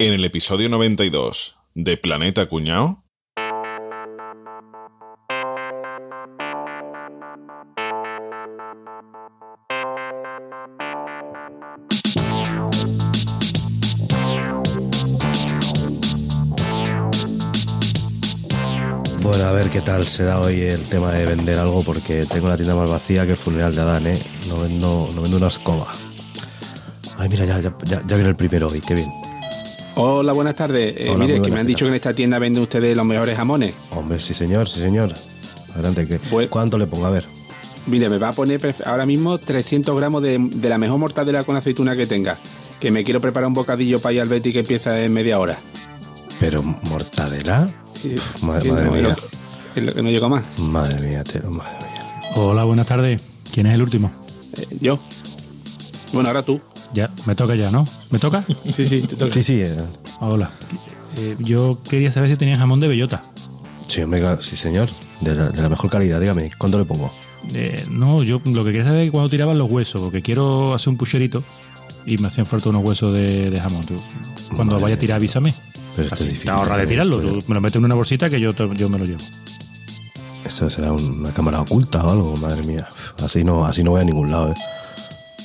En 0.00 0.14
el 0.14 0.24
episodio 0.24 0.68
92 0.68 1.56
de 1.74 1.96
Planeta 1.96 2.46
Cuñao. 2.46 3.02
Bueno, 19.20 19.46
a 19.46 19.50
ver 19.50 19.68
qué 19.70 19.80
tal 19.80 20.06
será 20.06 20.38
hoy 20.38 20.60
el 20.60 20.84
tema 20.84 21.10
de 21.10 21.26
vender 21.26 21.58
algo 21.58 21.82
porque 21.82 22.24
tengo 22.26 22.46
la 22.46 22.54
tienda 22.56 22.76
más 22.76 22.88
vacía 22.88 23.24
que 23.24 23.32
el 23.32 23.36
funeral 23.36 23.74
de 23.74 23.80
Adán, 23.80 24.06
¿eh? 24.06 24.22
No 24.48 24.60
vendo, 24.60 25.10
no 25.16 25.22
vendo 25.22 25.38
una 25.38 25.48
escoba. 25.48 25.88
Ay, 27.18 27.28
mira, 27.28 27.44
ya, 27.44 27.58
ya, 27.58 27.74
ya, 27.82 28.00
viene 28.14 28.28
el 28.28 28.36
primero 28.36 28.68
hoy, 28.68 28.80
qué 28.80 28.94
bien. 28.94 29.27
Hola, 30.00 30.32
buenas 30.32 30.54
tardes. 30.54 30.94
Eh, 30.96 31.08
Hola, 31.10 31.24
mire, 31.26 31.42
que 31.42 31.50
me 31.50 31.56
han 31.58 31.66
¿qué 31.66 31.70
dicho 31.70 31.84
que 31.84 31.88
en 31.88 31.94
esta 31.96 32.14
tienda 32.14 32.38
venden 32.38 32.62
ustedes 32.62 32.96
los 32.96 33.04
mejores 33.04 33.36
jamones. 33.36 33.74
Hombre, 33.90 34.20
sí 34.20 34.32
señor, 34.32 34.68
sí 34.68 34.78
señor. 34.80 35.12
Adelante, 35.74 36.06
¿qué? 36.06 36.20
Pues- 36.30 36.48
¿cuánto 36.48 36.78
le 36.78 36.86
pongo? 36.86 37.06
A 37.06 37.10
ver. 37.10 37.24
Mire, 37.86 38.08
me 38.08 38.18
va 38.18 38.28
a 38.28 38.32
poner 38.32 38.60
ahora 38.84 39.06
mismo 39.06 39.38
300 39.38 39.96
gramos 39.96 40.22
de, 40.22 40.38
de 40.38 40.68
la 40.68 40.78
mejor 40.78 40.98
mortadela 40.98 41.42
con 41.42 41.56
aceituna 41.56 41.96
que 41.96 42.06
tenga. 42.06 42.38
Que 42.78 42.90
me 42.92 43.02
quiero 43.02 43.20
preparar 43.20 43.48
un 43.48 43.54
bocadillo 43.54 43.98
para 43.98 44.12
ir 44.12 44.20
al 44.20 44.28
Betty 44.28 44.52
que 44.52 44.60
empieza 44.60 45.02
en 45.02 45.12
media 45.12 45.40
hora. 45.40 45.58
¿Pero 46.38 46.62
mortadela? 46.62 47.68
Sí, 48.00 48.14
Madre- 48.42 48.62
que 48.64 48.72
madre 48.72 48.84
no, 48.84 48.92
mía. 48.92 49.00
es 49.02 49.08
lo- 49.08 49.16
es 49.74 49.82
lo 49.84 49.94
que 49.94 50.02
no 50.02 50.10
llego 50.10 50.28
más. 50.28 50.44
Madre 50.58 51.08
mía, 51.08 51.24
tero, 51.24 51.50
madre 51.50 51.72
mía. 51.80 52.32
Hola, 52.36 52.62
buenas 52.64 52.86
tardes. 52.86 53.20
¿Quién 53.52 53.66
es 53.66 53.74
el 53.74 53.82
último? 53.82 54.12
Eh, 54.56 54.66
yo. 54.80 54.98
Bueno, 56.12 56.28
ahora 56.28 56.44
tú. 56.44 56.60
Ya, 56.94 57.10
me 57.26 57.34
toca 57.34 57.54
ya, 57.54 57.70
¿no? 57.70 57.86
¿Me 58.10 58.18
toca? 58.18 58.42
Sí, 58.64 58.84
sí, 58.84 59.02
te 59.02 59.16
toca. 59.16 59.32
Sí, 59.32 59.42
sí, 59.42 59.60
eh, 59.60 59.76
Hola. 60.20 60.50
Eh, 61.16 61.36
yo 61.38 61.78
quería 61.88 62.10
saber 62.10 62.28
si 62.28 62.36
tenías 62.36 62.58
jamón 62.58 62.80
de 62.80 62.88
bellota. 62.88 63.22
sí, 63.88 64.02
hombre, 64.02 64.20
claro, 64.20 64.42
sí 64.42 64.56
señor. 64.56 64.88
De 65.20 65.34
la, 65.34 65.48
de 65.50 65.60
la 65.62 65.68
mejor 65.68 65.90
calidad, 65.90 66.20
dígame, 66.20 66.50
¿cuánto 66.58 66.78
le 66.78 66.84
pongo? 66.84 67.12
Eh, 67.54 67.84
no, 67.90 68.22
yo 68.22 68.40
lo 68.44 68.64
que 68.64 68.70
quería 68.72 68.84
saber 68.84 69.00
es 69.02 69.10
cuando 69.10 69.28
tiraban 69.28 69.58
los 69.58 69.70
huesos, 69.70 70.00
porque 70.00 70.22
quiero 70.22 70.74
hacer 70.74 70.88
un 70.90 70.96
pucherito 70.96 71.42
y 72.06 72.18
me 72.18 72.28
hacían 72.28 72.46
falta 72.46 72.68
unos 72.70 72.84
huesos 72.84 73.12
de, 73.14 73.50
de 73.50 73.60
jamón. 73.60 73.84
Tú, 73.84 73.94
cuando 74.54 74.74
Madre 74.74 74.82
vaya 74.84 74.94
a 74.96 74.98
tirar, 74.98 75.16
avísame. 75.16 75.52
Pero 75.96 76.04
esto 76.08 76.14
Así, 76.14 76.24
es 76.24 76.28
difícil. 76.30 76.46
te 76.46 76.50
ahorra 76.52 76.76
de 76.78 76.86
tirarlo. 76.86 77.18
Tú 77.20 77.42
me 77.48 77.54
lo 77.54 77.60
metes 77.60 77.76
en 77.76 77.84
una 77.84 77.94
bolsita 77.96 78.30
que 78.30 78.40
yo, 78.40 78.52
te- 78.54 78.68
yo 78.76 78.88
me 78.88 78.98
lo 78.98 79.04
llevo. 79.04 79.20
esto 80.44 80.70
será 80.70 80.92
una 80.92 81.32
cámara 81.32 81.60
oculta 81.60 82.06
o 82.06 82.12
algo, 82.12 82.36
madre 82.36 82.62
mía. 82.64 82.88
Así 83.22 83.42
no, 83.44 83.64
así 83.64 83.82
no 83.82 83.90
voy 83.90 84.00
a 84.02 84.04
ningún 84.04 84.30
lado, 84.30 84.52
¿eh? 84.52 84.54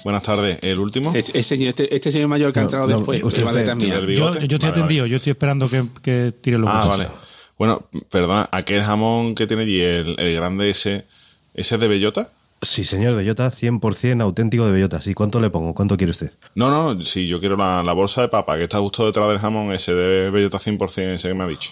Buenas 0.03 0.23
tardes, 0.23 0.59
¿el 0.61 0.79
último? 0.79 1.13
Es- 1.15 1.31
es 1.33 1.47
señor- 1.47 1.69
este, 1.69 1.95
este 1.95 2.11
señor 2.11 2.27
mayor 2.27 2.51
que 2.51 2.59
ha 2.59 2.63
entrado 2.63 2.87
no, 2.87 2.97
después. 2.97 3.23
usted- 3.23 3.43
Yo, 3.43 3.47
estoy 3.49 4.81
Vale, 4.81 5.09
yo 5.09 5.15
estoy 5.17 5.31
esperando 5.31 5.69
que, 5.69 5.83
que 6.01 6.33
tire 6.41 6.57
los 6.57 6.69
Ah, 6.69 6.83
huesos. 6.87 6.97
vale. 6.97 7.09
Bueno, 7.57 7.87
perdona, 8.09 8.49
aquel 8.51 8.81
jamón 8.81 9.35
que 9.35 9.47
tiene 9.47 9.63
allí, 9.63 9.79
el, 9.79 10.15
el 10.19 10.35
grande 10.35 10.69
ese, 10.69 11.05
¿ese 11.53 11.75
es 11.75 11.81
de 11.81 11.87
bellota? 11.87 12.31
Sí, 12.61 12.83
señor, 12.85 13.15
bellota, 13.15 13.49
100% 13.51 14.21
auténtico 14.23 14.65
de 14.65 14.71
bellota. 14.71 15.01
Sí, 15.01 15.13
¿cuánto 15.13 15.39
le 15.39 15.49
pongo? 15.49 15.73
¿Cuánto 15.73 15.95
quiere 15.97 16.11
usted? 16.11 16.31
No, 16.55 16.69
no, 16.71 17.01
sí, 17.01 17.27
yo 17.27 17.39
quiero 17.39 17.55
la, 17.57 17.83
la 17.83 17.93
bolsa 17.93 18.21
de 18.21 18.29
papa, 18.29 18.57
que 18.57 18.63
está 18.63 18.79
justo 18.79 19.05
detrás 19.05 19.27
del 19.29 19.38
jamón, 19.39 19.71
ese 19.73 19.93
de 19.93 20.29
bellota 20.31 20.59
100%, 20.59 21.13
ese 21.13 21.27
que 21.27 21.33
me 21.33 21.43
ha 21.43 21.47
dicho. 21.47 21.71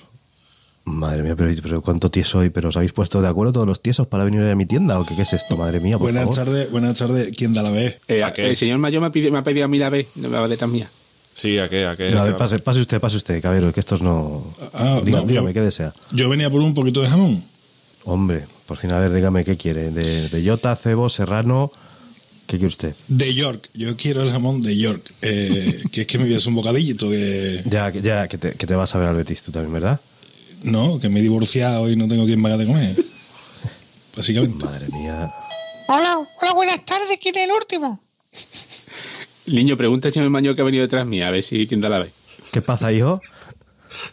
Madre 0.91 1.23
mía, 1.23 1.35
pero, 1.35 1.51
pero 1.61 1.81
cuánto 1.81 2.11
tieso 2.11 2.39
hoy, 2.39 2.49
pero 2.49 2.69
os 2.69 2.75
habéis 2.77 2.91
puesto 2.93 3.21
de 3.21 3.27
acuerdo 3.27 3.53
todos 3.53 3.67
los 3.67 3.81
tiesos 3.81 4.07
para 4.07 4.23
venir 4.25 4.41
hoy 4.41 4.49
a 4.49 4.55
mi 4.55 4.65
tienda 4.65 4.99
o 4.99 5.05
qué, 5.05 5.15
qué 5.15 5.21
es 5.23 5.33
esto, 5.33 5.57
madre 5.57 5.79
mía, 5.79 5.97
por 5.97 6.11
Buenas 6.11 6.35
tardes, 6.35 6.69
buenas 6.71 6.97
tardes. 6.97 7.35
¿Quién 7.35 7.53
da 7.53 7.63
la 7.63 7.71
vez? 7.71 7.99
Eh, 8.07 8.23
¿A 8.23 8.33
qué? 8.33 8.49
el 8.49 8.55
señor 8.55 8.77
mayor 8.79 9.01
me 9.01 9.07
ha, 9.07 9.11
pedido, 9.11 9.31
me 9.31 9.39
ha 9.39 9.43
pedido 9.43 9.65
a 9.65 9.67
mí 9.67 9.77
la 9.77 9.89
vez. 9.89 10.07
No 10.15 10.29
me 10.29 10.37
va 10.37 10.47
detrás 10.47 10.69
mía. 10.69 10.89
Sí, 11.33 11.57
aquel, 11.57 11.87
aquel. 11.87 12.13
No, 12.13 12.21
a 12.21 12.23
ver, 12.25 12.35
pase, 12.37 12.59
pase 12.59 12.81
usted, 12.81 12.99
pase 12.99 13.17
usted, 13.17 13.41
caballero, 13.41 13.71
que 13.73 13.79
estos 13.79 14.01
no... 14.01 14.43
Ah, 14.73 14.99
Diga- 15.03 15.21
no, 15.21 15.23
dígame, 15.25 15.49
yo- 15.49 15.53
¿qué 15.53 15.61
desea? 15.61 15.93
Yo 16.11 16.27
venía 16.29 16.49
por 16.49 16.59
un 16.61 16.73
poquito 16.73 17.01
de 17.01 17.07
jamón. 17.07 17.41
Hombre, 18.03 18.43
por 18.65 18.77
fin, 18.77 18.91
a 18.91 18.99
ver, 18.99 19.13
dígame, 19.13 19.45
¿qué 19.45 19.55
quiere? 19.57 19.91
¿De 19.91 20.27
bellota, 20.27 20.75
cebo, 20.75 21.07
serrano? 21.09 21.71
¿Qué 22.47 22.57
quiere 22.57 22.67
usted? 22.67 22.93
De 23.07 23.33
York. 23.33 23.69
Yo 23.73 23.95
quiero 23.95 24.23
el 24.23 24.31
jamón 24.31 24.59
de 24.59 24.75
York. 24.77 25.01
Eh, 25.21 25.81
que 25.91 26.01
es 26.01 26.07
que 26.07 26.17
me 26.17 26.25
vies 26.25 26.45
un 26.47 26.55
bocadillito. 26.55 27.09
Que, 27.09 27.63
Ya, 27.65 27.91
que- 27.93 28.01
ya 28.01 28.27
que, 28.27 28.37
te, 28.37 28.51
que 28.55 28.67
te 28.67 28.75
vas 28.75 28.93
a 28.93 28.99
ver 28.99 29.07
al 29.07 29.15
Betis 29.15 29.41
tú 29.43 29.51
también, 29.53 29.71
¿verdad? 29.73 30.01
No, 30.63 30.99
que 30.99 31.09
me 31.09 31.19
he 31.19 31.23
divorciado 31.23 31.89
y 31.89 31.95
no 31.95 32.07
tengo 32.07 32.25
quien 32.25 32.41
me 32.41 32.49
haga 32.49 32.57
de 32.57 32.67
comer. 32.67 32.95
Básicamente. 34.15 34.65
Madre 34.65 34.87
mía. 34.89 35.31
Hola, 35.87 36.17
hola, 36.41 36.53
buenas 36.53 36.85
tardes. 36.85 37.17
¿Quién 37.21 37.35
es 37.35 37.45
el 37.45 37.51
último? 37.51 37.99
Niño, 39.47 39.75
pregunta 39.75 40.11
señor 40.11 40.29
mayor 40.29 40.55
que 40.55 40.61
ha 40.61 40.65
venido 40.65 40.83
detrás 40.83 41.05
mía, 41.05 41.27
a 41.27 41.31
ver 41.31 41.43
si 41.43 41.67
quién 41.67 41.81
da 41.81 41.89
la 41.89 41.99
vez. 41.99 42.13
¿Qué 42.51 42.61
pasa, 42.61 42.91
hijo? 42.91 43.21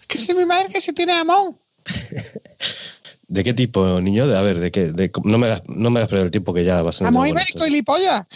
Que 0.07 0.19
si 0.19 0.35
mi 0.35 0.47
madre 0.47 0.69
que 0.73 0.81
si 0.81 0.93
tiene 0.93 1.13
jamón. 1.13 1.57
¿De 3.29 3.45
qué 3.45 3.53
tipo, 3.53 4.01
niño? 4.01 4.27
De, 4.27 4.39
a 4.39 4.43
ver, 4.43 4.59
¿de 4.59 4.71
qué? 4.71 4.87
De, 4.87 5.13
no, 5.25 5.39
me 5.39 5.47
hagas, 5.47 5.63
no 5.69 5.91
me 5.91 6.01
hagas 6.01 6.09
perder 6.09 6.27
el 6.27 6.31
tiempo 6.31 6.55
que 6.55 6.65
ya 6.65 6.83
va 6.83 6.91
a 6.91 6.93
ser... 6.93 7.07
Jamón 7.07 7.29
ibérico 7.29 7.67
y 7.67 7.71
lipolla. 7.71 8.27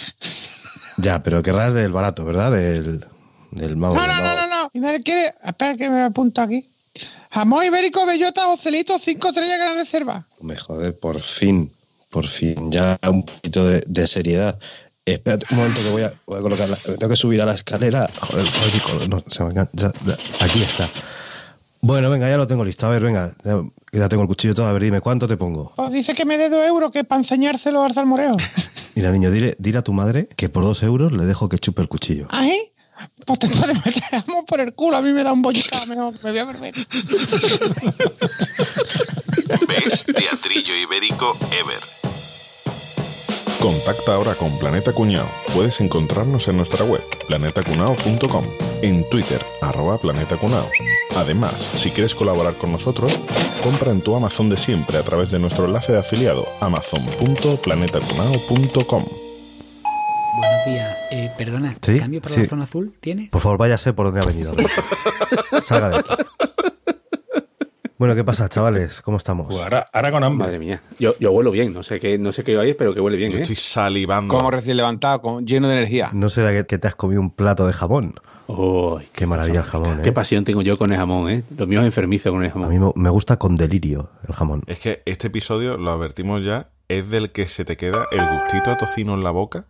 Ya, 0.98 1.22
pero 1.22 1.42
querrás 1.42 1.72
del 1.72 1.92
barato, 1.92 2.24
¿verdad? 2.24 2.52
Del, 2.52 3.04
del 3.52 3.76
mago. 3.76 3.94
No, 3.94 4.02
del 4.02 4.10
no, 4.10 4.22
no, 4.22 4.34
no, 4.34 4.46
no. 4.48 4.70
Mi 4.74 4.80
madre 4.80 5.00
quiere. 5.00 5.32
Espera 5.42 5.76
que 5.76 5.88
me 5.88 6.02
apunto 6.02 6.42
aquí. 6.42 6.68
Jamón 7.32 7.64
ibérico, 7.64 8.04
bellota, 8.06 8.46
ocelito, 8.48 8.98
cinco 8.98 9.28
estrellas, 9.28 9.58
gran 9.58 9.76
reserva. 9.76 10.26
Me 10.40 10.56
joder, 10.56 10.98
por 10.98 11.20
fin, 11.22 11.72
por 12.10 12.26
fin, 12.26 12.70
ya 12.70 12.98
un 13.08 13.24
poquito 13.24 13.64
de, 13.64 13.82
de 13.86 14.06
seriedad. 14.06 14.58
Espérate 15.04 15.46
un 15.50 15.56
momento 15.56 15.80
que 15.82 15.90
voy 15.90 16.02
a, 16.02 16.12
voy 16.26 16.38
a 16.38 16.42
colocarla. 16.42 16.76
Tengo 16.76 17.08
que 17.08 17.16
subir 17.16 17.40
a 17.42 17.46
la 17.46 17.54
escalera. 17.54 18.08
Joder, 18.20 18.46
joder, 18.82 19.08
no, 19.08 19.24
se 19.26 19.42
me 19.44 19.54
ya- 19.54 19.68
ya- 19.72 19.92
aquí 20.40 20.62
está. 20.62 20.88
Bueno, 21.80 22.10
venga, 22.10 22.28
ya 22.28 22.36
lo 22.36 22.46
tengo 22.46 22.64
listo. 22.64 22.86
A 22.86 22.90
ver, 22.90 23.02
venga, 23.02 23.34
ya, 23.42 23.60
ya 23.92 24.08
tengo 24.08 24.22
el 24.22 24.28
cuchillo 24.28 24.54
todo. 24.54 24.66
A 24.66 24.72
ver, 24.72 24.82
dime, 24.82 25.00
¿cuánto 25.00 25.26
te 25.26 25.36
pongo? 25.36 25.72
Pues 25.74 25.90
dice 25.90 26.14
que 26.14 26.24
me 26.24 26.38
dé 26.38 26.48
dos 26.50 26.64
euros 26.64 26.92
que 26.92 27.02
para 27.02 27.20
enseñárselo 27.20 27.82
al 27.82 27.94
salmoreo. 27.94 28.36
Mira, 28.94 29.10
niño, 29.10 29.30
dile, 29.30 29.56
dile 29.58 29.78
a 29.78 29.82
tu 29.82 29.92
madre 29.92 30.28
que 30.36 30.48
por 30.50 30.62
dos 30.64 30.82
euros 30.82 31.10
le 31.12 31.24
dejo 31.24 31.48
que 31.48 31.58
chupe 31.58 31.82
el 31.82 31.88
cuchillo. 31.88 32.28
¿Ahí? 32.30 32.60
Pues 33.26 33.38
te 33.38 33.48
puedes 33.48 33.84
meter 33.84 34.02
jamón 34.02 34.44
por 34.46 34.60
el 34.60 34.74
culo. 34.74 34.96
A 34.96 35.02
mí 35.02 35.12
me 35.12 35.22
da 35.22 35.32
un 35.32 35.42
bollicao 35.42 35.86
mejor. 35.86 36.14
Me 36.22 36.30
voy 36.30 36.40
a 36.40 36.44
beber. 36.44 36.74
Ves 39.68 40.04
Teatrillo 40.06 40.76
Ibérico 40.76 41.36
Ever. 41.50 42.02
Contacta 43.62 44.14
ahora 44.14 44.34
con 44.34 44.58
Planeta 44.58 44.92
Cuñao. 44.92 45.30
Puedes 45.54 45.80
encontrarnos 45.80 46.48
en 46.48 46.56
nuestra 46.56 46.84
web, 46.84 47.00
planetacunao.com, 47.28 48.44
en 48.82 49.08
Twitter, 49.08 49.40
arroba 49.60 50.00
planetacunao. 50.00 50.68
Además, 51.14 51.70
si 51.76 51.90
quieres 51.90 52.16
colaborar 52.16 52.54
con 52.54 52.72
nosotros, 52.72 53.12
compra 53.62 53.92
en 53.92 54.02
tu 54.02 54.16
Amazon 54.16 54.48
de 54.48 54.56
siempre 54.56 54.98
a 54.98 55.04
través 55.04 55.30
de 55.30 55.38
nuestro 55.38 55.66
enlace 55.66 55.92
de 55.92 56.00
afiliado, 56.00 56.48
amazon.planetacunao.com. 56.60 59.21
Perdona, 61.44 61.76
¿Sí? 61.82 61.98
¿cambio 61.98 62.20
para 62.22 62.34
Sí. 62.34 62.40
la 62.42 62.46
zona 62.46 62.64
azul 62.64 62.94
tiene? 63.00 63.28
Por 63.32 63.40
favor, 63.40 63.58
váyase 63.58 63.92
por 63.92 64.06
donde 64.06 64.20
ha 64.20 64.26
venido. 64.26 64.52
Salga 65.64 65.88
de 65.90 65.96
aquí. 65.98 66.08
Bueno, 67.98 68.16
¿qué 68.16 68.24
pasa, 68.24 68.48
chavales? 68.48 69.00
¿Cómo 69.00 69.16
estamos? 69.16 69.46
Pues 69.46 69.60
ahora, 69.62 69.84
ahora 69.92 70.10
con 70.10 70.24
hambre. 70.24 70.46
Madre 70.46 70.58
mía. 70.58 70.82
Yo, 70.98 71.14
yo 71.20 71.30
huelo 71.30 71.52
bien. 71.52 71.72
No 71.72 71.84
sé 71.84 72.00
qué, 72.00 72.18
no 72.18 72.32
sé 72.32 72.42
qué 72.42 72.58
hay, 72.58 72.74
pero 72.74 72.92
que 72.94 73.00
huele 73.00 73.16
bien, 73.16 73.30
Yo 73.30 73.38
¿eh? 73.38 73.42
estoy 73.42 73.54
salivando. 73.54 74.34
Como 74.34 74.50
recién 74.50 74.76
levantado, 74.76 75.22
con- 75.22 75.46
lleno 75.46 75.68
de 75.68 75.74
energía. 75.76 76.10
¿No 76.12 76.28
será 76.28 76.50
que, 76.52 76.66
que 76.66 76.78
te 76.78 76.88
has 76.88 76.96
comido 76.96 77.20
un 77.20 77.30
plato 77.30 77.64
de 77.64 77.72
jamón? 77.72 78.14
Uy, 78.48 79.04
Qué 79.12 79.24
maravilla 79.24 79.60
el 79.60 79.66
jamón, 79.66 80.00
¿eh? 80.00 80.02
Qué 80.02 80.10
pasión 80.12 80.44
tengo 80.44 80.62
yo 80.62 80.76
con 80.76 80.90
el 80.92 80.98
jamón, 80.98 81.30
¿eh? 81.30 81.44
Lo 81.56 81.68
mío 81.68 81.78
es 81.80 81.86
enfermizo 81.86 82.32
con 82.32 82.42
el 82.42 82.50
A 82.50 82.54
jamón. 82.54 82.68
mí 82.70 82.92
me- 82.96 83.10
gusta 83.10 83.36
con 83.38 83.54
delirio 83.54 84.10
el 84.26 84.34
jamón. 84.34 84.62
Es 84.66 84.80
que 84.80 85.02
este 85.06 85.28
episodio, 85.28 85.76
lo 85.76 85.92
advertimos 85.92 86.44
ya, 86.44 86.70
es 86.88 87.08
del 87.10 87.30
que 87.30 87.46
se 87.46 87.64
te 87.64 87.76
queda 87.76 88.08
el 88.10 88.20
gustito 88.40 88.70
a 88.72 88.76
tocino 88.76 89.14
en 89.14 89.22
la 89.22 89.30
boca, 89.30 89.66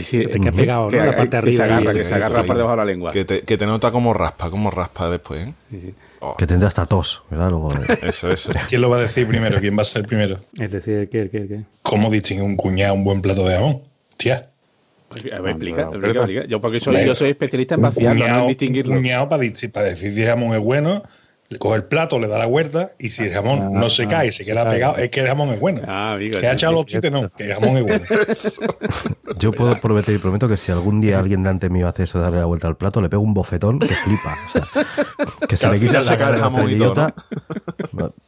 sí, 0.00 0.18
Se 0.18 0.26
te 0.26 0.40
queda 0.40 0.52
pegado, 0.52 0.88
que, 0.88 0.96
¿no? 0.96 1.04
La 1.04 1.16
parte 1.16 1.36
de 1.36 1.42
que 1.44 1.52
se 1.52 1.62
arriba 1.62 1.76
agarra, 1.78 1.92
que 1.98 2.04
se 2.04 2.14
agarra 2.14 2.42
por 2.44 2.56
debajo 2.56 2.72
de 2.72 2.76
la 2.76 2.84
lengua. 2.84 3.12
que 3.12 3.24
te, 3.24 3.42
que 3.42 3.56
te 3.58 3.66
nota 3.66 3.90
como 3.90 4.14
raspa, 4.14 4.50
como 4.50 4.70
raspa 4.70 5.10
después, 5.10 5.48
¿eh? 5.48 5.92
Oh, 6.20 6.36
Que 6.36 6.46
tendrá 6.46 6.68
hasta 6.68 6.86
tos, 6.86 7.24
¿verdad? 7.30 7.50
Luego, 7.50 7.70
eh. 7.72 7.98
eso, 8.02 8.30
eso. 8.30 8.52
¿Quién 8.68 8.80
lo 8.80 8.88
va 8.88 8.98
a 8.98 9.00
decir 9.00 9.26
primero? 9.26 9.58
¿Quién 9.60 9.76
va 9.76 9.82
a 9.82 9.84
ser 9.84 10.06
primero? 10.06 10.38
Es 10.58 10.70
decir, 10.70 10.94
el 10.94 11.08
que, 11.08 11.18
el 11.18 11.30
que, 11.30 11.36
el 11.38 11.48
que. 11.48 11.60
¿Cómo 11.82 12.10
distingue 12.10 12.42
un 12.42 12.56
cuñado 12.56 12.94
un 12.94 13.04
buen 13.04 13.20
plato 13.20 13.46
de 13.46 13.54
jamón? 13.56 13.82
Tía. 14.16 14.48
A 15.10 15.40
ver, 15.40 15.50
explica, 15.50 15.90
pero- 15.90 16.06
explica, 16.06 16.20
explica. 16.20 16.44
Yo 16.46 16.60
porque 16.60 16.80
soy, 16.80 17.04
yo 17.04 17.14
soy 17.14 17.30
especialista 17.30 17.74
en 17.74 17.82
vaciarlo, 17.82 18.20
no 18.20 18.24
en 18.24 18.30
cuñado, 18.30 18.48
distinguirlo. 18.48 18.92
un 18.92 18.98
cuñado 19.00 19.28
para, 19.28 19.42
decir 19.42 20.14
si 20.14 20.22
el 20.22 20.26
jamón 20.28 20.54
es 20.54 20.60
bueno, 20.62 21.02
le 21.52 21.58
coge 21.58 21.76
el 21.76 21.84
plato, 21.84 22.18
le 22.18 22.26
da 22.28 22.38
la 22.38 22.46
huerta 22.46 22.92
y 22.98 23.10
si 23.10 23.24
el 23.24 23.32
jamón 23.34 23.72
no 23.74 23.88
se 23.90 24.08
cae, 24.08 24.32
se 24.32 24.44
queda 24.44 24.68
pegado, 24.68 24.96
es 24.96 25.10
que 25.10 25.20
el 25.20 25.26
jamón 25.26 25.50
es 25.50 25.60
bueno. 25.60 25.82
Ah, 25.86 26.14
amigo. 26.14 26.38
que 26.38 26.46
ha 26.46 26.52
echado 26.52 26.72
sí. 26.72 26.76
los 26.76 26.86
chistes, 26.86 27.12
no, 27.12 27.30
que 27.30 27.44
el 27.44 27.54
jamón 27.54 27.76
es 27.76 27.82
bueno. 27.84 28.04
Yo 29.38 29.52
puedo 29.52 29.78
prometer 29.80 30.14
y 30.14 30.18
prometo 30.18 30.48
que 30.48 30.56
si 30.56 30.72
algún 30.72 31.00
día 31.00 31.18
alguien 31.18 31.42
delante 31.42 31.70
mío 31.70 31.88
hace 31.88 32.04
eso 32.04 32.18
de 32.18 32.24
darle 32.24 32.40
la 32.40 32.46
vuelta 32.46 32.68
al 32.68 32.76
plato, 32.76 33.00
le 33.00 33.08
pego 33.08 33.22
un 33.22 33.34
bofetón 33.34 33.78
que 33.78 33.86
flipa. 33.86 34.36
O 34.46 34.50
sea, 34.50 35.46
que 35.48 35.56
se 35.56 35.70
le 35.70 35.78
quita 35.78 36.00
la 36.02 36.12
el 36.12 36.18
cara 36.18 36.36
de 36.36 36.42
jamón 36.42 36.70
y 36.70 36.76
todo, 36.76 36.92
idiota. 36.94 37.14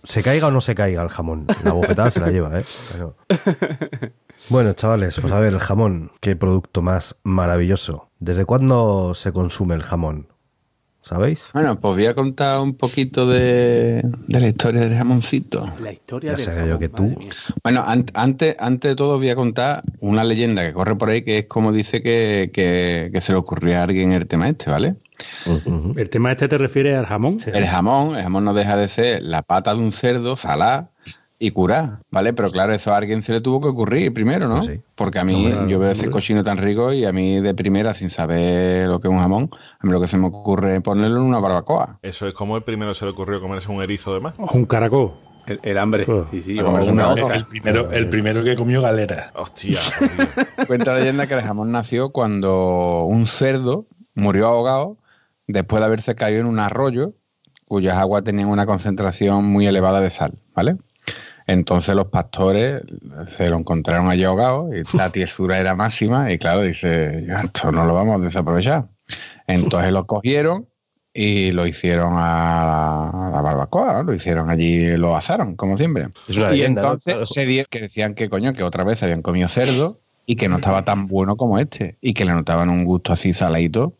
Se 0.03 0.23
caiga 0.23 0.49
o 0.49 0.50
no 0.50 0.61
se 0.61 0.75
caiga 0.75 1.03
el 1.03 1.09
jamón. 1.09 1.47
La 1.65 1.73
bofetada 1.73 2.11
se 2.11 2.20
la 2.20 2.31
lleva, 2.31 2.61
¿eh? 2.61 2.65
Pero- 2.93 3.17
Bueno, 4.50 4.73
chavales, 4.75 5.19
pues 5.20 5.32
a 5.32 5.41
ver, 5.41 5.55
el 5.55 5.61
jamón, 5.61 6.12
qué 6.20 6.37
producto 6.37 6.82
más 6.82 7.17
maravilloso. 7.23 8.11
¿Desde 8.19 8.44
cuándo 8.44 9.15
se 9.15 9.32
consume 9.32 9.75
el 9.75 9.82
jamón? 9.82 10.29
¿Sabéis? 11.05 11.51
Bueno, 11.53 11.79
pues 11.79 11.95
voy 11.97 12.06
a 12.06 12.15
contar 12.15 12.61
un 12.61 12.75
poquito 12.75 13.27
de, 13.27 14.03
de 14.27 14.41
la 14.41 14.49
historia 14.49 14.81
del 14.81 14.97
jamoncito. 14.97 15.71
La 15.81 15.93
historia 15.93 16.33
Ya 16.33 16.37
del 16.39 16.47
jamón, 16.47 16.69
yo 16.71 16.79
que 16.79 16.89
tú-. 16.89 17.17
Bueno, 17.62 17.85
an- 17.87 18.06
antes, 18.15 18.56
antes 18.59 18.91
de 18.93 18.97
todo 18.97 19.19
voy 19.19 19.29
a 19.29 19.37
contar 19.37 19.83
una 20.01 20.25
leyenda 20.25 20.67
que 20.67 20.73
corre 20.73 20.97
por 20.97 21.11
ahí 21.11 21.23
que 21.23 21.39
es 21.39 21.47
como 21.47 21.73
dice 21.73 22.03
que, 22.03 22.51
que- 22.53 23.11
que 23.12 23.21
se 23.21 23.33
le 23.33 23.39
ocurrió 23.39 23.79
a 23.79 23.83
alguien 23.83 24.12
el 24.12 24.27
tema 24.27 24.49
este, 24.49 24.71
¿vale? 24.71 24.97
¿El 25.97 26.09
tema 26.11 26.33
este 26.33 26.49
te 26.49 26.59
refiere 26.59 26.97
al 26.97 27.06
jamón? 27.06 27.39
El 27.47 27.67
jamón, 27.67 28.17
el 28.17 28.23
jamón 28.23 28.45
no 28.45 28.55
deja 28.55 28.77
de 28.77 28.89
ser 28.89 29.23
la 29.23 29.43
pata 29.43 29.75
de 29.75 29.81
un 29.81 29.93
cerdo, 29.93 30.37
salada 30.37 30.91
y 31.39 31.51
curar, 31.51 31.99
¿vale? 32.11 32.33
Pero 32.33 32.51
claro, 32.51 32.73
eso 32.75 32.93
a 32.93 32.97
alguien 32.97 33.23
se 33.23 33.33
le 33.33 33.41
tuvo 33.41 33.61
que 33.61 33.69
ocurrir 33.69 34.13
primero, 34.15 34.49
¿no? 34.49 34.57
Pues 34.57 34.67
sí. 34.67 34.81
Porque 34.95 35.19
a 35.19 35.25
mí, 35.25 35.53
yo 35.69 35.79
veo 35.79 35.91
ese 35.91 36.11
cochino 36.11 36.45
tan 36.45 36.59
rico 36.59 36.93
y 36.93 37.05
a 37.05 37.13
mí 37.13 37.41
de 37.41 37.55
primera, 37.55 37.93
sin 37.95 38.11
saber 38.11 38.89
lo 38.89 39.01
que 39.01 39.09
es 39.09 39.13
un 39.13 39.21
jamón, 39.21 39.51
a 39.79 39.87
mí 39.87 39.93
lo 39.93 40.01
que 40.01 40.07
se 40.07 40.17
me 40.17 40.29
ocurre 40.29 40.77
es 40.77 40.83
ponerlo 40.83 41.19
en 41.19 41.25
una 41.25 41.41
barbacoa. 41.41 41.99
Eso 42.03 42.27
es 42.29 42.35
como 42.35 42.57
el 42.57 42.63
primero 42.63 42.95
se 42.95 43.05
le 43.05 43.11
ocurrió 43.11 43.41
comerse 43.41 43.71
un 43.71 43.83
erizo 43.83 44.15
de 44.15 44.21
más. 44.21 44.35
O 44.39 44.51
un 44.53 44.65
caracol. 44.65 45.13
El, 45.47 45.61
el 45.63 45.77
hambre. 45.77 46.07
Oh. 46.09 46.27
Sí, 46.31 46.41
sí. 46.41 46.57
Para 46.57 46.69
o 46.69 46.91
una. 46.91 47.13
El 47.13 47.47
primero, 47.47 47.91
el 47.91 48.09
primero 48.09 48.45
que 48.45 48.57
comió 48.57 48.81
galera. 48.81 49.31
Hostia. 49.35 49.81
Cuenta 50.67 50.93
la 50.93 51.01
leyenda 51.01 51.27
que 51.27 51.35
el 51.35 51.43
jamón 51.43 51.71
nació 51.73 52.11
cuando 52.11 53.05
un 53.05 53.27
cerdo 53.27 53.87
murió 54.15 54.47
ahogado 54.47 54.97
después 55.47 55.81
de 55.81 55.87
haberse 55.87 56.15
caído 56.15 56.41
en 56.41 56.47
un 56.47 56.61
arroyo 56.61 57.13
cuyas 57.67 57.97
aguas 57.97 58.25
tenían 58.25 58.49
una 58.49 58.67
concentración 58.67 59.45
muy 59.45 59.67
elevada 59.67 60.01
de 60.01 60.11
sal, 60.11 60.39
¿vale? 60.55 60.77
Entonces 61.46 61.94
los 61.94 62.06
pastores 62.06 62.82
se 63.29 63.50
lo 63.50 63.58
encontraron 63.58 64.08
allí 64.11 64.25
ahogado 64.25 64.70
y 64.75 64.82
la 64.96 65.11
tiesura 65.11 65.58
era 65.58 65.75
máxima 65.75 66.32
y 66.32 66.38
claro, 66.38 66.62
dice, 66.62 67.25
"Ya, 67.26 67.41
esto 67.41 67.70
no 67.70 67.85
lo 67.85 67.94
vamos 67.94 68.17
a 68.20 68.25
desaprovechar. 68.25 68.87
Entonces 69.46 69.93
lo 69.93 70.06
cogieron 70.06 70.67
y 71.12 71.52
lo 71.52 71.67
hicieron 71.67 72.14
a 72.14 72.17
la, 72.67 73.11
a 73.29 73.31
la 73.31 73.41
barbacoa, 73.43 73.93
¿no? 73.93 74.02
lo 74.05 74.14
hicieron 74.14 74.50
allí, 74.50 74.96
lo 74.96 75.17
asaron, 75.17 75.55
como 75.55 75.76
siempre. 75.76 76.08
Es 76.29 76.37
una 76.38 76.55
y 76.56 76.62
entonces 76.62 77.14
se 77.35 77.46
di- 77.46 77.64
que 77.70 77.81
decían 77.82 78.14
que 78.14 78.29
coño, 78.29 78.52
que 78.55 78.64
otra 78.64 78.82
vez 78.85 79.02
habían 79.02 79.23
comido 79.23 79.49
cerdo 79.49 80.00
y 80.26 80.37
que 80.37 80.49
no 80.49 80.56
estaba 80.56 80.85
tan 80.85 81.06
bueno 81.06 81.37
como 81.37 81.58
este 81.58 81.99
y 82.00 82.14
que 82.14 82.25
le 82.25 82.32
notaban 82.32 82.70
un 82.70 82.85
gusto 82.85 83.12
así 83.12 83.32
saladito 83.35 83.93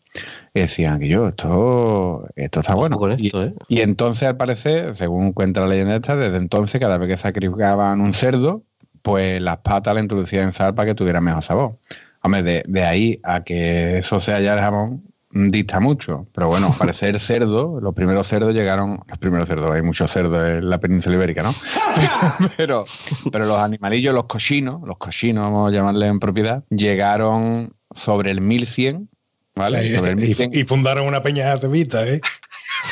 y 0.53 0.59
decían 0.61 0.99
que 0.99 1.07
yo, 1.07 1.27
esto, 1.27 2.27
esto 2.35 2.59
está 2.61 2.75
bueno. 2.75 2.97
con 2.97 3.11
Y- 3.19 3.27
esto, 3.27 3.43
¿eh? 3.43 3.53
y 3.67 3.81
entonces, 3.81 4.23
al 4.27 4.37
parecer, 4.37 4.95
según 4.95 5.33
cuenta 5.33 5.61
la 5.61 5.67
leyenda 5.67 5.95
esta, 5.95 6.15
desde 6.15 6.37
entonces, 6.37 6.79
cada 6.79 6.97
vez 6.97 7.07
que 7.09 7.17
sacrificaban 7.17 7.99
un 8.01 8.13
cerdo, 8.13 8.63
pues 9.01 9.41
las 9.41 9.57
patas 9.57 9.93
le 9.95 10.01
introducían 10.01 10.45
en 10.45 10.53
sal 10.53 10.73
para 10.73 10.87
que 10.89 10.95
tuviera 10.95 11.21
mejor 11.21 11.43
sabor. 11.43 11.77
Hombre, 12.23 12.41
de, 12.43 12.63
de 12.67 12.83
ahí 12.83 13.19
a 13.23 13.43
que 13.43 13.99
eso 13.99 14.19
sea 14.19 14.39
ya 14.41 14.53
el 14.55 14.59
jamón, 14.59 15.03
mm, 15.31 15.47
dista 15.49 15.79
mucho. 15.79 16.25
Pero 16.33 16.47
bueno, 16.47 16.67
al 16.67 16.73
parecer 16.73 17.19
cerdo, 17.19 17.79
los 17.79 17.93
primeros 17.93 18.25
cerdos 18.25 18.53
llegaron, 18.55 19.01
los 19.07 19.17
primeros 19.19 19.47
cerdos, 19.47 19.69
hay 19.71 19.83
muchos 19.83 20.09
cerdos 20.09 20.39
en 20.47 20.67
la 20.69 20.79
península 20.79 21.17
ibérica, 21.17 21.43
¿no? 21.43 21.53
pero, 22.57 22.85
pero 23.31 23.45
los 23.45 23.59
animalillos, 23.59 24.13
los 24.15 24.23
cochinos, 24.25 24.81
los 24.87 24.97
cochinos, 24.97 25.43
vamos 25.43 25.69
a 25.71 25.75
llamarles 25.75 26.09
en 26.09 26.19
propiedad, 26.19 26.63
llegaron 26.69 27.73
sobre 27.93 28.31
el 28.31 28.41
1100, 28.41 29.07
¿vale? 29.55 29.83
Sí, 29.83 29.95
sobre 29.95 30.11
el 30.11 30.19
y, 30.19 30.27
1100 30.27 30.51
y 30.53 30.63
fundaron 30.63 31.07
una 31.07 31.23
peña 31.23 31.53
acevita, 31.53 32.07
¿eh? 32.07 32.21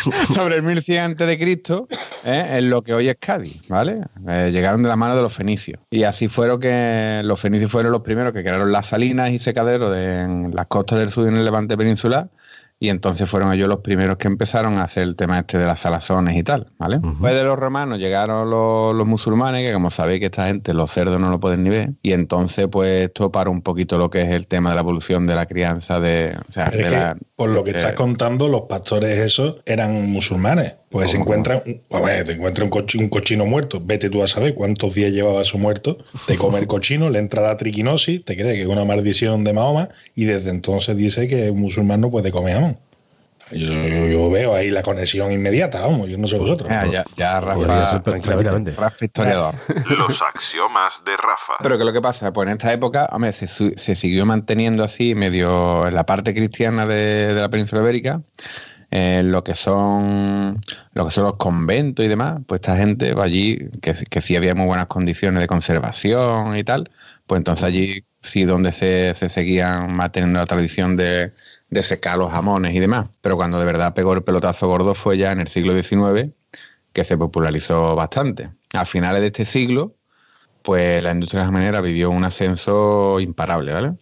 sobre 0.33 0.55
el 0.55 0.63
1100 0.63 1.01
antes 1.01 1.27
de 1.27 1.37
Cristo, 1.37 1.87
¿eh? 2.23 2.57
en 2.57 2.69
lo 2.69 2.81
que 2.81 2.93
hoy 2.93 3.09
es 3.09 3.17
Cádiz, 3.19 3.61
¿vale? 3.67 4.01
Eh, 4.27 4.49
llegaron 4.51 4.83
de 4.83 4.89
la 4.89 4.95
mano 4.95 5.15
de 5.15 5.21
los 5.21 5.33
fenicios. 5.33 5.79
Y 5.89 6.03
así 6.03 6.27
fueron 6.27 6.59
que 6.59 7.21
los 7.23 7.39
fenicios 7.39 7.71
fueron 7.71 7.91
los 7.91 8.01
primeros 8.01 8.33
que 8.33 8.41
crearon 8.41 8.71
las 8.71 8.87
salinas 8.87 9.31
y 9.31 9.39
secaderos 9.39 9.93
de, 9.93 10.21
en 10.21 10.51
las 10.55 10.67
costas 10.67 10.99
del 10.99 11.11
sur 11.11 11.25
y 11.25 11.29
en 11.29 11.37
el 11.37 11.45
levante 11.45 11.77
peninsular. 11.77 12.29
Y 12.79 12.89
entonces 12.89 13.29
fueron 13.29 13.53
ellos 13.53 13.69
los 13.69 13.79
primeros 13.79 14.17
que 14.17 14.27
empezaron 14.27 14.77
a 14.77 14.83
hacer 14.83 15.03
el 15.03 15.15
tema 15.15 15.39
este 15.39 15.57
de 15.57 15.65
las 15.65 15.79
salazones 15.79 16.35
y 16.35 16.43
tal, 16.43 16.67
¿vale? 16.77 16.99
Después 17.01 17.33
de 17.33 17.43
los 17.45 17.57
romanos 17.57 17.97
llegaron 17.97 18.49
los, 18.49 18.93
los 18.93 19.07
musulmanes, 19.07 19.65
que 19.65 19.71
como 19.73 19.89
sabéis 19.89 20.19
que 20.19 20.25
esta 20.25 20.47
gente 20.47 20.73
los 20.73 20.91
cerdos 20.91 21.17
no 21.17 21.29
lo 21.29 21.39
pueden 21.39 21.63
ni 21.63 21.69
ver. 21.69 21.91
Y 22.01 22.11
entonces 22.11 22.67
pues 22.69 23.05
esto 23.05 23.31
para 23.31 23.49
un 23.49 23.61
poquito 23.61 23.97
lo 23.97 24.09
que 24.09 24.23
es 24.23 24.29
el 24.31 24.47
tema 24.47 24.71
de 24.71 24.75
la 24.75 24.81
evolución 24.81 25.25
de 25.27 25.35
la 25.35 25.45
crianza 25.45 26.01
de... 26.01 26.35
O 26.49 26.51
sea, 26.51 26.69
de 26.71 26.89
la- 26.89 27.17
por 27.37 27.49
lo 27.51 27.63
que 27.63 27.71
de- 27.71 27.77
estás 27.77 27.93
contando, 27.93 28.49
los 28.49 28.63
pastores 28.63 29.17
esos 29.17 29.61
eran 29.65 30.11
musulmanes. 30.11 30.75
Pues 30.93 31.11
se 31.11 31.17
¿Cómo, 31.17 31.23
encuentran, 31.33 31.63
a 31.91 31.99
ver, 32.01 32.23
te 32.23 32.31
encuentran 32.33 32.65
un, 32.67 32.71
cochi- 32.71 32.99
un 32.99 33.09
cochino 33.09 33.45
muerto. 33.45 33.81
Vete 33.83 34.09
tú 34.09 34.23
a 34.23 34.27
saber 34.27 34.53
cuántos 34.53 34.93
días 34.93 35.11
llevaba 35.11 35.41
eso 35.41 35.57
muerto. 35.57 35.97
Te 36.27 36.37
come 36.37 36.59
el 36.59 36.67
cochino, 36.67 37.09
le 37.09 37.17
entra 37.19 37.41
la 37.41 37.57
triquinosis, 37.57 38.23
te 38.23 38.35
cree 38.37 38.53
que 38.53 38.61
es 38.61 38.67
una 38.67 38.85
maldición 38.85 39.43
de 39.43 39.53
Mahoma 39.53 39.89
y 40.15 40.25
desde 40.25 40.51
entonces 40.51 40.95
dice 40.95 41.27
que 41.27 41.49
un 41.49 41.59
musulmán 41.61 41.99
no 41.99 42.11
puede 42.11 42.31
comer 42.31 42.53
jamón. 42.53 42.77
Yo, 43.51 43.67
yo- 43.67 44.07
yo 44.07 44.29
veo 44.31 44.55
ahí 44.55 44.69
la 44.71 44.81
conexión 44.83 45.31
inmediata, 45.31 45.81
vamos, 45.81 46.09
yo 46.09 46.17
no 46.17 46.27
sé 46.27 46.37
vosotros. 46.37 46.69
Ya, 46.69 46.85
ya, 46.85 47.03
ya 47.17 47.41
Podría 47.41 47.75
Rafa, 47.79 48.01
tranquilamente. 48.03 48.71
Rafa 48.71 49.05
historiador. 49.05 49.55
Los 49.89 50.21
axiomas 50.21 50.93
de 51.05 51.17
Rafa. 51.17 51.53
Pero 51.61 51.77
que 51.77 51.83
lo 51.83 51.91
que 51.93 52.01
pasa, 52.01 52.31
pues 52.31 52.47
en 52.47 52.53
esta 52.53 52.71
época, 52.71 53.09
hombre, 53.11 53.33
se, 53.33 53.95
siguió 53.95 54.25
manteniendo 54.25 54.83
así 54.83 55.13
medio 55.15 55.87
en 55.87 55.93
la 55.95 56.05
parte 56.05 56.33
cristiana 56.33 56.85
de, 56.85 57.33
de 57.33 57.41
la 57.41 57.49
península 57.49 57.81
ibérica, 57.81 58.21
en 58.95 59.31
lo 59.31 59.43
que 59.43 59.55
son 59.55 60.61
que 60.93 61.11
son 61.11 61.23
los 61.23 61.35
conventos 61.37 62.05
y 62.05 62.07
demás, 62.07 62.41
pues 62.45 62.61
esta 62.61 62.77
gente 62.77 63.15
va 63.15 63.23
allí, 63.23 63.57
que, 63.81 63.95
que 64.07 64.21
sí 64.21 64.35
había 64.35 64.53
muy 64.53 64.67
buenas 64.67 64.85
condiciones 64.85 65.41
de 65.41 65.47
conservación 65.47 66.55
y 66.55 66.63
tal, 66.63 66.91
pues 67.25 67.39
entonces 67.39 67.63
allí 67.63 68.05
sí 68.21 68.45
donde 68.45 68.71
se, 68.71 69.15
se 69.15 69.29
seguían 69.29 69.93
manteniendo 69.95 70.39
la 70.39 70.45
tradición 70.45 70.95
de, 70.95 71.33
de 71.71 71.81
secar 71.81 72.19
los 72.19 72.31
jamones 72.31 72.75
y 72.75 72.79
demás. 72.79 73.09
Pero 73.21 73.35
cuando 73.35 73.59
de 73.59 73.65
verdad 73.65 73.95
pegó 73.95 74.13
el 74.13 74.23
pelotazo 74.23 74.67
gordo 74.67 74.93
fue 74.93 75.17
ya 75.17 75.31
en 75.31 75.41
el 75.41 75.47
siglo 75.47 75.73
XIX, 75.73 76.31
que 76.93 77.03
se 77.03 77.17
popularizó 77.17 77.95
bastante. 77.95 78.51
A 78.73 78.85
finales 78.85 79.21
de 79.21 79.27
este 79.27 79.45
siglo, 79.45 79.95
pues 80.61 81.03
la 81.03 81.13
industria 81.13 81.45
jamonera 81.45 81.81
vivió 81.81 82.11
un 82.11 82.25
ascenso 82.25 83.19
imparable, 83.19 83.73
¿vale? 83.73 83.93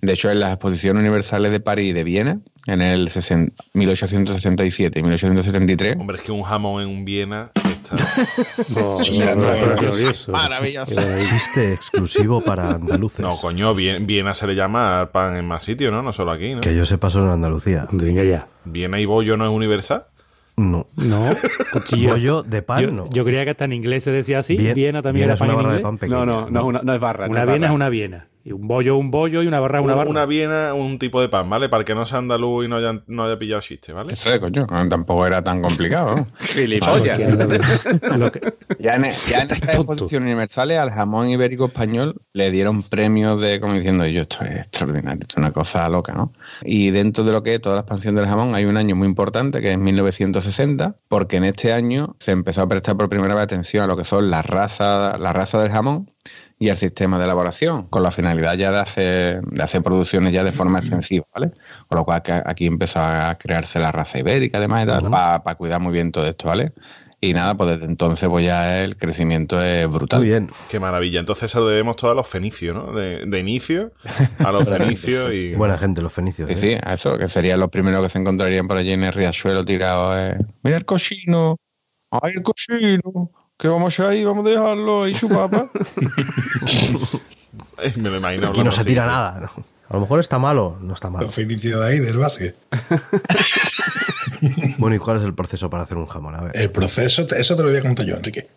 De 0.00 0.12
hecho, 0.12 0.30
en 0.30 0.40
las 0.40 0.50
exposiciones 0.50 1.00
universales 1.00 1.52
de 1.52 1.60
París 1.60 1.90
y 1.90 1.92
de 1.94 2.04
Viena, 2.04 2.40
en 2.66 2.80
el 2.82 3.10
60 3.10 3.52
1867 3.74 4.98
y 4.98 5.02
1873, 5.02 5.96
Hombre, 5.98 6.16
es 6.16 6.22
que 6.22 6.32
un 6.32 6.42
jamón 6.42 6.82
en 6.82 6.88
un 6.88 7.04
Viena 7.04 7.50
está. 7.54 7.96
Oh, 8.80 9.02
Sí, 9.04 9.18
no, 9.18 9.34
no, 9.34 9.54
no, 9.54 9.76
glorioso. 9.76 10.32
Maravilloso. 10.32 10.98
Existe 10.98 11.72
exclusivo 11.74 12.40
para 12.42 12.70
andaluces. 12.70 13.20
No, 13.20 13.32
coño, 13.36 13.74
Vie- 13.74 14.04
Viena 14.04 14.32
se 14.32 14.46
le 14.46 14.54
llama 14.54 15.00
al 15.00 15.10
pan 15.10 15.36
en 15.36 15.44
más 15.46 15.62
sitios, 15.62 15.92
¿no? 15.92 16.02
No 16.02 16.12
solo 16.12 16.30
aquí, 16.32 16.54
¿no? 16.54 16.60
Que 16.62 16.74
yo 16.74 16.86
sepa 16.86 17.10
solo 17.10 17.26
en 17.26 17.32
Andalucía. 17.32 17.86
Venga 17.92 18.24
ya. 18.24 18.46
Viena 18.64 18.98
y 19.00 19.04
bollo 19.04 19.36
no 19.36 19.44
es 19.44 19.50
universal. 19.50 20.06
No. 20.56 20.86
No, 20.96 21.30
cuchillo. 21.72 22.10
Bollo 22.12 22.42
de 22.44 22.62
pan, 22.62 22.80
yo, 22.82 22.90
no. 22.92 23.10
yo 23.10 23.24
creía 23.24 23.44
que 23.44 23.50
hasta 23.50 23.64
en 23.64 23.72
inglés 23.72 24.04
se 24.04 24.12
decía 24.12 24.38
así. 24.38 24.56
Bien- 24.56 24.74
Viena 24.74 25.02
también 25.02 25.26
Viena 25.28 25.32
era 25.32 25.34
es 25.34 25.40
pan 25.40 25.50
una 25.50 25.70
en 25.70 25.76
de 25.76 25.82
pan 25.82 25.98
pequeña. 25.98 26.24
No, 26.24 26.48
no, 26.48 26.72
no, 26.72 26.80
no 26.82 26.94
es 26.94 27.00
barra. 27.00 27.26
no 27.26 27.32
Una 27.32 27.40
es 27.40 27.46
Viena 27.48 27.60
barra. 27.66 27.72
es 27.72 27.74
una 27.74 27.88
Viena. 27.88 28.28
Y 28.46 28.52
un 28.52 28.68
bollo, 28.68 28.98
un 28.98 29.10
bollo 29.10 29.42
y 29.42 29.46
una 29.46 29.58
barra, 29.58 29.80
una 29.80 29.94
barra. 29.94 30.10
Una 30.10 30.26
Viena, 30.26 30.74
un 30.74 30.98
tipo 30.98 31.18
de 31.22 31.30
pan, 31.30 31.48
¿vale? 31.48 31.70
Para 31.70 31.80
el 31.80 31.86
que 31.86 31.94
no 31.94 32.04
sea 32.04 32.18
andaluz 32.18 32.66
y 32.66 32.68
no 32.68 32.76
haya, 32.76 33.02
no 33.06 33.24
haya 33.24 33.38
pillado 33.38 33.60
el 33.60 33.64
chiste, 33.64 33.94
¿vale? 33.94 34.12
eso 34.12 34.28
de 34.28 34.38
coño, 34.38 34.66
tampoco 34.66 35.26
era 35.26 35.42
tan 35.42 35.62
complicado. 35.62 36.26
Ya 38.78 38.92
en, 38.94 39.10
ya 39.28 39.40
en 39.40 39.48
tontos. 39.48 39.68
exposiciones 39.74 40.26
universales 40.26 40.78
al 40.78 40.90
jamón 40.90 41.30
ibérico 41.30 41.66
español 41.66 42.20
le 42.32 42.50
dieron 42.50 42.82
premios 42.82 43.40
de, 43.40 43.60
como 43.60 43.74
diciendo, 43.74 44.06
yo 44.06 44.22
esto 44.22 44.44
es 44.44 44.56
extraordinario, 44.56 45.22
esto 45.22 45.34
es 45.34 45.38
una 45.38 45.52
cosa 45.52 45.88
loca, 45.88 46.12
¿no? 46.12 46.32
Y 46.62 46.90
dentro 46.90 47.24
de 47.24 47.32
lo 47.32 47.42
que 47.42 47.54
es 47.54 47.62
toda 47.62 47.76
la 47.76 47.80
expansión 47.80 48.14
del 48.14 48.26
jamón 48.26 48.54
hay 48.54 48.66
un 48.66 48.76
año 48.76 48.94
muy 48.94 49.08
importante 49.08 49.60
que 49.62 49.72
es 49.72 49.78
1960, 49.78 50.96
porque 51.08 51.36
en 51.36 51.44
este 51.44 51.72
año 51.72 52.16
se 52.18 52.32
empezó 52.32 52.62
a 52.62 52.68
prestar 52.68 52.96
por 52.96 53.08
primera 53.08 53.34
vez 53.34 53.44
atención 53.44 53.84
a 53.84 53.86
lo 53.86 53.96
que 53.96 54.04
son 54.04 54.30
las 54.30 54.44
razas, 54.44 55.18
la 55.18 55.32
raza 55.32 55.62
del 55.62 55.70
jamón 55.70 56.10
y 56.58 56.68
al 56.68 56.76
sistema 56.76 57.18
de 57.18 57.24
elaboración, 57.24 57.84
con 57.88 58.02
la 58.02 58.10
finalidad 58.10 58.54
ya 58.54 58.70
de 58.70 58.78
hacer, 58.78 59.42
de 59.42 59.62
hacer 59.62 59.82
producciones 59.82 60.32
ya 60.32 60.44
de 60.44 60.52
forma 60.52 60.78
extensiva, 60.78 61.26
¿vale? 61.34 61.52
Con 61.88 61.98
lo 61.98 62.04
cual 62.04 62.22
que 62.22 62.32
aquí 62.32 62.66
empezó 62.66 63.00
a 63.00 63.34
crearse 63.36 63.78
la 63.80 63.92
raza 63.92 64.18
ibérica, 64.18 64.58
además, 64.58 64.86
para 65.42 65.54
cuidar 65.56 65.80
muy 65.80 65.92
bien 65.92 66.12
todo 66.12 66.26
esto, 66.26 66.48
¿vale? 66.48 66.72
Y 67.20 67.32
nada, 67.32 67.54
pues 67.56 67.70
desde 67.70 67.86
entonces 67.86 68.28
pues 68.28 68.44
ya 68.44 68.84
el 68.84 68.98
crecimiento 68.98 69.62
es 69.62 69.88
brutal. 69.88 70.20
Muy 70.20 70.28
bien. 70.28 70.50
Qué 70.68 70.78
maravilla. 70.78 71.20
Entonces 71.20 71.44
eso 71.44 71.60
lo 71.60 71.68
debemos 71.68 71.96
todo 71.96 72.10
a 72.10 72.14
los 72.14 72.28
fenicios, 72.28 72.76
¿no? 72.76 72.92
De, 72.92 73.24
de 73.24 73.40
inicio 73.40 73.92
a 74.38 74.52
los 74.52 74.68
fenicios 74.68 75.32
y... 75.32 75.54
Buena 75.54 75.78
gente, 75.78 76.02
los 76.02 76.12
fenicios. 76.12 76.48
Sí, 76.50 76.54
¿eh? 76.54 76.58
sí, 76.58 76.78
a 76.82 76.94
eso, 76.94 77.16
que 77.16 77.28
serían 77.28 77.60
los 77.60 77.70
primeros 77.70 78.04
que 78.04 78.10
se 78.10 78.18
encontrarían 78.18 78.68
por 78.68 78.76
allí 78.76 78.92
en 78.92 79.04
el 79.04 79.12
riachuelo 79.12 79.64
tirado. 79.64 80.18
Eh. 80.18 80.36
Mira 80.62 80.76
el 80.76 80.84
cochino, 80.84 81.56
ay 82.10 82.32
el 82.36 82.42
cochino, 82.42 83.30
que 83.58 83.68
vamos 83.68 83.84
a 83.98 84.02
hacer 84.02 84.06
ahí, 84.16 84.24
vamos 84.24 84.44
a 84.46 84.50
dejarlo 84.50 85.04
ahí 85.04 85.14
su 85.14 85.28
papa. 85.28 85.66
Eh, 87.82 87.92
Me 87.96 88.08
lo 88.08 88.16
imagino. 88.16 88.48
Aquí 88.48 88.62
no 88.64 88.70
se 88.72 88.80
así. 88.80 88.88
tira 88.90 89.06
nada. 89.06 89.40
¿no? 89.40 89.64
A 89.88 89.94
lo 89.94 90.00
mejor 90.00 90.20
está 90.20 90.38
malo, 90.38 90.78
no 90.80 90.94
está 90.94 91.10
malo. 91.10 91.28
Fenicios 91.28 91.80
de 91.80 91.86
ahí, 91.86 91.98
del 92.00 92.18
básquet. 92.18 92.54
Bueno, 94.78 94.96
¿y 94.96 94.98
cuál 94.98 95.16
es 95.18 95.22
el 95.22 95.32
proceso 95.34 95.70
para 95.70 95.84
hacer 95.84 95.96
un 95.96 96.06
jamón? 96.06 96.34
A 96.34 96.42
ver. 96.42 96.56
El 96.56 96.70
proceso, 96.70 97.26
eso 97.34 97.56
te 97.56 97.62
lo 97.62 97.68
voy 97.70 97.78
a 97.78 97.82
contar 97.82 98.04
yo, 98.04 98.16
Enrique. 98.16 98.48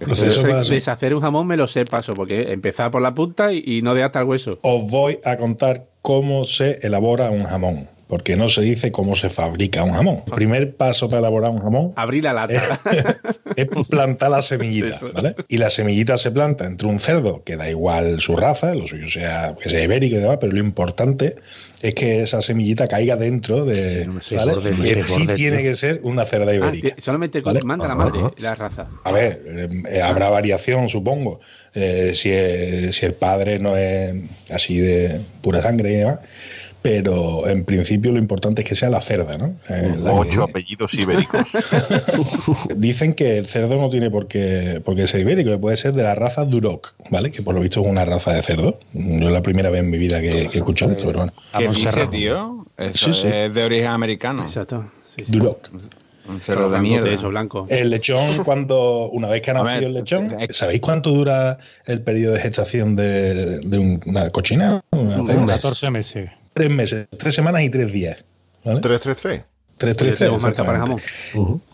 El 0.00 0.06
proceso 0.06 0.30
Eso 0.32 0.42
para 0.42 0.54
de 0.56 0.60
hacer- 0.62 0.74
deshacer 0.74 1.14
un 1.14 1.20
jamón 1.20 1.46
me 1.46 1.56
lo 1.56 1.66
sé 1.68 1.84
paso, 1.84 2.14
porque 2.14 2.52
empezar 2.52 2.90
por 2.90 3.00
la 3.02 3.14
punta 3.14 3.52
y, 3.52 3.62
y 3.64 3.82
no 3.82 3.94
de 3.94 4.02
hasta 4.02 4.20
el 4.20 4.24
hueso. 4.26 4.58
Os 4.62 4.90
voy 4.90 5.20
a 5.24 5.36
contar 5.36 5.84
cómo 6.02 6.44
se 6.44 6.80
elabora 6.84 7.30
un 7.30 7.44
jamón. 7.44 7.88
Porque 8.08 8.36
no 8.36 8.48
se 8.48 8.60
dice 8.60 8.92
cómo 8.92 9.16
se 9.16 9.30
fabrica 9.30 9.82
un 9.82 9.92
jamón. 9.92 10.22
El 10.26 10.32
primer 10.32 10.76
paso 10.76 11.08
para 11.08 11.18
elaborar 11.20 11.50
un 11.50 11.60
jamón 11.60 11.92
Abrir 11.96 12.22
la 12.24 12.32
lata. 12.32 12.80
es 13.56 13.66
plantar 13.88 14.30
la 14.30 14.42
semillita. 14.42 14.96
¿vale? 15.12 15.34
Y 15.48 15.56
la 15.58 15.70
semillita 15.70 16.16
se 16.16 16.30
planta 16.30 16.66
entre 16.66 16.86
un 16.88 17.00
cerdo, 17.00 17.42
que 17.44 17.56
da 17.56 17.68
igual 17.68 18.20
su 18.20 18.36
raza, 18.36 18.74
lo 18.74 18.86
suyo 18.86 19.08
sea 19.08 19.56
que 19.60 19.68
sea 19.68 19.82
ibérico 19.82 20.16
y 20.16 20.20
demás, 20.20 20.38
pero 20.40 20.52
lo 20.52 20.60
importante 20.60 21.36
es 21.82 21.94
que 21.94 22.22
esa 22.22 22.42
semillita 22.42 22.86
caiga 22.88 23.16
dentro 23.16 23.64
de. 23.64 23.74
Sí, 24.02 24.06
no 24.06 24.12
me 24.14 24.22
sé, 24.22 24.36
¿vale? 24.36 24.52
borde, 24.54 24.70
que 24.70 24.76
borde, 24.76 25.04
sí 25.04 25.12
borde, 25.12 25.34
tiene 25.34 25.56
tío. 25.58 25.70
que 25.70 25.76
ser 25.76 26.00
una 26.04 26.24
cerda 26.26 26.52
Ah, 26.52 26.54
ibérica. 26.54 26.94
ti- 26.94 27.00
solamente 27.02 27.40
¿Vale? 27.40 27.60
manda 27.64 27.88
la 27.88 27.94
madre 27.94 28.20
la 28.38 28.54
raza. 28.54 28.86
A 29.04 29.12
ver, 29.12 29.42
eh, 29.46 29.68
eh, 29.90 30.02
habrá 30.02 30.28
variación, 30.30 30.88
supongo. 30.88 31.40
eh, 31.74 32.12
si, 32.14 32.30
eh, 32.32 32.90
si 32.92 33.04
el 33.04 33.12
padre 33.14 33.58
no 33.58 33.76
es 33.76 34.14
así 34.50 34.78
de 34.78 35.20
pura 35.42 35.60
sangre 35.60 35.92
y 35.92 35.96
demás. 35.96 36.20
Pero 36.88 37.48
en 37.48 37.64
principio 37.64 38.12
lo 38.12 38.18
importante 38.20 38.62
es 38.62 38.68
que 38.68 38.76
sea 38.76 38.88
la 38.90 39.00
cerda, 39.00 39.36
¿no? 39.36 39.56
Eh, 39.68 39.92
la 39.98 40.12
que- 40.12 40.16
Ocho 40.18 40.44
apellidos 40.44 40.94
ibéricos. 40.94 41.48
Dicen 42.76 43.14
que 43.14 43.38
el 43.38 43.46
cerdo 43.46 43.76
no 43.76 43.90
tiene 43.90 44.08
por 44.08 44.28
qué, 44.28 44.80
por 44.84 44.94
qué 44.94 45.08
ser 45.08 45.20
ibérico, 45.22 45.50
que 45.50 45.58
puede 45.58 45.76
ser 45.76 45.94
de 45.94 46.04
la 46.04 46.14
raza 46.14 46.44
Duroc, 46.44 46.94
¿vale? 47.10 47.32
Que 47.32 47.42
por 47.42 47.56
lo 47.56 47.60
visto 47.60 47.80
es 47.82 47.88
una 47.88 48.04
raza 48.04 48.32
de 48.34 48.42
cerdo. 48.42 48.78
Yo 48.92 49.26
es 49.26 49.32
la 49.32 49.42
primera 49.42 49.68
vez 49.68 49.80
en 49.80 49.90
mi 49.90 49.98
vida 49.98 50.20
que, 50.20 50.28
que 50.30 50.36
he 50.54 50.58
escuchado 50.58 50.92
esto, 50.92 51.06
pero 51.06 51.18
bueno. 51.18 51.32
¿Qué 51.58 51.68
dice, 51.68 52.06
tío? 52.06 52.66
Eso 52.76 53.12
Sí, 53.12 53.22
sí. 53.22 53.28
es 53.32 53.52
de 53.52 53.64
origen 53.64 53.88
americano. 53.88 54.42
Exacto. 54.44 54.84
Sí, 55.12 55.24
sí. 55.24 55.32
Duroc. 55.32 55.68
Un 56.28 56.40
cerdo 56.40 56.70
de 56.70 56.80
mierda. 56.80 57.10
Eso, 57.10 57.28
blanco. 57.30 57.66
El 57.68 57.90
lechón, 57.90 58.44
cuando 58.44 59.08
una 59.10 59.28
vez 59.28 59.42
que 59.42 59.50
ha 59.50 59.54
nacido 59.54 59.74
ver, 59.74 59.84
el 59.84 59.94
lechón, 59.94 60.36
eh, 60.40 60.46
¿sabéis 60.50 60.80
cuánto 60.80 61.10
dura 61.10 61.58
el 61.84 62.00
periodo 62.02 62.34
de 62.34 62.40
gestación 62.40 62.94
de, 62.94 63.58
de 63.60 63.78
un- 63.78 64.00
una 64.06 64.30
cochina? 64.30 64.82
Una 64.90 65.24
cerda? 65.26 65.46
14 65.46 65.90
meses. 65.90 66.30
Tres 66.56 66.70
meses, 66.70 67.06
tres 67.18 67.34
semanas 67.34 67.60
y 67.62 67.68
tres 67.70 67.92
días. 67.92 68.16
¿vale? 68.64 68.80
333. 68.80 69.44
Tres, 69.76 69.92
Yo 69.92 69.96
tres, 69.98 70.14
tres. 70.14 70.18
tengo 70.18 70.38
marca 70.40 70.64
para 70.64 70.78
jamón. 70.78 71.00
exactamente. 71.00 71.66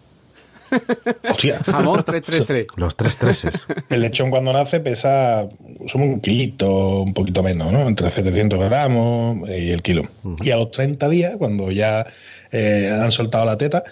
Hostia. 1.31 1.59
Jamón 1.67 2.03
333. 2.03 2.67
Los 2.77 2.97
tres 2.97 3.17
treses. 3.17 3.67
El 3.91 4.01
lechón 4.01 4.31
cuando 4.31 4.53
nace 4.53 4.81
pesa 4.81 5.47
somos 5.87 6.09
un 6.09 6.21
kilito, 6.21 7.03
un 7.03 7.15
poquito 7.15 7.43
menos, 7.43 7.71
¿no? 7.73 7.87
Entre 7.87 8.11
700 8.11 8.59
gramos 8.59 9.49
y 9.51 9.71
el 9.71 9.83
kilo. 9.83 10.03
Y 10.43 10.51
a 10.51 10.57
los 10.57 10.71
30 10.73 11.09
días, 11.11 11.37
cuando 11.37 11.71
ya 11.71 12.07
eh, 12.51 12.91
han 12.91 13.13
soltado 13.13 13.45
la 13.45 13.57
teta, 13.57 13.85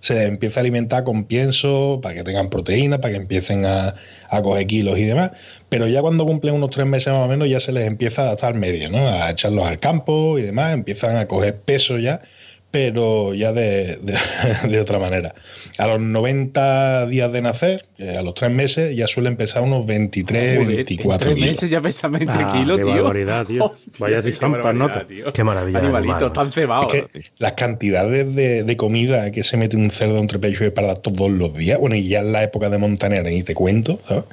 se 0.00 0.24
empieza 0.24 0.60
a 0.60 0.62
alimentar 0.62 1.04
con 1.04 1.24
pienso 1.24 2.00
para 2.02 2.14
que 2.16 2.24
tengan 2.24 2.50
proteína, 2.50 3.00
para 3.00 3.12
que 3.12 3.20
empiecen 3.20 3.64
a, 3.64 3.94
a 4.28 4.42
coger 4.42 4.66
kilos 4.66 4.98
y 4.98 5.04
demás. 5.04 5.32
Pero 5.68 5.86
ya 5.86 6.00
cuando 6.02 6.26
cumplen 6.26 6.54
unos 6.54 6.70
tres 6.70 6.86
meses 6.86 7.12
más 7.12 7.24
o 7.24 7.28
menos, 7.28 7.48
ya 7.48 7.60
se 7.60 7.72
les 7.72 7.86
empieza 7.86 8.22
a 8.22 8.24
adaptar 8.26 8.54
medio, 8.54 8.90
¿no? 8.90 9.08
A 9.08 9.30
echarlos 9.30 9.64
al 9.66 9.78
campo 9.78 10.38
y 10.38 10.42
demás, 10.42 10.74
empiezan 10.74 11.16
a 11.16 11.26
coger 11.26 11.60
peso 11.60 11.98
ya 11.98 12.20
pero 12.70 13.34
ya 13.34 13.52
de, 13.52 13.98
de- 14.02 14.18
de 14.68 14.80
otra 14.80 14.98
manera. 14.98 15.34
A 15.78 15.86
los 15.86 16.00
90 16.00 17.06
días 17.06 17.32
de 17.32 17.42
nacer, 17.42 17.86
eh, 17.98 18.14
a 18.16 18.22
los 18.22 18.34
tres 18.34 18.50
meses, 18.50 18.94
ya 18.96 19.06
suele 19.06 19.28
empezar 19.28 19.62
unos 19.62 19.86
23, 19.86 20.56
Joder, 20.56 20.60
en 20.70 20.76
24 20.76 21.18
tres 21.18 21.34
kilos. 21.34 21.48
meses 21.48 21.70
ya 21.70 21.80
pesa 21.80 22.08
20 22.08 22.32
Ah, 22.32 22.52
kilos, 22.52 22.78
qué 22.78 22.84
tío. 22.84 22.92
barbaridad, 22.94 23.46
tío. 23.46 23.64
Hostia, 23.64 23.92
Vaya 23.98 24.22
si 24.22 24.30
qué 24.30 24.36
zampas, 24.36 24.74
nota. 24.74 25.06
tío. 25.06 25.32
Qué 25.32 25.42
maravilla 25.44 25.78
Animalitos 25.78 26.16
animal, 26.16 26.32
tan 26.32 26.52
cebados. 26.52 26.94
Es 26.94 27.06
que 27.06 27.22
las 27.38 27.52
cantidades 27.52 28.34
de, 28.34 28.64
de 28.64 28.76
comida 28.76 29.30
que 29.32 29.42
se 29.42 29.56
mete 29.56 29.76
un 29.76 29.90
cerdo 29.90 30.18
entre 30.18 30.38
pecho 30.38 30.64
y 30.64 30.70
para 30.70 30.96
todos 30.96 31.30
los 31.30 31.54
días, 31.54 31.78
bueno, 31.78 31.96
y 31.96 32.06
ya 32.08 32.20
en 32.20 32.32
la 32.32 32.42
época 32.42 32.68
de 32.68 32.78
montanera, 32.78 33.22
ni 33.28 33.42
te 33.42 33.54
cuento, 33.54 34.00
¿sabes? 34.06 34.24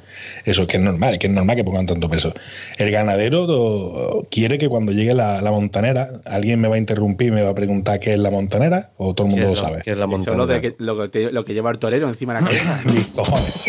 Eso 0.44 0.62
es 0.62 0.68
que 0.68 0.76
es 0.76 0.82
normal, 0.82 1.18
que 1.18 1.26
es 1.26 1.32
normal 1.32 1.56
que 1.56 1.64
pongan 1.64 1.86
tanto 1.86 2.08
peso. 2.08 2.32
El 2.76 2.90
ganadero 2.90 3.46
do- 3.46 4.26
quiere 4.30 4.58
que 4.58 4.68
cuando 4.68 4.92
llegue 4.92 5.14
la, 5.14 5.40
la 5.42 5.50
montanera, 5.50 6.20
alguien 6.24 6.60
me 6.60 6.68
va 6.68 6.76
a 6.76 6.78
interrumpir 6.78 7.28
y 7.28 7.30
me 7.32 7.42
va 7.42 7.50
a 7.50 7.54
preguntar 7.54 8.00
qué 8.00 8.12
es 8.12 8.18
la 8.18 8.27
montanera, 8.30 8.90
o 8.96 9.14
todo 9.14 9.26
el 9.26 9.34
¿Qué 9.34 9.40
mundo 9.40 9.54
lo 9.54 9.62
la- 9.62 9.68
sabe. 9.68 9.82
qué 9.84 9.90
es 9.92 9.96
la 9.98 10.04
Eso 10.06 10.16
es 10.32 10.36
lo, 10.36 10.46
de 10.46 10.60
que, 10.60 10.74
lo, 10.78 11.10
que 11.10 11.30
lo 11.32 11.44
que 11.44 11.54
lleva 11.54 11.70
el 11.70 11.78
torero 11.78 12.08
encima 12.08 12.34
de 12.34 12.40
la 12.40 12.46
cabeza. 12.46 12.80
Mis 12.86 13.06
cojones. 13.08 13.64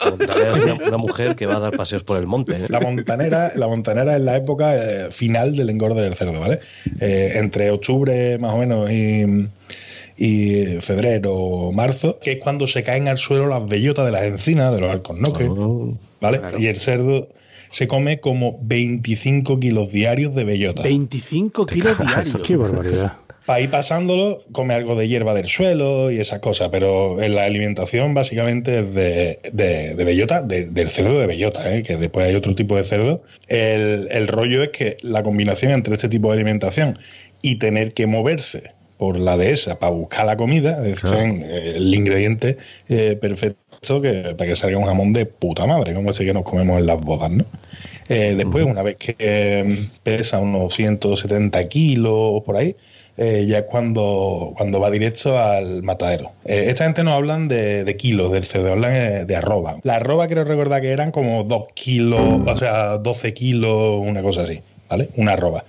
La 0.00 0.10
montañera 0.10 0.50
es 0.52 0.62
una, 0.74 0.88
una 0.88 0.96
mujer 0.98 1.36
que 1.36 1.46
va 1.46 1.56
a 1.56 1.60
dar 1.60 1.76
paseos 1.76 2.02
por 2.02 2.16
el 2.18 2.26
monte. 2.26 2.52
¿eh? 2.56 2.66
La 2.68 2.80
montanera, 2.80 3.52
la 3.54 3.66
montanera 3.68 4.16
es 4.16 4.22
la 4.22 4.36
época 4.36 4.76
eh, 4.76 5.10
final 5.10 5.56
del 5.56 5.70
engorde 5.70 6.02
del 6.02 6.14
cerdo, 6.14 6.38
¿vale? 6.40 6.60
Eh, 7.00 7.32
entre 7.36 7.70
octubre 7.70 8.38
más 8.38 8.54
o 8.54 8.58
menos 8.58 8.90
y, 8.90 9.48
y 10.16 10.80
febrero 10.80 11.34
o 11.34 11.72
marzo, 11.72 12.18
que 12.20 12.32
es 12.32 12.38
cuando 12.38 12.66
se 12.66 12.82
caen 12.82 13.08
al 13.08 13.18
suelo 13.18 13.46
las 13.46 13.66
bellotas 13.68 14.06
de 14.06 14.12
las 14.12 14.24
encinas, 14.24 14.74
de 14.74 14.80
los 14.80 14.90
alcornoques, 14.90 15.48
Oh. 15.48 15.94
¿vale? 16.20 16.38
Claro. 16.40 16.58
Y 16.58 16.66
el 16.66 16.78
cerdo 16.78 17.28
se 17.70 17.86
come 17.88 18.20
como 18.20 18.58
25 18.62 19.60
kilos 19.60 19.90
diarios 19.90 20.34
de 20.34 20.44
bellota. 20.44 20.82
25 20.82 21.66
kilos 21.66 21.98
diarios. 21.98 22.36
Qué 22.42 22.56
barbaridad. 22.56 23.12
Para 23.46 23.60
ir 23.62 23.70
pasándolo, 23.70 24.42
come 24.52 24.74
algo 24.74 24.94
de 24.94 25.08
hierba 25.08 25.32
del 25.32 25.46
suelo 25.46 26.10
y 26.10 26.18
esas 26.18 26.40
cosas, 26.40 26.68
pero 26.70 27.22
en 27.22 27.34
la 27.34 27.44
alimentación 27.44 28.12
básicamente 28.12 28.80
es 28.80 28.92
de, 28.94 29.40
de- 29.54 29.94
de 29.94 30.04
bellota, 30.04 30.42
de- 30.42 30.66
del 30.66 30.90
cerdo 30.90 31.18
de 31.18 31.26
bellota, 31.26 31.74
¿eh? 31.74 31.82
que 31.82 31.96
después 31.96 32.26
hay 32.26 32.34
otro 32.34 32.54
tipo 32.54 32.76
de 32.76 32.84
cerdo. 32.84 33.22
El, 33.46 34.08
el 34.10 34.28
rollo 34.28 34.62
es 34.62 34.68
que 34.68 34.98
la 35.00 35.22
combinación 35.22 35.72
entre 35.72 35.94
este 35.94 36.10
tipo 36.10 36.28
de 36.28 36.34
alimentación 36.34 36.98
y 37.40 37.56
tener 37.56 37.94
que 37.94 38.06
moverse 38.06 38.72
por 38.98 39.16
la 39.18 39.36
dehesa 39.36 39.78
para 39.78 39.92
buscar 39.92 40.26
la 40.26 40.36
comida 40.36 40.86
es 40.86 41.00
Claro. 41.00 41.18
eh, 41.22 41.74
el 41.76 41.94
ingrediente 41.94 42.56
eh, 42.88 43.16
perfecto 43.20 44.02
que, 44.02 44.34
para 44.36 44.50
que 44.50 44.56
salga 44.56 44.76
un 44.76 44.84
jamón 44.84 45.12
de 45.12 45.24
puta 45.24 45.66
madre, 45.66 45.94
como 45.94 46.10
ese 46.10 46.24
que 46.24 46.34
nos 46.34 46.42
comemos 46.42 46.78
en 46.78 46.86
las 46.86 47.00
bodas, 47.00 47.30
¿no? 47.30 47.44
Eh, 48.10 48.34
después, 48.36 48.64
una 48.64 48.82
vez 48.82 48.96
que 48.96 49.14
eh, 49.18 49.86
pesa 50.02 50.38
unos 50.40 50.74
170 50.74 51.68
kilos 51.68 52.12
o 52.14 52.42
por 52.42 52.56
ahí, 52.56 52.74
eh, 53.18 53.46
ya 53.48 53.58
es 53.58 53.64
cuando, 53.64 54.54
cuando 54.56 54.80
va 54.80 54.90
directo 54.90 55.38
al 55.38 55.82
matadero. 55.82 56.32
Eh, 56.44 56.66
esta 56.68 56.84
gente 56.84 57.04
no 57.04 57.12
hablan 57.12 57.48
de, 57.48 57.84
de 57.84 57.96
kilos 57.96 58.32
del 58.32 58.44
cerdo, 58.44 58.72
hablan 58.72 58.94
eh, 58.94 59.24
de 59.26 59.36
arroba. 59.36 59.78
La 59.82 59.96
arroba 59.96 60.26
creo 60.28 60.44
recordar 60.44 60.80
que 60.80 60.90
eran 60.90 61.10
como 61.10 61.44
2 61.44 61.64
kilos, 61.74 62.20
o 62.46 62.56
sea, 62.56 62.96
12 62.98 63.34
kilos, 63.34 63.98
una 64.00 64.22
cosa 64.22 64.42
así, 64.42 64.60
¿vale? 64.88 65.10
Una 65.16 65.32
arroba. 65.32 65.64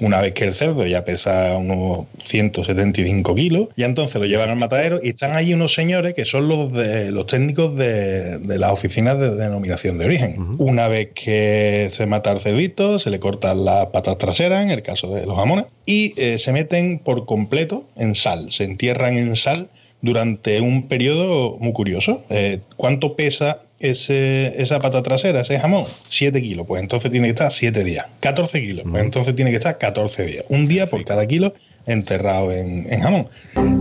Una 0.00 0.20
vez 0.20 0.34
que 0.34 0.44
el 0.44 0.54
cerdo 0.54 0.86
ya 0.86 1.04
pesa 1.04 1.56
unos 1.56 2.06
175 2.20 3.34
kilos, 3.34 3.68
ya 3.76 3.86
entonces 3.86 4.20
lo 4.20 4.26
llevan 4.26 4.50
al 4.50 4.56
matadero 4.56 5.00
y 5.02 5.10
están 5.10 5.36
allí 5.36 5.54
unos 5.54 5.74
señores 5.74 6.14
que 6.14 6.24
son 6.24 6.48
los 6.48 6.72
de 6.72 7.10
los 7.10 7.26
técnicos 7.26 7.76
de, 7.76 8.38
de 8.38 8.58
las 8.58 8.72
oficinas 8.72 9.18
de 9.18 9.34
denominación 9.34 9.98
de 9.98 10.06
origen. 10.06 10.56
Una 10.58 10.88
vez 10.88 11.10
que 11.14 11.90
se 11.92 12.06
mata 12.06 12.30
al 12.30 12.40
cerdito, 12.40 12.98
se 12.98 13.10
le 13.10 13.20
cortan 13.20 13.64
las 13.64 13.86
patas 13.88 14.18
traseras, 14.18 14.62
en 14.62 14.70
el 14.70 14.82
caso 14.82 15.14
de 15.14 15.26
los 15.26 15.36
jamones, 15.36 15.66
y 15.86 16.14
eh, 16.16 16.38
se 16.38 16.52
meten 16.52 16.98
por 16.98 17.26
completo 17.26 17.84
en 17.96 18.14
sal, 18.14 18.52
se 18.52 18.64
entierran 18.64 19.16
en 19.16 19.36
sal 19.36 19.68
durante 20.02 20.60
un 20.60 20.88
periodo 20.88 21.56
muy 21.58 21.72
curioso. 21.72 22.22
Eh, 22.30 22.60
¿Cuánto 22.76 23.16
pesa 23.16 23.62
ese, 23.80 24.60
esa 24.62 24.78
pata 24.78 25.02
trasera, 25.02 25.40
ese 25.40 25.58
jamón? 25.58 25.84
7 26.08 26.40
kilos. 26.40 26.66
Pues 26.66 26.82
entonces 26.82 27.10
tiene 27.10 27.26
que 27.26 27.30
estar 27.32 27.50
7 27.50 27.82
días. 27.82 28.06
14 28.20 28.60
kilos. 28.60 28.84
Pues 28.88 29.02
entonces 29.02 29.34
tiene 29.34 29.50
que 29.50 29.56
estar 29.56 29.76
14 29.78 30.24
días. 30.26 30.44
Un 30.48 30.68
día 30.68 30.88
por 30.88 31.04
cada 31.04 31.26
kilo 31.26 31.54
enterrado 31.86 32.52
en, 32.52 32.86
en 32.92 33.00
jamón. 33.00 33.28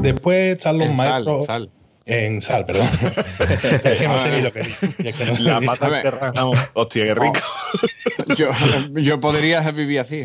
Después 0.02 0.56
están 0.58 0.78
los 0.80 0.88
En 0.88 0.96
sal, 0.96 1.10
maestros. 1.12 1.46
sal. 1.46 1.70
En 2.12 2.42
sal, 2.42 2.66
perdón. 2.66 2.88
es 3.40 3.98
que 4.00 4.08
no 4.08 4.20
sé 4.20 4.32
ni 4.32 4.42
lo 4.42 4.52
que 4.52 4.62
digo. 4.62 4.76
Es 5.04 5.16
que 5.16 5.26
no 5.26 5.36
sé 5.36 5.44
La 5.44 5.62
pata 5.62 6.32
jamón. 6.36 6.58
Hostia, 6.74 7.06
qué 7.06 7.14
rico. 7.16 7.40
Yo, 8.36 8.50
yo 8.96 9.20
podría 9.20 9.62
vivir 9.72 10.00
así. 10.00 10.24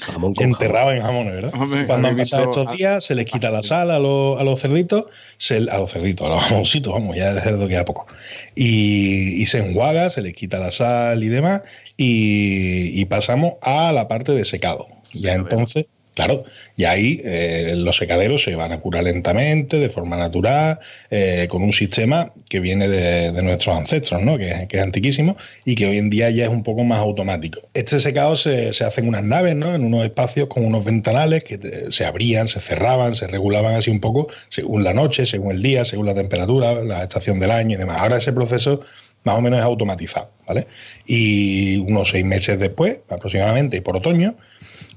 Jamón 0.00 0.34
con 0.34 0.44
enterrado 0.46 0.90
en 0.92 1.02
jamones, 1.02 1.34
¿verdad? 1.34 1.54
Hombre, 1.54 1.86
Cuando 1.86 2.08
han 2.08 2.16
pasado 2.16 2.46
visto- 2.46 2.60
estos 2.62 2.76
días, 2.76 3.04
se 3.04 3.14
les 3.14 3.26
quita 3.26 3.50
la 3.50 3.62
sal 3.62 3.90
a 3.90 3.98
los, 3.98 4.40
a 4.40 4.44
los 4.44 4.60
cerditos, 4.60 5.06
se- 5.38 5.56
a 5.70 5.78
los 5.78 5.92
cerditos, 5.92 6.26
a 6.26 6.34
los 6.34 6.44
jamoncitos, 6.44 6.92
vamos, 6.92 7.16
ya 7.16 7.32
de 7.32 7.40
cerdo 7.40 7.68
queda 7.68 7.84
poco. 7.84 8.06
Y, 8.54 9.40
y 9.40 9.46
se 9.46 9.58
enjuaga, 9.58 10.10
se 10.10 10.22
les 10.22 10.32
quita 10.34 10.58
la 10.58 10.70
sal 10.70 11.22
y 11.22 11.28
demás, 11.28 11.62
y, 11.96 13.00
y 13.00 13.04
pasamos 13.04 13.54
a 13.62 13.92
la 13.92 14.08
parte 14.08 14.32
de 14.32 14.44
secado. 14.44 14.88
Ya 15.12 15.32
entonces, 15.34 15.86
claro, 16.16 16.44
y 16.76 16.84
ahí 16.84 17.20
eh, 17.24 17.74
los 17.76 17.98
secaderos 17.98 18.42
se 18.42 18.56
van 18.56 18.72
a 18.72 18.80
curar 18.80 19.04
lentamente, 19.04 19.78
de 19.78 19.90
forma 19.90 20.16
natural, 20.16 20.80
eh, 21.10 21.46
con 21.48 21.62
un 21.62 21.72
sistema 21.72 22.32
que 22.48 22.58
viene 22.58 22.88
de, 22.88 23.42
nuestros 23.42 23.76
ancestros, 23.76 24.22
¿no? 24.22 24.38
que, 24.38 24.66
es 24.68 24.82
antiquísimo 24.82 25.36
y 25.66 25.74
que 25.74 25.86
hoy 25.86 25.98
en 25.98 26.08
día 26.08 26.30
ya 26.30 26.44
es 26.44 26.50
un 26.50 26.62
poco 26.62 26.84
más 26.84 27.00
automático. 27.00 27.60
Este 27.74 27.98
secado 27.98 28.34
se, 28.34 28.70
hace 28.70 29.00
en 29.02 29.08
unas 29.08 29.24
naves, 29.24 29.54
¿no? 29.54 29.74
en 29.74 29.84
unos 29.84 30.04
espacios 30.04 30.48
con 30.48 30.64
unos 30.64 30.86
ventanales 30.86 31.44
que 31.44 31.60
eh, 31.62 31.86
se 31.90 32.06
abrían, 32.06 32.48
se 32.48 32.60
cerraban, 32.60 33.14
se 33.14 33.26
regulaban 33.26 33.74
así 33.74 33.90
un 33.90 34.00
poco 34.00 34.28
según 34.48 34.84
la 34.84 34.94
noche, 34.94 35.26
según 35.26 35.52
el 35.52 35.62
día, 35.62 35.84
según 35.84 36.06
la 36.06 36.14
temperatura, 36.14 36.82
la 36.82 37.02
estación 37.02 37.38
del 37.40 37.50
año 37.50 37.74
y 37.74 37.78
demás. 37.78 37.98
Ahora 38.00 38.16
ese 38.16 38.32
proceso 38.32 38.80
más 39.24 39.36
o 39.36 39.42
menos 39.42 39.58
es 39.58 39.64
automatizado, 39.64 40.30
¿vale? 40.46 40.66
Y 41.04 41.78
unos 41.78 42.10
seis 42.10 42.24
meses 42.24 42.58
después, 42.58 43.00
aproximadamente, 43.10 43.82
por 43.82 43.96
otoño, 43.96 44.36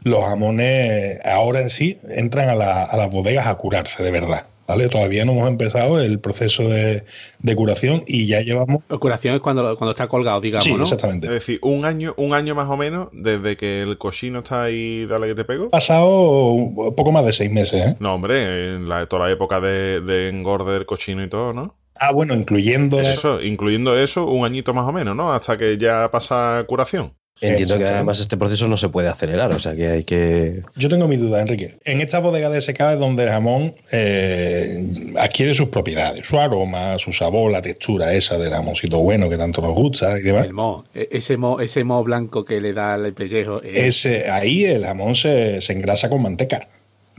los 0.04 0.24
jamones 0.24 1.20
ahora 1.26 1.62
en 1.62 1.70
sí 1.70 1.98
entran 2.10 2.50
a, 2.50 2.56
la- 2.56 2.84
a 2.84 2.98
las 2.98 3.10
bodegas 3.10 3.48
a 3.48 3.56
curarse 3.56 4.04
de 4.04 4.12
verdad. 4.12 4.46
¿Vale? 4.68 4.88
Todavía 4.88 5.26
no 5.26 5.32
hemos 5.32 5.48
empezado 5.48 6.00
el 6.00 6.20
proceso 6.20 6.70
de, 6.70 7.04
de 7.40 7.56
curación 7.56 8.04
y 8.06 8.28
ya 8.28 8.42
llevamos. 8.42 8.84
La 8.88 9.00
curación 9.00 9.34
es 9.34 9.42
cuando, 9.42 9.76
cuando 9.78 9.94
está 9.94 10.06
colgado, 10.08 10.40
digamos, 10.42 10.64
Sí, 10.64 10.76
¿no? 10.76 10.84
exactamente. 10.84 11.26
Es 11.26 11.34
decir, 11.34 11.58
un 11.64 11.86
año, 11.86 12.14
un 12.18 12.36
año 12.36 12.54
más 12.54 12.68
o 12.68 12.78
menos 12.78 13.08
desde 13.12 13.58
que 13.58 13.82
el 13.82 13.98
cochino 13.98 14.40
está 14.40 14.62
ahí, 14.66 15.08
dale 15.08 15.26
que 15.30 15.34
te 15.34 15.44
pego. 15.44 15.72
pasado 15.72 16.52
un 16.52 16.94
poco 16.94 17.12
más 17.12 17.26
de 17.26 17.34
seis 17.34 17.50
meses, 17.52 17.84
¿eh? 17.84 17.96
No, 18.00 18.14
hombre, 18.14 18.76
en 18.76 18.88
la, 18.88 19.08
toda 19.08 19.26
la 19.26 19.32
época 19.34 19.60
de, 19.60 20.02
de 20.02 20.30
engorde 20.30 20.74
del 20.74 20.86
cochino 20.86 21.24
y 21.24 21.30
todo, 21.30 21.52
¿no? 21.52 21.74
Ah, 22.00 22.12
bueno, 22.12 22.36
incluyendo. 22.36 23.02
Eso, 23.02 23.42
incluyendo 23.42 23.98
eso, 23.98 24.28
un 24.28 24.46
añito 24.46 24.76
más 24.76 24.88
o 24.88 24.92
menos, 24.92 25.16
¿no? 25.16 25.34
Hasta 25.34 25.58
que 25.58 25.80
ya 25.80 26.12
pasa 26.12 26.64
curación. 26.68 27.14
Entiendo 27.42 27.78
que 27.78 27.86
además 27.86 28.20
este 28.20 28.36
proceso 28.36 28.68
no 28.68 28.76
se 28.76 28.90
puede 28.90 29.08
acelerar, 29.08 29.54
o 29.54 29.60
sea 29.60 29.74
que 29.76 29.88
hay 29.88 30.04
que. 30.04 30.62
Yo 30.76 30.90
tengo 30.90 31.08
mi 31.08 31.16
duda, 31.16 31.40
Enrique. 31.42 31.78
En 31.86 32.02
esta 32.02 32.20
bodega 32.20 32.50
de 32.50 32.60
secado 32.62 32.92
es 32.94 33.00
donde 33.00 33.24
el 33.24 33.30
jamón 33.30 33.74
eh, 33.92 34.86
adquiere 35.18 35.54
sus 35.56 35.70
propiedades, 35.70 36.26
su 36.28 36.38
aroma, 36.40 36.98
su 37.00 37.12
sabor, 37.14 37.52
la 37.52 37.62
textura 37.62 38.14
esa 38.14 38.38
del 38.38 38.52
jamoncito 38.52 39.00
bueno 39.00 39.30
que 39.30 39.38
tanto 39.38 39.62
nos 39.62 39.74
gusta 39.74 40.18
y 40.20 40.22
demás. 40.24 40.46
El 40.46 40.54
mo, 40.54 40.84
e- 40.94 41.08
ese 41.12 41.38
mo, 41.38 41.60
ese 41.62 41.84
mo 41.84 42.04
blanco 42.04 42.44
que 42.44 42.60
le 42.60 42.74
da 42.74 42.96
el 42.96 43.14
pellejo. 43.14 43.62
eh, 43.64 43.88
Ese, 43.88 44.30
ahí 44.30 44.66
el 44.66 44.84
jamón 44.86 45.16
se, 45.16 45.62
se 45.62 45.74
engrasa 45.74 46.10
con 46.10 46.22
manteca. 46.22 46.68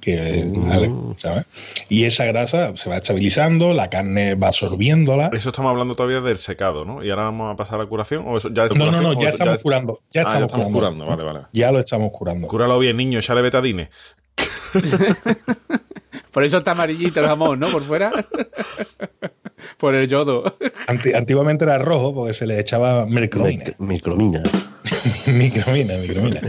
Que, 0.00 0.44
¿vale? 0.56 0.90
¿sabes? 1.18 1.44
Y 1.88 2.04
esa 2.04 2.24
grasa 2.24 2.76
se 2.76 2.88
va 2.88 2.96
estabilizando, 2.96 3.72
la 3.72 3.90
carne 3.90 4.34
va 4.34 4.48
absorbiéndola. 4.48 5.30
Eso 5.32 5.50
estamos 5.50 5.70
hablando 5.70 5.94
todavía 5.94 6.20
del 6.20 6.38
secado, 6.38 6.84
¿no? 6.84 7.04
Y 7.04 7.10
ahora 7.10 7.24
vamos 7.24 7.52
a 7.52 7.56
pasar 7.56 7.76
a 7.80 7.82
la 7.84 7.88
curación. 7.88 8.24
¿O 8.26 8.36
eso 8.38 8.48
ya 8.52 8.64
es 8.66 8.70
No, 8.76 8.86
no, 8.86 8.90
curación, 8.90 9.02
no, 9.02 9.10
o 9.10 9.22
ya 9.22 9.28
eso 9.28 9.34
estamos 9.34 9.56
es- 9.56 9.62
curando. 9.62 10.00
Ya 10.10 10.20
Ah, 10.20 10.24
estamos, 10.24 10.40
ya 10.40 10.46
estamos 10.46 10.66
curando. 10.72 11.04
curando, 11.04 11.24
vale, 11.24 11.24
vale. 11.40 11.46
Ya 11.52 11.70
lo 11.72 11.80
estamos 11.80 12.10
curando. 12.12 12.48
Cúralo 12.48 12.78
bien, 12.78 12.96
niño, 12.96 13.18
échale 13.18 13.42
betadine. 13.42 13.90
Por 16.32 16.44
eso 16.44 16.58
está 16.58 16.72
amarillito 16.72 17.20
el 17.20 17.26
jamón, 17.26 17.58
¿no? 17.58 17.68
Por 17.70 17.82
fuera. 17.82 18.12
Por 19.78 19.94
el 19.94 20.08
yodo. 20.08 20.56
Anti- 20.86 21.12
antiguamente 21.12 21.64
era 21.64 21.78
rojo 21.78 22.14
porque 22.14 22.34
se 22.34 22.46
le 22.46 22.58
echaba 22.60 23.04
mercromina. 23.06 23.64
Mic- 23.64 23.74
Micromina. 23.78 24.42
micromina, 25.26 25.94
micromina. 26.00 26.40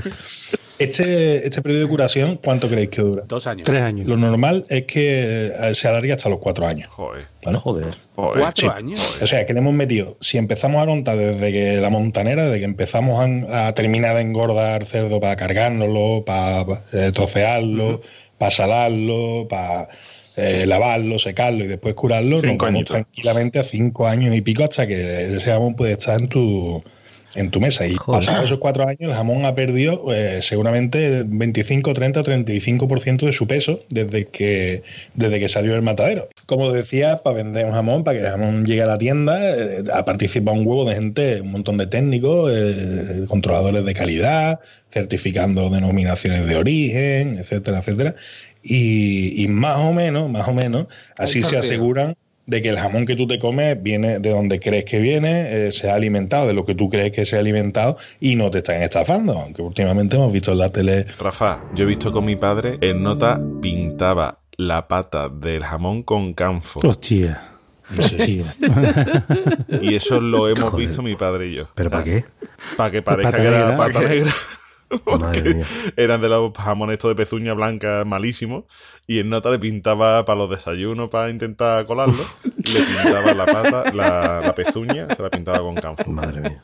Este, 0.83 1.45
este 1.47 1.61
periodo 1.61 1.83
de 1.83 1.88
curación, 1.89 2.39
¿cuánto 2.43 2.67
creéis 2.69 2.89
que 2.89 3.01
dura? 3.01 3.23
Dos 3.27 3.47
años. 3.47 3.65
Tres 3.65 3.81
años. 3.81 4.07
Lo 4.07 4.17
normal 4.17 4.65
es 4.69 4.83
que 4.83 5.47
eh, 5.47 5.75
se 5.75 5.88
alargue 5.88 6.13
hasta 6.13 6.29
los 6.29 6.39
cuatro 6.39 6.65
años. 6.67 6.89
Joder. 6.89 7.25
¿vale? 7.43 7.57
Joder. 7.57 7.95
joder. 8.15 8.39
Cuatro 8.41 8.71
Sí. 8.71 8.77
años. 8.77 9.21
O 9.21 9.27
sea, 9.27 9.45
que 9.45 9.53
le 9.53 9.59
hemos 9.59 9.73
metido, 9.73 10.17
si 10.19 10.38
empezamos 10.38 10.81
a 10.81 10.85
contar 10.85 11.17
desde 11.17 11.51
que 11.51 11.77
la 11.77 11.89
montanera, 11.89 12.45
desde 12.45 12.59
que 12.59 12.65
empezamos 12.65 13.19
a, 13.50 13.67
a 13.67 13.73
terminar 13.75 14.15
de 14.15 14.21
engordar 14.21 14.85
cerdo 14.85 15.19
para 15.19 15.35
cargárnoslo, 15.35 16.23
para 16.25 16.83
eh, 16.93 17.11
trocearlo, 17.13 18.01
para 18.38 18.51
salarlo, 18.51 19.47
para 19.50 19.89
eh, 20.38 20.65
lavarlo, 20.65 21.19
secarlo 21.19 21.65
y 21.65 21.67
después 21.67 21.93
curarlo, 21.93 22.38
nos 22.38 22.41
Cinco 22.41 22.65
vamos 22.65 22.77
añitos. 22.77 22.93
tranquilamente 22.93 23.59
a 23.59 23.63
cinco 23.63 24.07
años 24.07 24.33
y 24.35 24.41
pico 24.41 24.63
hasta 24.63 24.88
que 24.88 25.35
ese 25.35 25.51
jamón 25.51 25.75
puede 25.75 25.91
estar 25.93 26.19
en 26.19 26.27
tu 26.29 26.83
en 27.35 27.51
tu 27.51 27.59
mesa. 27.59 27.85
Y 27.88 27.95
Joder. 27.95 28.19
pasados 28.19 28.45
esos 28.45 28.59
cuatro 28.59 28.88
años, 28.88 29.00
el 29.01 29.13
jamón 29.13 29.45
ha 29.45 29.55
perdido 29.55 30.13
eh, 30.13 30.41
seguramente 30.41 31.23
25, 31.25 31.93
30, 31.93 32.23
35% 32.23 33.25
de 33.25 33.31
su 33.31 33.47
peso 33.47 33.81
desde 33.89 34.27
que, 34.27 34.83
desde 35.15 35.39
que 35.39 35.50
salió 35.50 35.73
del 35.73 35.81
matadero. 35.81 36.29
Como 36.45 36.71
decía, 36.71 37.17
para 37.17 37.38
vender 37.38 37.65
un 37.65 37.73
jamón, 37.73 38.03
para 38.03 38.19
que 38.19 38.25
el 38.25 38.31
jamón 38.31 38.65
llegue 38.65 38.81
a 38.81 38.88
la 38.88 38.97
tienda, 38.97 39.39
eh, 39.55 39.83
ha 39.93 40.05
participado 40.05 40.57
un 40.57 40.67
huevo 40.67 40.85
de 40.85 40.95
gente, 40.95 41.41
un 41.41 41.51
montón 41.51 41.77
de 41.77 41.88
técnicos, 41.88 42.51
eh, 42.53 43.25
controladores 43.27 43.85
de 43.85 43.93
calidad, 43.93 44.59
certificando 44.89 45.69
denominaciones 45.69 46.45
de 46.47 46.57
origen, 46.57 47.38
etcétera, 47.38 47.79
etcétera. 47.79 48.15
Y, 48.63 49.43
y 49.43 49.47
más 49.47 49.77
o 49.77 49.93
menos, 49.93 50.29
más 50.29 50.47
o 50.47 50.53
menos, 50.53 50.88
así 51.17 51.41
se 51.41 51.57
aseguran 51.57 52.15
de 52.45 52.62
que 52.62 52.69
el 52.69 52.77
jamón 52.77 53.05
que 53.05 53.15
tú 53.15 53.27
te 53.27 53.39
comes 53.39 53.81
viene 53.81 54.19
de 54.19 54.29
donde 54.31 54.60
crees 54.60 54.86
que 54.86 55.00
viene, 55.00 55.67
eh, 55.67 55.71
se 55.71 55.89
ha 55.89 55.95
alimentado 55.95 56.48
de 56.48 56.53
lo 56.53 56.65
que 56.65 56.75
tú 56.75 56.89
crees 56.89 57.12
que 57.12 57.25
se 57.25 57.38
ha 57.38 57.39
alimentado 57.39 57.98
y 58.19 58.36
no 58.36 58.50
te 58.51 58.60
están 58.60 58.81
estafando. 58.81 59.33
Aunque 59.33 59.62
últimamente 59.62 60.15
hemos 60.17 60.33
visto 60.33 60.51
en 60.51 60.57
la 60.57 60.69
tele. 60.71 61.05
Rafa, 61.19 61.63
yo 61.75 61.83
he 61.83 61.88
visto 61.88 62.12
con 62.12 62.25
mi 62.25 62.36
padre, 62.36 62.77
en 62.81 63.03
nota 63.03 63.39
pintaba 63.62 64.39
la 64.57 64.88
pata 64.88 65.29
del 65.29 65.63
jamón 65.63 66.03
con 66.03 66.33
canfo. 66.33 66.81
Hostia. 66.83 67.48
Hostia. 67.98 68.43
Y 69.81 69.96
eso 69.96 70.22
lo 70.22 70.48
hemos 70.48 70.75
visto 70.75 71.01
mi 71.01 71.16
padre 71.16 71.48
y 71.48 71.55
yo. 71.55 71.68
¿Pero 71.75 71.89
para 71.89 72.03
qué? 72.03 72.25
Para 72.77 72.92
que 72.92 73.01
parezca 73.01 73.31
Pata 73.31 73.42
que 73.42 73.48
era 73.48 73.59
negra. 73.59 73.75
pata 73.77 74.01
negra. 74.01 74.31
Madre 75.20 75.42
Porque 75.44 75.54
mía. 75.56 75.66
eran 75.98 76.22
de 76.22 76.30
los 76.30 76.54
jamones 76.54 76.94
estos 76.96 77.10
de 77.12 77.16
pezuña 77.16 77.54
blanca 77.54 78.04
malísimos. 78.06 78.66
Y 79.08 79.20
en 79.20 79.30
nota 79.30 79.51
le 79.51 79.60
pintaba 79.60 80.24
para 80.25 80.38
los 80.40 80.50
desayunos 80.50 81.10
para 81.10 81.30
intentar 81.30 81.86
colarlo. 81.86 82.24
le 82.44 82.82
pintaba 82.82 83.34
la 83.34 83.46
pata, 83.46 83.84
la, 83.94 84.42
la 84.42 84.56
pezuña, 84.56 85.08
se 85.14 85.22
la 85.22 85.30
pintaba 85.30 85.60
con 85.60 85.75
canfo. 85.75 86.10
Madre 86.12 86.42
mía. 86.42 86.64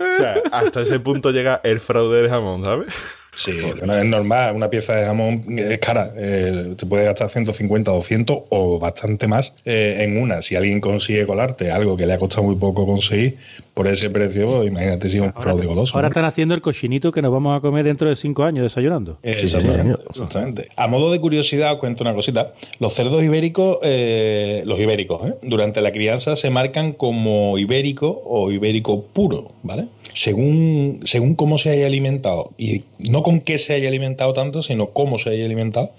O 0.00 0.16
sea, 0.16 0.36
hasta 0.52 0.82
ese 0.82 1.00
punto 1.00 1.30
llega 1.30 1.60
el 1.64 1.80
fraude 1.80 2.22
del 2.22 2.30
jamón, 2.30 2.62
¿sabes? 2.62 2.94
Sí, 3.38 3.52
bueno, 3.78 3.96
es 3.96 4.04
normal, 4.04 4.56
una 4.56 4.68
pieza 4.68 4.96
de 4.96 5.04
jamón 5.04 5.44
es 5.56 5.78
cara, 5.78 6.12
eh, 6.16 6.74
te 6.76 6.86
puede 6.86 7.04
gastar 7.04 7.30
150, 7.30 7.92
200 7.92 8.38
o 8.50 8.80
bastante 8.80 9.28
más 9.28 9.54
eh, 9.64 9.98
en 10.00 10.20
una. 10.20 10.42
Si 10.42 10.56
alguien 10.56 10.80
consigue 10.80 11.24
colarte 11.24 11.70
algo 11.70 11.96
que 11.96 12.04
le 12.04 12.14
ha 12.14 12.18
costado 12.18 12.42
muy 12.42 12.56
poco 12.56 12.84
conseguir 12.84 13.36
por 13.74 13.86
ese 13.86 14.10
precio, 14.10 14.46
pues 14.46 14.66
imagínate 14.66 15.08
si 15.08 15.18
es 15.18 15.22
un 15.22 15.32
fraude 15.32 15.64
goloso. 15.64 15.94
Ahora 15.94 16.08
están 16.08 16.24
haciendo 16.24 16.52
el 16.56 16.60
cochinito 16.60 17.12
que 17.12 17.22
nos 17.22 17.30
vamos 17.30 17.56
a 17.56 17.60
comer 17.60 17.84
dentro 17.84 18.08
de 18.08 18.16
cinco 18.16 18.42
años 18.42 18.64
desayunando. 18.64 19.18
Eh, 19.22 19.38
Exactamente, 19.40 20.02
exactamente. 20.10 20.68
A 20.74 20.88
modo 20.88 21.12
de 21.12 21.20
curiosidad, 21.20 21.74
os 21.74 21.78
cuento 21.78 22.02
una 22.02 22.12
cosita. 22.12 22.54
Los 22.80 22.94
cerdos 22.94 23.22
ibéricos, 23.22 23.78
eh, 23.84 24.64
los 24.66 24.80
ibéricos, 24.80 25.28
¿eh? 25.28 25.34
durante 25.42 25.80
la 25.80 25.92
crianza 25.92 26.34
se 26.34 26.50
marcan 26.50 26.90
como 26.90 27.56
ibérico 27.56 28.20
o 28.26 28.50
ibérico 28.50 29.04
puro, 29.04 29.52
¿vale? 29.62 29.86
Según, 30.14 31.00
según 31.04 31.34
cómo 31.34 31.58
se 31.58 31.70
haya 31.70 31.86
alimentado, 31.86 32.52
y 32.58 32.84
no 32.98 33.22
con 33.22 33.40
qué 33.40 33.58
se 33.58 33.74
haya 33.74 33.88
alimentado 33.88 34.32
tanto, 34.32 34.62
sino 34.62 34.90
cómo 34.90 35.18
se 35.18 35.30
haya 35.30 35.44
alimentado. 35.44 35.92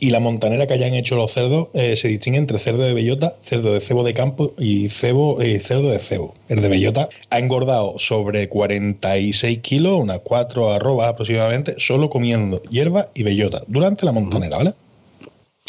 Y 0.00 0.10
la 0.10 0.20
montanera 0.20 0.68
que 0.68 0.74
hayan 0.74 0.94
hecho 0.94 1.16
los 1.16 1.32
cerdos 1.32 1.68
eh, 1.74 1.96
se 1.96 2.06
distingue 2.06 2.38
entre 2.38 2.58
cerdo 2.58 2.84
de 2.84 2.94
bellota, 2.94 3.36
cerdo 3.42 3.72
de 3.72 3.80
cebo 3.80 4.04
de 4.04 4.14
campo 4.14 4.54
y 4.56 4.90
cebo, 4.90 5.40
eh, 5.40 5.58
cerdo 5.58 5.90
de 5.90 5.98
cebo. 5.98 6.34
El 6.48 6.62
de 6.62 6.68
bellota 6.68 7.08
ha 7.30 7.38
engordado 7.40 7.98
sobre 7.98 8.48
46 8.48 9.58
kilos, 9.58 9.96
unas 9.96 10.20
4 10.20 10.70
arrobas 10.70 11.08
aproximadamente, 11.08 11.74
solo 11.78 12.10
comiendo 12.10 12.62
hierba 12.64 13.08
y 13.12 13.24
bellota 13.24 13.64
durante 13.66 14.06
la 14.06 14.12
montanera, 14.12 14.58
¿vale? 14.58 14.74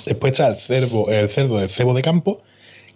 Después 0.05 0.33
está 0.33 0.49
el 0.49 0.57
cerdo, 0.57 1.09
el 1.09 1.29
cerdo 1.29 1.57
de 1.57 1.67
cebo 1.67 1.95
de 1.95 2.03
campo, 2.03 2.41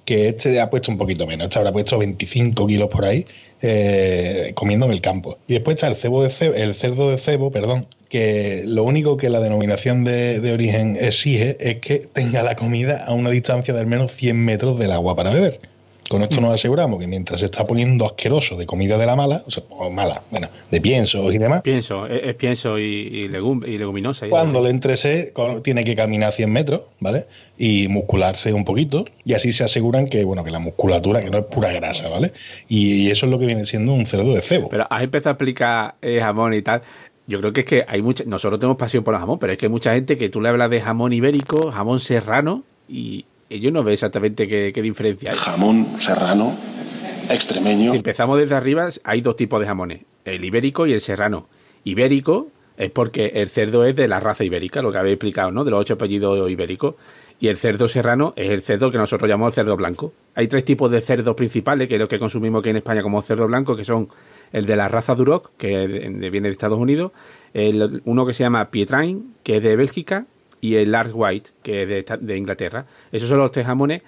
que 0.06 0.28
este 0.28 0.60
ha 0.60 0.70
puesto 0.70 0.92
un 0.92 0.98
poquito 0.98 1.26
menos, 1.26 1.46
este 1.46 1.60
habrá 1.60 1.72
puesto 1.72 1.98
25 1.98 2.68
kilos 2.68 2.90
por 2.90 3.06
ahí, 3.06 3.26
eh, 3.66 4.52
comiendo 4.56 4.86
en 4.86 4.92
el 4.92 5.02
campo. 5.02 5.38
Y 5.48 5.54
después 5.54 5.76
está 5.76 5.88
el, 5.88 5.96
cebo 5.96 6.22
de 6.22 6.30
cebo, 6.30 6.54
el 6.54 6.76
cerdo 6.76 7.10
de 7.10 7.18
cebo, 7.18 7.50
perdón, 7.50 7.88
que 8.10 8.64
lo 8.68 8.84
único 8.84 9.16
que 9.16 9.30
la 9.30 9.40
denominación 9.40 10.04
de, 10.04 10.42
de 10.42 10.52
origen 10.52 10.98
exige 11.00 11.56
es 11.60 11.80
que 11.80 12.00
tenga 12.00 12.44
la 12.44 12.56
comida 12.56 13.06
a 13.06 13.14
una 13.14 13.30
distancia 13.30 13.74
de 13.74 13.80
al 13.80 13.88
menos 13.88 14.12
100 14.12 14.38
metros 14.38 14.78
del 14.78 14.92
agua 14.92 15.16
para 15.16 15.32
beber. 15.32 15.62
Con 16.10 16.22
esto 16.22 16.42
nos 16.42 16.54
aseguramos 16.54 17.00
que 17.00 17.08
mientras 17.08 17.40
se 17.40 17.46
está 17.48 17.66
poniendo 17.66 18.06
asqueroso 18.06 18.56
de 18.58 18.66
comida 18.66 18.98
de 18.98 19.06
la 19.06 19.16
mala, 19.16 19.44
o 19.48 19.52
sea, 19.52 19.64
o 19.70 19.90
mala, 19.90 20.22
bueno, 20.32 20.50
de 20.70 20.82
piensos 20.82 21.34
y 21.34 21.38
demás, 21.38 21.62
Pienso, 21.64 22.06
es, 22.08 22.22
es 22.24 22.36
pienso 22.36 22.78
y, 22.78 22.84
y, 22.84 23.30
legum- 23.30 23.68
y 23.68 23.78
leguminosa. 23.78 24.28
y- 24.28 24.30
cuando 24.30 24.62
le 24.62 24.70
entre 24.70 24.98
sed, 24.98 25.32
co- 25.34 25.62
tiene 25.62 25.84
que 25.86 25.96
caminar 25.96 26.34
100 26.34 26.52
metros, 26.52 26.82
¿vale? 27.00 27.26
Y 27.58 27.88
muscularse 27.88 28.52
un 28.54 28.66
poquito. 28.66 29.06
Y 29.24 29.34
así 29.34 29.52
se 29.54 29.64
aseguran 29.64 30.08
que, 30.08 30.24
bueno, 30.24 30.44
que 30.44 30.52
la 30.52 30.60
musculatura, 30.60 31.22
que 31.22 31.30
no 31.30 31.38
es 31.40 31.46
pura 31.46 31.72
grasa, 31.72 32.10
¿vale? 32.10 32.34
Y, 32.68 32.96
y 33.08 33.10
eso 33.12 33.26
es 33.26 33.32
lo 33.32 33.40
que 33.40 33.46
viene 33.46 33.66
siendo 33.66 33.94
un 33.94 34.06
cerdo 34.06 34.34
de 34.34 34.42
cebo. 34.42 34.70
Pero 34.70 34.86
has 34.90 35.04
empezado 35.04 35.30
a 35.30 35.34
explicar 35.34 35.96
eh, 36.02 36.20
jamón 36.22 36.54
y 36.54 36.62
tal. 36.62 36.82
Yo 37.28 37.40
creo 37.40 37.54
que 37.54 37.62
es 37.62 37.66
que 37.66 37.86
hay 37.88 38.02
mucha. 38.02 38.26
Nosotros 38.26 38.60
tenemos 38.60 38.78
pasión 38.78 39.04
por 39.06 39.14
el 39.14 39.20
jamón, 39.22 39.40
pero 39.40 39.54
es 39.54 39.58
que 39.58 39.68
hay 39.68 39.72
mucha 39.72 39.94
gente 39.94 40.18
que 40.18 40.28
tú 40.30 40.42
le 40.42 40.50
hablas 40.50 40.70
de 40.70 40.82
jamón 40.82 41.14
ibérico, 41.14 41.72
jamón 41.72 42.02
serrano, 42.02 42.64
y 42.90 43.26
ellos 43.56 43.72
no 43.72 43.84
ven 43.84 43.94
exactamente 43.94 44.48
qué, 44.48 44.72
qué 44.74 44.82
diferencia 44.82 45.32
hay. 45.32 45.38
Jamón 45.38 45.88
serrano, 46.00 46.54
extremeño. 47.30 47.92
Si 47.92 47.98
empezamos 47.98 48.40
desde 48.40 48.56
arriba, 48.56 48.88
hay 49.04 49.22
dos 49.22 49.36
tipos 49.36 49.60
de 49.60 49.68
jamones: 49.68 50.02
el 50.26 50.44
ibérico 50.44 50.88
y 50.88 50.94
el 50.94 51.02
serrano. 51.02 51.48
Ibérico 51.84 52.48
es 52.78 52.90
porque 52.92 53.28
el 53.36 53.50
cerdo 53.50 53.86
es 53.86 53.96
de 53.96 54.08
la 54.08 54.20
raza 54.20 54.44
ibérica, 54.44 54.82
lo 54.82 54.92
que 54.92 54.98
habéis 54.98 55.14
explicado, 55.14 55.52
¿no? 55.52 55.64
De 55.64 55.72
los 55.72 55.82
ocho 55.82 55.94
apellidos 55.96 56.50
ibéricos. 56.50 56.96
Y 57.40 57.50
el 57.50 57.58
cerdo 57.58 57.88
serrano 57.90 58.34
es 58.38 58.52
el 58.52 58.62
cerdo 58.62 58.90
que 58.90 58.98
nosotros 58.98 59.30
llamamos 59.30 59.54
cerdo 59.54 59.76
blanco. 59.76 60.14
Hay 60.34 60.48
tres 60.48 60.64
tipos 60.64 60.90
de 60.90 61.02
cerdos 61.02 61.36
principales, 61.36 61.90
que 61.90 61.96
es 61.96 62.00
lo 62.00 62.08
que 62.08 62.18
consumimos 62.18 62.62
aquí 62.62 62.70
en 62.70 62.78
España 62.78 63.02
como 63.02 63.22
cerdo 63.22 63.48
blanco, 63.48 63.76
que 63.76 63.84
son 63.84 64.08
el 64.54 64.66
de 64.66 64.78
la 64.78 64.88
raza 64.88 65.14
Duroc, 65.14 65.52
que 65.58 65.88
viene 66.32 66.48
de 66.48 66.54
Estados 66.54 66.80
Unidos, 66.80 67.12
el, 67.54 68.02
uno 68.06 68.26
que 68.26 68.34
se 68.34 68.44
llama 68.44 68.70
Pietrain, 68.70 69.34
que 69.44 69.58
es 69.58 69.64
de 69.64 69.76
Bélgica, 69.76 70.26
y 70.64 70.78
el 70.78 70.94
Lars 70.94 71.12
White, 71.14 71.50
que 71.62 71.84
es 71.84 72.06
de, 72.22 72.38
Inglaterra. 72.38 72.86
Esos 73.12 73.28
son 73.28 73.38
los 73.40 73.52
tres 73.52 73.66
jamones 73.66 74.02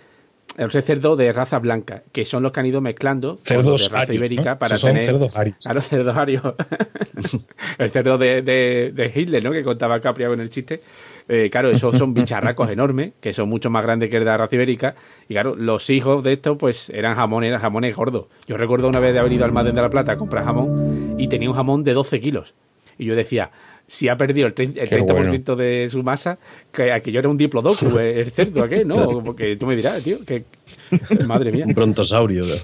el 0.57 0.71
cerdo 0.71 1.17
de 1.17 1.33
raza 1.33 1.59
blanca, 1.59 2.03
que 2.13 2.23
son 2.23 2.43
los 2.43 2.53
que 2.53 2.61
han 2.61 2.65
ido 2.65 2.79
mezclando 2.79 3.37
Cerdos 3.41 3.81
de 3.81 3.89
raza 3.89 4.03
arios, 4.03 4.15
ibérica 4.15 4.51
¿no? 4.51 4.59
para 4.59 4.77
tener. 4.77 5.05
cerdos 5.05 5.35
arios. 5.35 5.57
Claro, 5.57 5.81
cerdos 5.81 6.15
arios. 6.15 6.43
el 7.77 7.91
cerdo 7.91 8.17
de, 8.17 8.41
de- 8.41 8.93
de 8.95 9.11
Hitler, 9.13 9.43
¿no? 9.43 9.51
Que 9.51 9.65
contaba 9.65 9.99
Capria 9.99 10.29
con 10.29 10.39
el 10.39 10.49
chiste. 10.49 10.79
Eh, 11.27 11.49
claro, 11.51 11.71
esos 11.71 11.97
son 11.97 12.13
bicharracos 12.13 12.69
enormes, 12.71 13.15
que 13.19 13.33
son 13.33 13.49
mucho 13.49 13.69
más 13.69 13.83
grandes 13.83 14.09
que 14.09 14.15
el 14.15 14.23
de 14.23 14.29
la 14.29 14.37
raza 14.37 14.55
ibérica. 14.55 14.95
Y 15.27 15.33
claro, 15.33 15.57
los 15.57 15.89
hijos 15.89 16.23
de 16.23 16.31
estos, 16.31 16.57
pues 16.57 16.89
eran 16.89 17.15
jamones, 17.15 17.49
eran 17.49 17.59
jamones 17.59 17.93
gordos. 17.93 18.27
Yo 18.47 18.55
recuerdo 18.55 18.87
una 18.87 19.01
vez 19.01 19.11
de 19.11 19.19
haber 19.19 19.33
ido 19.33 19.43
al 19.43 19.49
Almacén 19.49 19.73
de 19.73 19.81
la 19.81 19.89
Plata 19.89 20.13
a 20.13 20.17
comprar 20.17 20.45
jamón 20.45 21.15
y 21.17 21.27
tenía 21.27 21.49
un 21.49 21.55
jamón 21.57 21.83
de 21.83 21.93
12 21.93 22.21
kilos. 22.21 22.53
Y 22.97 23.03
yo 23.03 23.15
decía, 23.17 23.51
si 23.87 24.09
ha 24.09 24.17
perdido 24.17 24.47
el 24.47 24.55
30%, 24.55 24.77
el 24.77 24.89
Qué 24.89 25.01
30% 25.01 25.55
de 25.55 25.89
su 25.89 26.03
masa, 26.03 26.37
que 26.71 26.91
aquello 26.91 27.19
era 27.19 27.29
un 27.29 27.37
diplodocus, 27.37 27.95
el 27.99 28.31
cerdo, 28.31 28.63
¿a 28.63 28.69
qué? 28.69 28.83
No, 28.85 29.23
porque 29.23 29.55
tú 29.57 29.65
me 29.65 29.75
dirás, 29.75 30.03
tío, 30.03 30.17
que. 30.25 30.45
Madre 31.25 31.51
mía. 31.51 31.65
Un 31.65 31.73
brontosaurio. 31.73 32.45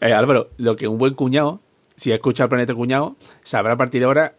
Eh, 0.00 0.12
Álvaro, 0.12 0.50
lo 0.56 0.74
que 0.74 0.88
un 0.88 0.98
buen 0.98 1.14
cuñado, 1.14 1.60
si 1.94 2.10
ha 2.10 2.16
escuchado 2.16 2.46
el 2.46 2.48
planeta 2.48 2.74
cuñado, 2.74 3.14
sabrá 3.44 3.74
a 3.74 3.76
partir 3.76 4.00
de 4.00 4.06
ahora 4.06 4.34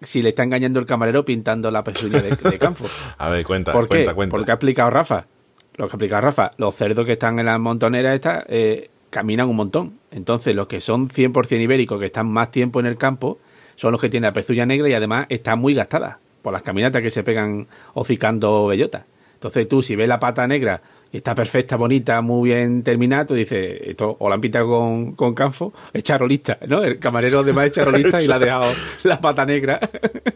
si 0.00 0.22
le 0.22 0.28
está 0.28 0.44
engañando 0.44 0.78
el 0.78 0.86
camarero 0.86 1.24
pintando 1.24 1.72
la 1.72 1.82
pezuña 1.82 2.22
de, 2.22 2.36
de 2.36 2.56
Canfo. 2.56 2.86
A 3.18 3.28
ver, 3.28 3.44
cuenta, 3.44 3.72
¿Por 3.72 3.88
qué? 3.88 3.96
cuenta, 3.96 4.14
cuenta. 4.14 4.36
Porque 4.36 4.50
ha 4.52 4.54
explicado 4.54 4.90
Rafa. 4.90 5.26
Lo 5.74 5.86
que 5.86 5.92
ha 5.92 5.96
explicado 5.96 6.22
Rafa, 6.22 6.52
los 6.56 6.72
cerdos 6.72 7.04
que 7.04 7.14
están 7.14 7.40
en 7.40 7.46
las 7.46 7.58
montoneras 7.58 8.14
estas 8.14 8.44
eh, 8.48 8.90
caminan 9.10 9.48
un 9.48 9.56
montón. 9.56 9.94
Entonces, 10.12 10.54
los 10.54 10.68
que 10.68 10.80
son 10.80 11.08
100% 11.08 11.60
ibéricos, 11.60 11.98
que 11.98 12.06
están 12.06 12.28
más 12.28 12.52
tiempo 12.52 12.78
en 12.78 12.86
el 12.86 12.96
campo, 12.96 13.38
son 13.78 13.92
los 13.92 14.00
que 14.00 14.08
tienen 14.08 14.26
la 14.26 14.32
pezuña 14.32 14.66
negra 14.66 14.88
y 14.88 14.92
además 14.92 15.26
están 15.28 15.60
muy 15.60 15.72
gastadas 15.72 16.16
por 16.42 16.52
las 16.52 16.62
caminatas 16.62 17.00
que 17.00 17.12
se 17.12 17.22
pegan 17.22 17.68
hocicando 17.94 18.66
bellotas. 18.66 19.04
Entonces, 19.34 19.68
tú, 19.68 19.84
si 19.84 19.94
ves 19.94 20.08
la 20.08 20.18
pata 20.18 20.48
negra 20.48 20.82
y 21.12 21.18
está 21.18 21.32
perfecta, 21.32 21.76
bonita, 21.76 22.20
muy 22.20 22.50
bien 22.50 22.82
terminada, 22.82 23.26
tú 23.26 23.34
dices, 23.34 23.80
esto 23.84 24.16
o 24.18 24.28
la 24.28 24.34
han 24.34 24.40
pintado 24.40 24.66
con, 24.66 25.12
con 25.12 25.32
canfo, 25.32 25.72
es 25.92 26.02
charolista, 26.02 26.58
¿no? 26.66 26.82
El 26.82 26.98
camarero 26.98 27.38
además 27.38 27.66
es 27.66 27.72
charolista 27.72 28.20
y 28.20 28.26
le 28.26 28.34
ha 28.34 28.38
dejado 28.40 28.72
la 29.04 29.20
pata 29.20 29.44
negra. 29.44 29.78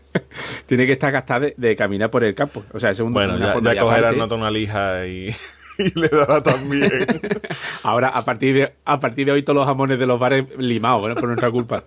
Tiene 0.66 0.87
que 0.87 0.92
estar 0.92 1.11
gastada 1.11 1.40
de, 1.40 1.55
de 1.57 1.74
caminar 1.74 2.11
por 2.11 2.22
el 2.22 2.37
campo. 2.37 2.62
O 2.72 2.78
sea, 2.78 2.90
es 2.90 3.00
un, 3.00 3.12
Bueno, 3.12 3.35
una 3.35 3.46
ya, 3.46 3.52
forma 3.55 3.74
ya 3.74 4.12
nota 4.12 4.37
una 4.37 4.52
lija 4.52 5.05
y, 5.05 5.35
y 5.84 5.98
le 5.98 6.08
dará 6.08 6.42
también. 6.42 7.06
Ahora, 7.82 8.08
a 8.08 8.24
partir 8.24 8.54
de 8.54 8.72
a 8.84 9.00
partir 9.00 9.26
de 9.26 9.32
hoy, 9.32 9.42
todos 9.42 9.56
los 9.56 9.66
jamones 9.66 9.98
de 9.98 10.06
los 10.06 10.18
bares 10.18 10.46
limados, 10.58 11.00
bueno, 11.00 11.14
por 11.16 11.26
nuestra 11.26 11.50
culpa. 11.50 11.84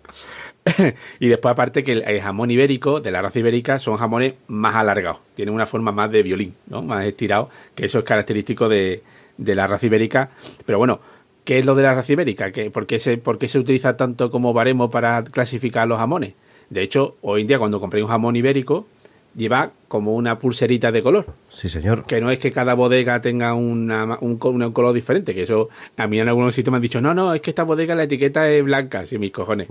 y 1.19 1.27
después, 1.27 1.51
aparte, 1.51 1.84
que 1.84 1.93
el, 1.93 2.21
jamón 2.21 2.51
ibérico, 2.51 2.99
de 2.99 3.12
la 3.12 3.21
raza 3.21 3.39
ibérica, 3.39 3.79
son 3.79 3.97
jamones 3.97 4.34
más 4.47 4.75
alargados. 4.75 5.19
Tienen 5.36 5.53
una 5.53 5.65
forma 5.65 5.91
más 5.91 6.12
de 6.12 6.23
violín, 6.23 6.55
¿no? 6.67 6.81
Más 6.81 7.05
estirado, 7.05 7.49
que 7.75 7.86
eso 7.86 7.99
es 7.99 8.05
característico 8.05 8.69
de, 8.69 9.03
de 9.38 9.55
la 9.55 9.67
raza 9.67 9.86
ibérica. 9.86 10.29
Pero 10.65 10.77
bueno, 10.77 10.99
¿qué 11.43 11.60
es 11.60 11.65
lo 11.65 11.75
de 11.75 11.84
la 11.84 11.93
raza 11.93 12.13
ibérica? 12.13 12.51
¿Qué, 12.51 12.71
por, 12.71 12.88
qué 12.88 12.99
se, 12.99 13.17
¿Por 13.17 13.38
qué 13.38 13.47
se 13.47 13.60
utiliza 13.60 13.97
tanto 13.97 14.31
como 14.31 14.53
baremo 14.53 14.89
para 14.89 15.23
clasificar 15.23 15.88
los 15.88 15.99
jamones? 15.99 16.34
De 16.69 16.81
hecho, 16.81 17.15
hoy 17.21 17.41
en 17.41 17.47
día, 17.47 17.60
cuando 17.60 17.79
compré 17.79 18.01
un 18.01 18.10
jamón 18.10 18.36
ibérico, 18.36 18.88
lleva 19.36 19.71
como 19.88 20.15
una 20.15 20.39
pulserita 20.39 20.91
de 20.91 21.02
color 21.04 21.26
Sí, 21.50 21.67
señor. 21.69 22.06
que 22.06 22.21
no 22.21 22.30
es 22.32 22.39
que 22.39 22.52
cada 22.52 22.74
bodega 22.74 23.21
tenga 23.21 23.54
una, 23.54 24.17
un, 24.21 24.39
un 24.41 24.71
color 24.71 24.93
diferente, 24.93 25.34
que 25.36 25.43
eso 25.43 25.69
a 25.98 26.08
mí 26.08 26.19
en 26.19 26.28
algunos 26.28 26.56
sitios 26.56 26.71
me 26.71 26.78
han 26.78 26.82
dicho, 26.82 27.02
no, 27.02 27.13
no, 27.13 27.34
es 27.34 27.41
que 27.41 27.52
esta 27.52 27.63
bodega 27.63 27.95
la 27.95 28.04
etiqueta 28.04 28.50
es 28.50 28.63
blanca, 28.63 29.06
sí, 29.06 29.17
mis 29.17 29.32
cojones. 29.32 29.67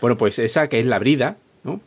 bueno, 0.00 0.16
pues 0.16 0.38
esa 0.38 0.68
que 0.68 0.80
es 0.80 0.86
la 0.86 0.98
brida, 0.98 1.36
¿no? 1.64 1.80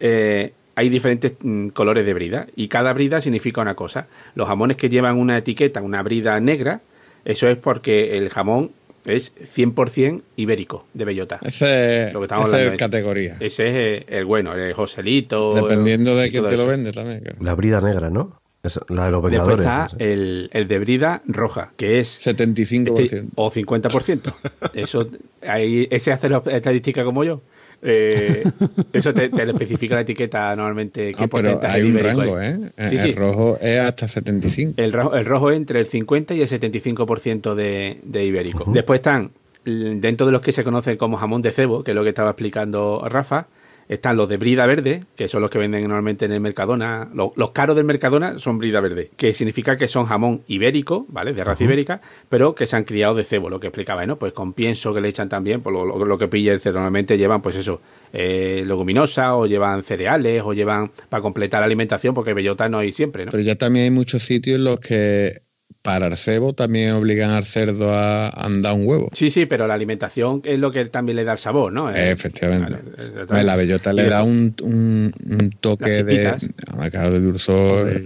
Eh, 0.00 0.52
hay 0.74 0.88
diferentes 0.88 1.34
mm, 1.40 1.68
colores 1.68 2.06
de 2.06 2.14
brida 2.14 2.46
y 2.56 2.68
cada 2.68 2.92
brida 2.94 3.20
significa 3.20 3.60
una 3.60 3.74
cosa. 3.74 4.06
Los 4.34 4.48
jamones 4.48 4.76
que 4.78 4.88
llevan 4.88 5.18
una 5.18 5.36
etiqueta, 5.38 5.82
una 5.82 6.02
brida 6.02 6.40
negra, 6.40 6.80
eso 7.24 7.46
es 7.48 7.56
porque 7.58 8.16
el 8.16 8.30
jamón 8.30 8.70
es 9.04 9.34
100% 9.36 10.22
ibérico 10.36 10.86
de 10.94 11.04
bellota. 11.04 11.38
Ese, 11.42 12.10
Lo 12.12 12.20
que 12.20 12.24
estamos 12.26 12.46
ese 12.48 12.56
hablando 12.56 12.74
es 12.74 12.78
categoría. 12.78 13.36
Ese 13.40 13.68
es 13.68 13.76
eh, 14.02 14.06
el 14.08 14.24
bueno, 14.24 14.54
el 14.54 14.72
Joselito. 14.74 15.54
Dependiendo 15.54 16.16
de 16.16 16.30
quién 16.30 16.44
te 16.44 16.56
lo 16.56 16.66
vende 16.66 16.92
también. 16.92 17.20
claro. 17.20 17.38
La 17.40 17.54
brida 17.54 17.80
negra, 17.80 18.10
¿no? 18.10 18.40
Es 18.62 18.78
la 18.90 19.06
de 19.06 19.10
los 19.10 19.22
Después 19.24 19.56
Vengadores. 19.56 19.66
está 19.66 19.96
el, 19.98 20.48
el 20.52 20.68
de 20.68 20.78
brida 20.78 21.20
roja, 21.26 21.72
que 21.76 21.98
es 21.98 22.24
75%. 22.24 23.00
este- 23.00 23.24
o 23.34 23.50
50%. 23.50 24.32
Eso, 24.74 25.08
ahí, 25.48 25.88
ese 25.90 26.12
hace 26.12 26.28
la 26.28 26.40
estadística 26.46 27.02
como 27.04 27.24
yo. 27.24 27.40
Eh, 27.82 28.44
eso 28.92 29.12
te, 29.12 29.24
especifica 29.24 29.96
la 29.96 30.02
etiqueta 30.02 30.54
normalmente. 30.54 31.14
qué 31.14 31.24
Ah, 31.24 31.28
pero 31.28 31.30
porcentaje 31.30 31.76
hay 31.76 31.82
un 31.82 31.88
ibérico 31.88 32.20
rango. 32.20 32.40
¿eh? 32.40 32.56
Sí, 32.86 32.94
el 32.94 33.00
sí. 33.00 33.12
rojo 33.12 33.58
es 33.60 33.78
hasta 33.80 34.06
75. 34.08 34.74
El 34.76 34.92
rojo, 34.92 35.14
el 35.16 35.24
rojo 35.24 35.50
es 35.50 35.56
entre 35.56 35.80
el 35.80 35.86
50 35.86 36.34
y 36.34 36.42
el 36.42 36.48
75% 36.48 37.54
de, 37.54 37.98
de 38.04 38.24
ibérico. 38.24 38.64
Después 38.72 38.98
están, 38.98 39.30
dentro 39.64 40.26
de 40.26 40.32
los 40.32 40.42
que 40.42 40.52
se 40.52 40.64
conocen 40.64 40.96
como 40.96 41.16
jamón 41.16 41.42
de 41.42 41.50
cebo, 41.50 41.82
que 41.82 41.90
es 41.90 41.94
lo 41.94 42.02
que 42.04 42.10
estaba 42.10 42.30
explicando 42.30 43.04
Rafa, 43.08 43.46
están 43.88 44.16
los 44.16 44.28
de 44.28 44.36
brida 44.36 44.66
verde, 44.66 45.04
que 45.16 45.28
son 45.28 45.42
los 45.42 45.50
que 45.50 45.58
venden 45.58 45.82
normalmente 45.82 46.24
en 46.24 46.32
el 46.32 46.40
Mercadona. 46.40 47.08
Los, 47.14 47.36
los 47.36 47.50
caros 47.50 47.76
del 47.76 47.84
Mercadona 47.84 48.38
son 48.38 48.58
brida 48.58 48.80
verde, 48.80 49.10
que 49.16 49.34
significa 49.34 49.76
que 49.76 49.88
son 49.88 50.06
jamón 50.06 50.42
ibérico, 50.48 51.06
¿vale? 51.08 51.32
De 51.32 51.44
raza 51.44 51.64
ibérica, 51.64 52.00
pero 52.28 52.54
que 52.54 52.66
se 52.66 52.76
han 52.76 52.84
criado 52.84 53.14
de 53.14 53.24
cebo, 53.24 53.50
lo 53.50 53.60
que 53.60 53.66
explicaba, 53.68 54.06
¿no? 54.06 54.16
Pues 54.16 54.32
con 54.32 54.52
pienso 54.52 54.94
que 54.94 55.00
le 55.00 55.08
echan 55.08 55.28
también, 55.28 55.60
por 55.60 55.72
lo, 55.72 55.84
lo- 55.84 56.04
lo 56.04 56.18
que 56.18 56.28
pilla 56.28 56.52
el 56.52 56.60
cerdo. 56.60 56.78
Normalmente 56.78 57.18
llevan, 57.18 57.42
pues 57.42 57.56
eso, 57.56 57.80
eh, 58.12 58.64
leguminosa, 58.66 59.34
o 59.36 59.46
llevan 59.46 59.82
cereales, 59.82 60.42
o 60.44 60.52
llevan 60.52 60.90
para 61.08 61.20
completar 61.20 61.60
la 61.60 61.66
alimentación, 61.66 62.14
porque 62.14 62.34
bellota 62.34 62.68
no 62.68 62.78
hay 62.78 62.92
siempre, 62.92 63.24
¿no? 63.24 63.30
Pero 63.30 63.42
ya 63.42 63.56
también 63.56 63.84
hay 63.84 63.90
muchos 63.90 64.24
sitios 64.24 64.56
en 64.56 64.64
los 64.64 64.80
que 64.80 65.42
para 65.82 66.06
el 66.06 66.16
cebo 66.16 66.52
también 66.52 66.92
obligan 66.92 67.30
al 67.30 67.44
cerdo 67.44 67.92
a 67.92 68.28
andar 68.28 68.74
un 68.74 68.86
huevo. 68.86 69.10
Sí, 69.12 69.30
sí, 69.30 69.46
pero 69.46 69.66
la 69.66 69.74
alimentación 69.74 70.40
es 70.44 70.58
lo 70.58 70.70
que 70.70 70.84
también 70.86 71.16
le 71.16 71.24
da 71.24 71.32
el 71.32 71.38
sabor, 71.38 71.72
¿no? 71.72 71.90
Eh, 71.90 72.12
Efectivamente. 72.12 72.66
claro. 72.68 73.26
Pues 73.26 73.44
la 73.44 73.56
bellota 73.56 73.92
le 73.92 74.08
da 74.08 74.22
un, 74.22 74.54
un, 74.62 75.12
un 75.28 75.50
toque 75.60 76.04
de, 76.04 76.26
ah, 76.28 77.10
de 77.10 77.20
dulzor. 77.20 78.02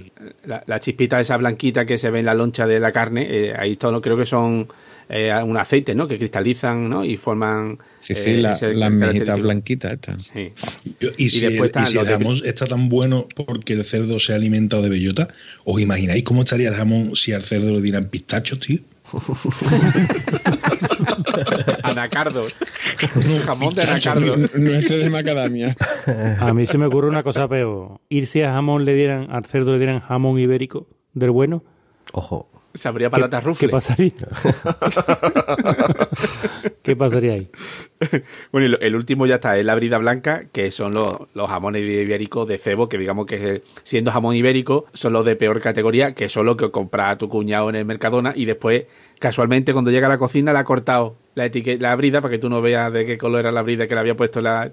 La, 0.47 0.63
la 0.67 0.81
chispita 0.81 1.21
esa 1.21 1.37
blanquita 1.37 1.85
que 1.85 1.99
se 1.99 2.11
ve 2.11 2.21
en 2.21 2.27
la 2.27 2.35
loncha 2.35 2.67
de 2.67 2.81
la 2.81 2.93
carne, 2.93 3.27
eh, 3.29 3.55
ahí 3.57 3.77
todo 3.77 4.01
creo 4.01 4.17
que 4.17 4.27
son 4.27 4.67
eh, 5.09 5.33
un 5.45 5.57
aceite, 5.57 5.95
¿no? 5.95 6.09
Que 6.09 6.19
cristalizan, 6.19 6.89
¿no? 6.89 7.05
Y 7.05 7.17
forman... 7.17 7.79
Sí, 8.01 8.15
sí, 8.15 8.31
eh, 8.31 8.37
la- 8.39 8.51
las 8.51 8.59
mijitas 8.61 8.91
característico. 8.99 9.39
blanquitas 9.43 9.93
estas. 9.93 10.23
Sí. 10.33 10.53
Yo- 11.01 11.11
y, 11.17 11.31
si, 11.31 11.41
después 11.47 11.73
el, 11.75 11.83
y 11.83 11.87
si 11.87 11.99
de- 11.99 12.05
jamón 12.07 12.37
está 12.45 12.67
tan 12.67 12.89
bueno 12.89 13.27
porque 13.47 13.73
el 13.75 13.85
cerdo 13.85 14.19
se 14.19 14.33
ha 14.33 14.37
alimentado 14.37 14.83
de 14.83 14.89
bellota, 14.91 15.29
¿os 15.65 15.81
imagináis 15.81 16.23
cómo 16.25 16.43
estaría 16.43 16.69
el 16.69 16.75
jamón 16.75 17.15
si 17.17 17.33
al 17.33 17.43
cerdo 17.43 17.73
le 17.73 17.83
dieran 17.83 18.07
pistachos, 18.07 18.61
tío? 18.61 18.79
Anacardos. 21.83 22.55
Jamón 23.45 23.75
de 23.75 23.83
anacardos. 23.83 24.55
Nueces 24.57 25.05
de 25.05 25.11
macadamia. 25.11 25.77
A 26.41 26.53
mí 26.53 26.67
se 26.67 26.79
me 26.79 26.87
ocurre 26.87 27.09
una 27.09 27.23
cosa 27.23 27.49
peor. 27.49 28.01
Ir 28.09 28.27
si 28.27 28.43
a 28.43 28.53
jamón 28.53 28.85
le 28.85 28.95
dieran, 28.95 29.29
al 29.31 29.45
cerdo 29.47 29.73
le 29.73 29.79
dieran 29.79 30.01
jamón 30.01 30.39
ibérico 30.39 30.87
del 31.15 31.31
bueno. 31.31 31.63
Ojo. 32.13 32.51
Sabría 32.77 33.11
patatas 33.11 33.41
¿Qué, 33.41 33.47
rufle. 33.47 33.69
¿Qué 33.69 33.73
pasaría? 33.73 34.13
¿Qué 36.83 36.97
pasaría 36.97 37.33
ahí? 37.33 37.51
Bueno, 38.53 38.77
y 38.81 38.85
el 38.85 38.95
último 38.95 39.27
ya 39.27 39.37
está, 39.37 39.59
es 39.59 39.65
la 39.65 39.75
brida 39.75 39.99
blanca, 39.99 40.45
que 40.53 40.71
son 40.71 40.95
los, 40.95 41.17
los 41.35 41.49
jamones 41.49 41.83
ibéricos 41.83 42.47
de 42.47 42.59
cebo, 42.59 42.89
que 42.89 42.99
digamos 42.99 43.27
que 43.27 43.63
siendo 43.83 44.13
jamón 44.13 44.37
ibérico 44.37 44.87
son 44.93 45.13
los 45.13 45.25
de 45.25 45.37
peor 45.37 45.61
categoría, 45.61 46.15
que 46.15 46.29
son 46.29 46.47
los 46.47 46.57
que 46.57 46.71
compra 46.71 47.17
tu 47.19 47.29
cuñado 47.29 47.71
en 47.71 47.77
el 47.77 47.85
Mercadona 47.85 48.33
y 48.37 48.45
después, 48.45 48.85
casualmente, 49.19 49.73
cuando 49.73 49.91
llega 49.91 50.07
a 50.07 50.11
la 50.11 50.19
cocina, 50.19 50.53
le 50.53 50.59
ha 50.59 50.65
cortado 50.65 51.17
la 51.35 51.47
etiqueta, 51.47 51.83
la 51.83 51.97
brida 51.97 52.21
para 52.21 52.33
que 52.33 52.39
tú 52.39 52.49
no 52.49 52.63
veas 52.63 52.93
de 52.93 53.05
qué 53.05 53.19
color 53.19 53.41
era 53.41 53.53
la 53.53 53.63
brida 53.63 53.87
que 53.87 53.95
le 53.95 54.01
había 54.01 54.17
puesto 54.17 54.41
la, 54.41 54.73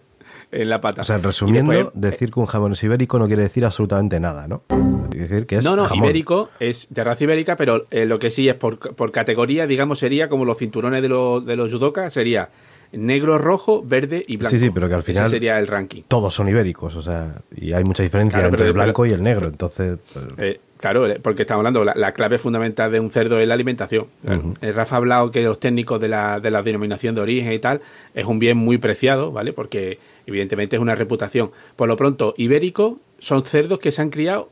en 0.54 0.70
la 0.70 0.80
pata. 0.80 1.02
O 1.02 1.04
sea, 1.06 1.18
resumiendo, 1.18 1.72
después, 1.72 1.94
decir 1.94 2.32
que 2.32 2.40
un 2.40 2.46
jamón 2.46 2.74
es 2.74 2.84
ibérico 2.84 3.20
no 3.20 3.28
quiere 3.28 3.44
decir 3.44 3.66
absolutamente 3.66 4.20
nada, 4.20 4.48
¿no? 4.48 4.64
Decir 5.10 5.46
que 5.46 5.58
es 5.58 5.64
no, 5.64 5.76
no, 5.76 5.86
jamón. 5.86 6.06
ibérico 6.06 6.50
es 6.60 6.94
de 6.94 7.04
raza 7.04 7.24
ibérica, 7.24 7.56
pero 7.56 7.88
eh, 7.92 8.06
lo 8.06 8.20
que 8.20 8.32
sí 8.32 8.48
es 8.48 8.56
por, 8.56 8.78
por 8.80 9.12
categoría, 9.12 9.68
digamos, 9.68 10.00
sería 10.00 10.30
como 10.30 10.46
los 10.46 10.58
cinturones 10.58 11.02
de 11.02 11.10
los, 11.10 11.46
de 11.46 11.56
los 11.56 11.72
judokas, 11.72 12.14
sería 12.14 12.50
negro, 12.94 13.38
rojo, 13.38 13.84
verde 13.86 14.24
y 14.28 14.38
blanco. 14.38 14.52
Sí, 14.52 14.60
sí, 14.60 14.70
pero 14.70 14.88
que 14.88 14.96
al 14.96 15.04
final 15.04 15.24
Ese 15.24 15.32
sería 15.32 15.60
el 15.60 15.68
ranking. 15.68 16.04
todos 16.08 16.34
son 16.34 16.48
ibéricos, 16.50 16.96
o 16.96 17.02
sea, 17.02 17.42
y 17.56 17.74
hay 17.74 17.84
mucha 17.84 18.04
diferencia 18.04 18.38
Claro, 18.40 18.50
entre 18.50 18.58
pero- 18.66 18.68
el 18.70 18.74
blanco 18.74 19.02
pero- 19.04 19.12
y 19.12 19.18
el 19.18 19.24
negro, 19.24 19.48
entonces... 19.48 19.98
pues, 20.14 20.26
Eh, 20.38 20.60
claro, 20.78 21.08
eh, 21.08 21.20
porque 21.22 21.44
estamos 21.44 21.60
hablando, 21.62 21.84
la, 21.84 21.94
la 21.96 22.12
clave 22.12 22.38
fundamental 22.38 22.92
de 22.92 23.00
un 23.00 23.10
cerdo 23.10 23.40
es 23.40 23.48
la 23.48 23.54
alimentación. 23.56 24.06
Claro. 24.24 24.54
Eh, 24.62 24.72
Rafa 24.72 24.96
ha 24.96 24.98
hablado 24.98 25.32
que 25.32 25.42
los 25.42 25.60
técnicos 25.60 26.00
de 26.00 26.08
la, 26.10 26.40
de 26.40 26.52
la 26.52 26.62
denominación 26.62 27.16
de 27.16 27.22
origen 27.22 27.52
y 27.52 27.60
tal 27.60 27.82
es 28.14 28.26
un 28.26 28.40
bien 28.40 28.58
muy 28.58 28.78
preciado, 28.78 29.32
¿vale? 29.32 29.54
Porque 29.54 29.98
evidentemente 30.28 30.76
es 30.76 30.82
una 30.82 30.96
reputación. 30.96 31.52
Por 31.76 31.88
lo 31.88 31.98
pronto, 31.98 32.34
ibérico 32.38 33.00
son 33.20 33.44
cerdos 33.46 33.80
que 33.80 33.92
se 33.92 34.02
han 34.02 34.10
criado 34.10 34.50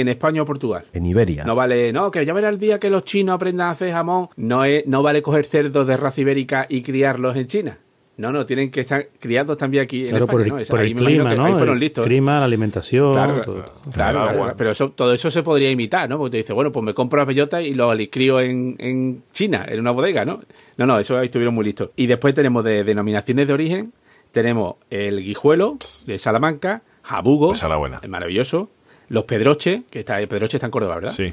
en 0.00 0.08
España 0.08 0.42
o 0.42 0.44
Portugal. 0.44 0.84
en 0.92 1.06
Iberia. 1.06 1.44
No 1.44 1.54
vale, 1.54 1.92
no, 1.92 2.10
que 2.10 2.24
ya 2.26 2.32
verá 2.32 2.48
el 2.48 2.58
día 2.58 2.78
que 2.78 2.90
los 2.90 3.04
chinos 3.04 3.34
aprendan 3.36 3.68
a 3.68 3.70
hacer 3.70 3.92
jamón. 3.92 4.28
No, 4.36 4.64
es, 4.64 4.86
no 4.86 5.02
vale 5.02 5.22
coger 5.22 5.44
cerdos 5.44 5.86
de 5.86 5.96
raza 5.96 6.20
ibérica 6.20 6.66
y 6.68 6.82
criarlos 6.82 7.36
en 7.36 7.46
China. 7.46 7.78
No, 8.16 8.30
no, 8.30 8.46
tienen 8.46 8.70
que 8.70 8.80
estar 8.82 9.08
criados 9.18 9.56
también 9.58 9.82
aquí 9.82 10.02
en 10.04 10.10
Claro, 10.10 10.26
por 10.28 10.40
el, 10.42 10.48
¿no? 10.48 10.54
por 10.68 10.78
Ahí 10.78 10.90
el 10.90 10.94
me 10.94 11.00
imagino 11.00 11.24
clima, 11.24 11.30
que 11.30 11.36
¿no? 11.36 11.44
Ahí 11.46 11.52
fueron 11.54 11.74
el 11.74 11.80
listos. 11.80 12.06
clima, 12.06 12.38
la 12.38 12.44
alimentación. 12.44 13.12
Claro, 13.12 13.42
todo. 13.42 13.54
claro, 13.92 14.18
claro, 14.22 14.38
claro. 14.38 14.54
pero 14.56 14.70
eso, 14.70 14.90
todo 14.90 15.12
eso 15.12 15.30
se 15.32 15.42
podría 15.42 15.68
imitar, 15.70 16.08
¿no? 16.08 16.18
Porque 16.18 16.30
te 16.32 16.36
dice, 16.38 16.52
bueno, 16.52 16.70
pues 16.70 16.84
me 16.84 16.94
compro 16.94 17.18
las 17.18 17.26
bellotas 17.26 17.62
y 17.64 17.74
los 17.74 17.92
crío 18.12 18.38
en, 18.40 18.76
en 18.78 19.22
China, 19.32 19.64
en 19.68 19.80
una 19.80 19.90
bodega, 19.90 20.24
¿no? 20.24 20.40
No, 20.76 20.86
no, 20.86 20.98
eso 21.00 21.18
ahí 21.18 21.26
estuvieron 21.26 21.54
muy 21.54 21.64
listos. 21.64 21.90
Y 21.96 22.06
después 22.06 22.34
tenemos 22.34 22.62
de 22.62 22.84
denominaciones 22.84 23.48
de 23.48 23.52
origen, 23.52 23.92
tenemos 24.30 24.76
el 24.90 25.20
guijuelo 25.22 25.78
de 26.06 26.16
Salamanca, 26.20 26.82
jabugo, 27.02 27.52
buena. 27.78 27.98
el 28.00 28.08
maravilloso, 28.10 28.70
los 29.08 29.24
pedroches, 29.24 29.82
que 29.90 30.00
está, 30.00 30.20
el 30.20 30.28
pedroche 30.28 30.56
está 30.56 30.66
en 30.66 30.70
Córdoba, 30.70 30.96
¿verdad? 30.96 31.10
Sí. 31.10 31.32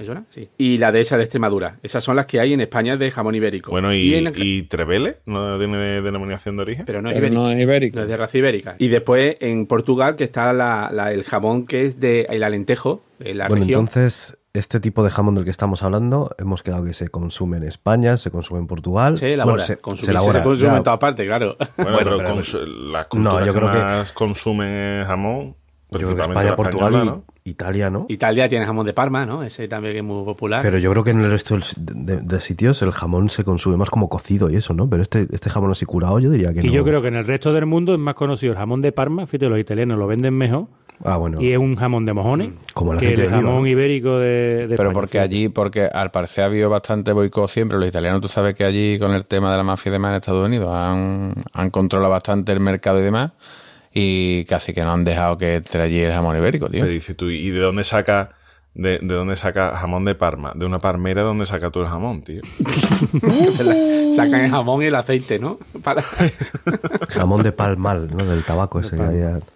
Y 0.58 0.78
la 0.78 0.92
dehesa 0.92 1.18
de 1.18 1.24
Extremadura. 1.24 1.78
Esas 1.84 2.04
son 2.04 2.16
las 2.16 2.26
que 2.26 2.40
hay 2.40 2.54
en 2.54 2.62
España 2.62 2.98
de 2.98 3.12
jamón 3.12 3.36
ibérico. 3.36 3.72
Bueno, 3.72 3.94
¿y, 3.94 4.14
en- 4.16 4.34
y 4.36 4.64
Trevele? 4.64 5.18
¿No 5.26 5.58
tiene 5.58 5.78
de- 5.78 6.02
denominación 6.02 6.56
de 6.58 6.64
origen? 6.64 6.86
pero 6.86 7.02
no 7.02 7.10
es 7.10 7.16
Pero 7.16 7.28
ibérico. 7.28 7.42
no 7.44 7.50
es 7.52 7.60
ibérico. 7.62 7.96
No 7.98 8.02
es 8.04 8.08
de 8.10 8.18
raza 8.18 8.38
ibérica. 8.38 8.76
Y 8.78 8.88
después 8.90 9.38
en 9.40 9.66
Portugal, 9.68 10.16
que 10.16 10.26
está 10.26 10.52
la- 10.54 10.90
la- 10.92 11.12
el 11.12 11.24
jamón 11.24 11.66
que 11.66 11.86
es 11.86 12.00
de 12.00 12.28
el 12.30 12.44
alentejo, 12.44 13.04
de 13.20 13.34
la 13.36 13.48
bueno, 13.48 13.64
región. 13.66 13.80
entonces, 13.82 14.38
este 14.54 14.82
tipo 14.82 15.02
de 15.04 15.10
jamón 15.12 15.36
del 15.36 15.46
que 15.46 15.50
estamos 15.50 15.82
hablando, 15.82 16.36
hemos 16.38 16.62
quedado 16.64 16.84
que 16.84 16.94
se 16.94 17.08
consume 17.08 17.56
en 17.58 17.64
España, 17.64 18.18
se 18.18 18.32
consume 18.32 18.60
en 18.60 18.68
Portugal. 18.68 19.16
se 19.18 19.34
elabora. 19.34 19.54
Bueno, 19.54 19.66
se, 19.66 19.78
Consumir- 19.80 20.06
se 20.06 20.12
elabora. 20.12 20.40
se 20.40 20.44
consume 20.44 20.72
ya. 20.72 20.78
en 20.78 20.84
todas 20.84 21.00
partes, 21.00 21.26
claro. 21.26 21.56
Bueno, 21.58 21.68
Bueno, 21.78 21.98
pero, 22.00 22.18
pero- 22.18 22.36
consu- 22.36 22.66
las 22.92 23.04
No, 23.04 23.10
culturas 23.10 23.46
yo 23.48 23.54
que 23.54 23.60
creo 23.60 23.72
que- 23.72 23.78
más 23.80 24.12
consumen 24.12 25.04
jamón, 25.06 25.56
Yo 25.92 26.00
creo 26.00 26.16
que 26.16 26.22
España, 26.22 26.44
la 26.50 26.56
Portugal 26.56 26.94
española, 26.94 27.12
¿no? 27.26 27.31
Y 27.44 27.52
Italia, 27.52 27.90
¿no? 27.90 28.06
Italia 28.10 28.48
tiene 28.48 28.66
jamón 28.66 28.86
de 28.86 28.94
Parma, 28.94 29.26
¿no? 29.26 29.44
Ese 29.44 29.68
también 29.68 29.94
que 29.94 30.00
es 30.00 30.06
muy 30.06 30.24
popular. 30.24 30.62
Pero 30.62 30.78
yo 30.78 30.92
creo 30.92 31.04
que 31.04 31.12
en 31.12 31.22
el 31.22 31.32
resto 31.32 31.56
del- 31.56 31.64
de, 32.06 32.16
de- 32.16 32.22
de 32.22 32.42
sitios 32.42 32.82
el 32.82 32.92
jamón 32.92 33.30
se 33.30 33.44
consume 33.44 33.78
más 33.78 33.90
como 33.90 34.10
cocido 34.10 34.50
y 34.50 34.56
eso, 34.56 34.74
¿no? 34.74 34.90
Pero 34.90 35.02
este, 35.02 35.28
este 35.32 35.50
jamón 35.50 35.72
así 35.72 35.86
curado 35.86 36.20
yo 36.20 36.30
diría 36.30 36.54
que 36.54 36.60
Y 36.62 36.68
no. 36.68 36.72
yo 36.72 36.84
creo 36.84 37.02
que 37.02 37.08
en 37.08 37.16
el 37.16 37.24
resto 37.24 37.52
del 37.54 37.66
mundo 37.66 37.94
es 37.94 38.00
más 38.00 38.14
conocido 38.16 38.54
el 38.54 38.60
jamón 38.60 38.82
de 38.82 38.92
Parma. 38.92 39.26
Fíjate, 39.26 39.50
los 39.50 39.60
italianos 39.60 39.98
lo 39.98 40.08
venden 40.08 40.34
mejor. 40.36 40.68
Ah, 41.04 41.18
bueno. 41.18 41.42
Y 41.42 41.52
es 41.52 41.58
un 41.58 41.76
jamón 41.76 42.06
de 42.06 42.14
mojones. 42.14 42.52
Como 42.76 42.94
el 42.94 43.00
que 43.00 43.12
el 43.14 43.30
jamón 43.32 43.66
ibérico 43.66 44.20
de, 44.20 44.68
de 44.68 44.76
Pero 44.78 44.90
España, 44.90 44.94
porque 44.94 45.20
allí, 45.20 45.50
porque 45.50 45.86
al 45.86 46.12
parecer 46.12 46.44
ha 46.44 46.48
habido 46.48 46.70
bastante 46.70 47.12
boicot 47.12 47.50
siempre. 47.50 47.80
Los 47.80 47.88
italianos, 47.88 48.22
tú 48.22 48.28
sabes 48.28 48.54
que 48.54 48.66
allí 48.66 49.00
con 49.00 49.16
el 49.16 49.26
tema 49.26 49.50
de 49.50 49.58
la 49.58 49.64
mafia 49.64 49.90
y 49.90 49.94
demás 49.94 50.12
en 50.12 50.16
Estados 50.18 50.46
Unidos 50.46 50.70
han, 50.72 51.34
han 51.54 51.70
controlado 51.72 52.12
bastante 52.12 52.52
el 52.52 52.60
mercado 52.60 53.00
y 53.00 53.02
demás. 53.02 53.32
Y 53.94 54.46
casi 54.46 54.74
que 54.74 54.84
no 54.84 54.94
han 54.94 55.04
dejado 55.04 55.38
que 55.38 55.62
allí 55.74 56.00
el 56.00 56.12
jamón 56.12 56.38
ibérico, 56.38 56.70
tío. 56.70 56.82
Pero 56.82 56.94
dices 56.94 57.16
tú, 57.18 57.30
¿y 57.30 57.50
de 57.50 57.60
dónde 57.60 57.84
saca 57.84 58.30
de, 58.74 59.00
de 59.02 59.16
dónde 59.16 59.36
saca 59.36 59.76
jamón 59.76 60.06
de 60.06 60.16
Parma? 60.16 60.54
De 60.56 60.66
una 60.66 60.80
palmera, 60.80 61.24
¿dónde 61.24 61.46
saca 61.46 61.72
tú 61.72 61.82
el 61.82 61.88
jamón, 61.88 62.22
tío? 62.22 62.42
Sacan 64.16 64.42
el 64.42 64.52
jamón 64.52 64.84
y 64.84 64.86
el 64.86 64.96
aceite, 64.96 65.40
¿no? 65.40 65.58
Para... 65.84 66.04
Jamón 67.10 67.44
de 67.44 67.52
palmal, 67.52 68.10
¿no? 68.16 68.26
Del 68.26 68.44
tabaco 68.44 68.80
ese. 68.80 68.98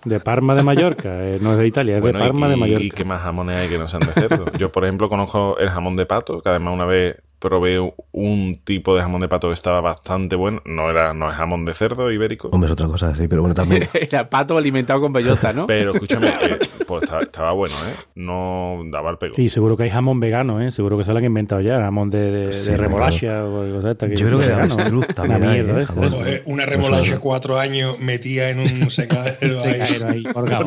De 0.06 0.20
Parma 0.20 0.56
de 0.56 0.64
Mallorca, 0.64 1.10
eh, 1.26 1.40
no 1.42 1.54
es 1.54 1.60
de 1.60 1.68
Italia, 1.68 1.96
es 1.96 2.02
Bueno, 2.02 2.20
de 2.20 2.26
Parma 2.26 2.48
y, 2.48 2.50
de 2.52 2.56
Mallorca. 2.56 2.84
¿Y 2.84 2.90
qué 2.90 3.04
más 3.04 3.22
jamones 3.22 3.58
hay 3.58 3.70
que 3.70 3.78
no 3.78 3.88
sean 3.88 4.06
de 4.06 4.14
cerdo? 4.14 4.52
Yo, 4.58 4.72
por 4.72 4.86
ejemplo, 4.86 5.10
conozco 5.10 5.58
el 5.58 5.70
jamón 5.70 5.96
de 5.96 6.06
pato, 6.06 6.42
que 6.42 6.50
además 6.50 6.74
una 6.74 6.86
vez 6.86 7.22
probé 7.46 7.94
un 8.12 8.60
tipo 8.64 8.96
de 8.96 9.04
jamón 9.04 9.22
de 9.22 9.28
pato 9.28 9.50
que 9.50 9.54
estaba 9.54 9.80
bastante 9.80 10.36
bueno. 10.36 10.64
No 10.66 10.90
era 10.90 11.14
no 11.14 11.30
es 11.30 11.36
jamón 11.36 11.64
de 11.64 11.76
cerdo 11.76 12.12
ibérico. 12.12 12.50
Hombre, 12.52 12.68
es 12.68 12.72
otra 12.72 12.88
cosa, 12.88 13.16
sí, 13.16 13.28
pero 13.28 13.44
bueno, 13.44 13.54
también. 13.54 13.88
Era 13.94 14.28
pato 14.28 14.58
alimentado 14.58 15.00
con 15.00 15.14
bellota, 15.14 15.54
¿no? 15.54 15.68
Pero 15.68 15.94
escúchame, 15.94 16.28
eh, 16.42 16.58
pues 16.88 17.04
estaba, 17.04 17.22
estaba 17.22 17.52
bueno, 17.52 17.76
¿eh? 17.88 17.96
No 18.16 18.82
daba 18.88 19.12
el 19.12 19.20
pego. 19.20 19.36
Sí, 19.36 19.48
seguro 19.48 19.78
que 19.78 19.84
hay 19.84 19.92
jamón 19.92 20.20
vegano, 20.20 20.60
¿eh? 20.60 20.72
Seguro 20.72 20.98
que 20.98 21.06
se 21.06 21.12
lo 21.12 21.20
han 21.20 21.26
inventado 21.26 21.62
ya, 21.62 21.80
jamón 21.80 22.10
de, 22.10 22.32
de, 22.32 22.54
Sí, 22.54 22.72
de 22.72 22.78
remolacha 22.78 23.46
o 23.46 23.76
cosa 23.76 23.92
esta 23.92 24.10
que 24.10 24.16
Yo 24.16 24.26
creo 24.26 24.40
que 24.40 24.46
de 24.46 24.52
vegano, 24.52 24.74
avestruz 24.74 25.10
¿eh? 25.10 25.14
también 25.14 25.42
Una 25.44 25.52
mierda 25.52 25.82
¿eh? 25.82 25.86
de. 25.86 26.10
Coge 26.10 26.44
una 26.46 26.66
remolacha 26.66 27.20
cuatro 27.20 27.60
años 27.60 28.00
metida 28.00 28.50
en 28.50 28.60
un 28.60 28.90
secadero. 28.90 29.38
ahí. 29.42 29.82
Secadero 29.82 30.10
ahí, 30.10 30.24
colgado. 30.24 30.66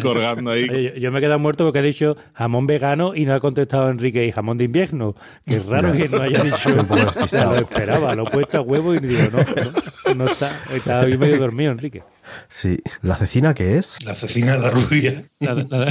Colgando 0.00 0.50
ahí. 0.52 0.66
Yo, 0.68 1.00
yo 1.00 1.10
me 1.12 1.18
he 1.18 1.20
quedado 1.20 1.40
muerto 1.40 1.64
porque 1.64 1.80
ha 1.80 1.82
dicho 1.82 2.16
jamón 2.34 2.68
vegano 2.68 3.16
y 3.16 3.24
no 3.24 3.34
ha 3.34 3.40
contestado 3.40 3.90
Enrique 3.90 4.24
y 4.24 4.30
jamón 4.30 4.58
de 4.58 4.64
invierno. 4.64 5.16
Que 5.46 5.56
es 5.56 5.66
raro 5.66 5.92
que 5.92 6.08
no 6.12 6.22
haya 6.22 6.42
dicho. 6.44 6.70
lo 6.70 7.56
esperaba, 7.56 8.14
lo 8.14 8.26
he 8.26 8.30
puesto 8.30 8.58
a 8.58 8.60
huevo 8.60 8.94
y 8.94 9.00
digo, 9.00 9.22
no, 9.32 9.38
no, 9.38 10.14
no 10.14 10.24
está. 10.30 10.50
Estaba 10.72 11.06
medio 11.06 11.38
dormido, 11.38 11.72
Enrique. 11.72 12.02
Sí. 12.48 12.78
¿La 13.02 13.16
cecina 13.16 13.52
qué 13.54 13.78
es? 13.78 14.02
La 14.04 14.14
cecina 14.14 14.52
de 14.52 14.60
la 14.60 14.70
rubia. 14.70 15.22
La, 15.40 15.54
la, 15.54 15.64
la 15.70 15.86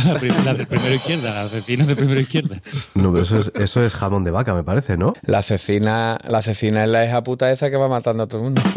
la 0.46 0.54
del 0.54 0.66
primero 0.68 0.94
izquierda, 0.96 1.34
la 1.34 1.44
vecina 1.50 1.86
de 1.86 1.96
primero 1.96 2.20
izquierda. 2.20 2.60
No, 2.96 3.12
pero 3.12 3.24
eso 3.24 3.38
es, 3.38 3.52
eso 3.56 3.84
es 3.84 3.94
jamón 3.94 4.24
de 4.24 4.32
vaca, 4.32 4.54
me 4.54 4.64
parece, 4.64 4.98
¿no? 4.98 5.14
La 5.22 5.44
cecina, 5.44 6.18
la 6.28 6.42
cecina 6.42 6.84
es 6.84 6.90
la 6.90 7.06
hija 7.06 7.22
puta 7.24 7.52
esa 7.52 7.70
que 7.70 7.78
va 7.78 7.88
matando 7.90 8.24
a 8.24 8.28
todo 8.28 8.40
el 8.40 8.44
mundo. 8.46 8.62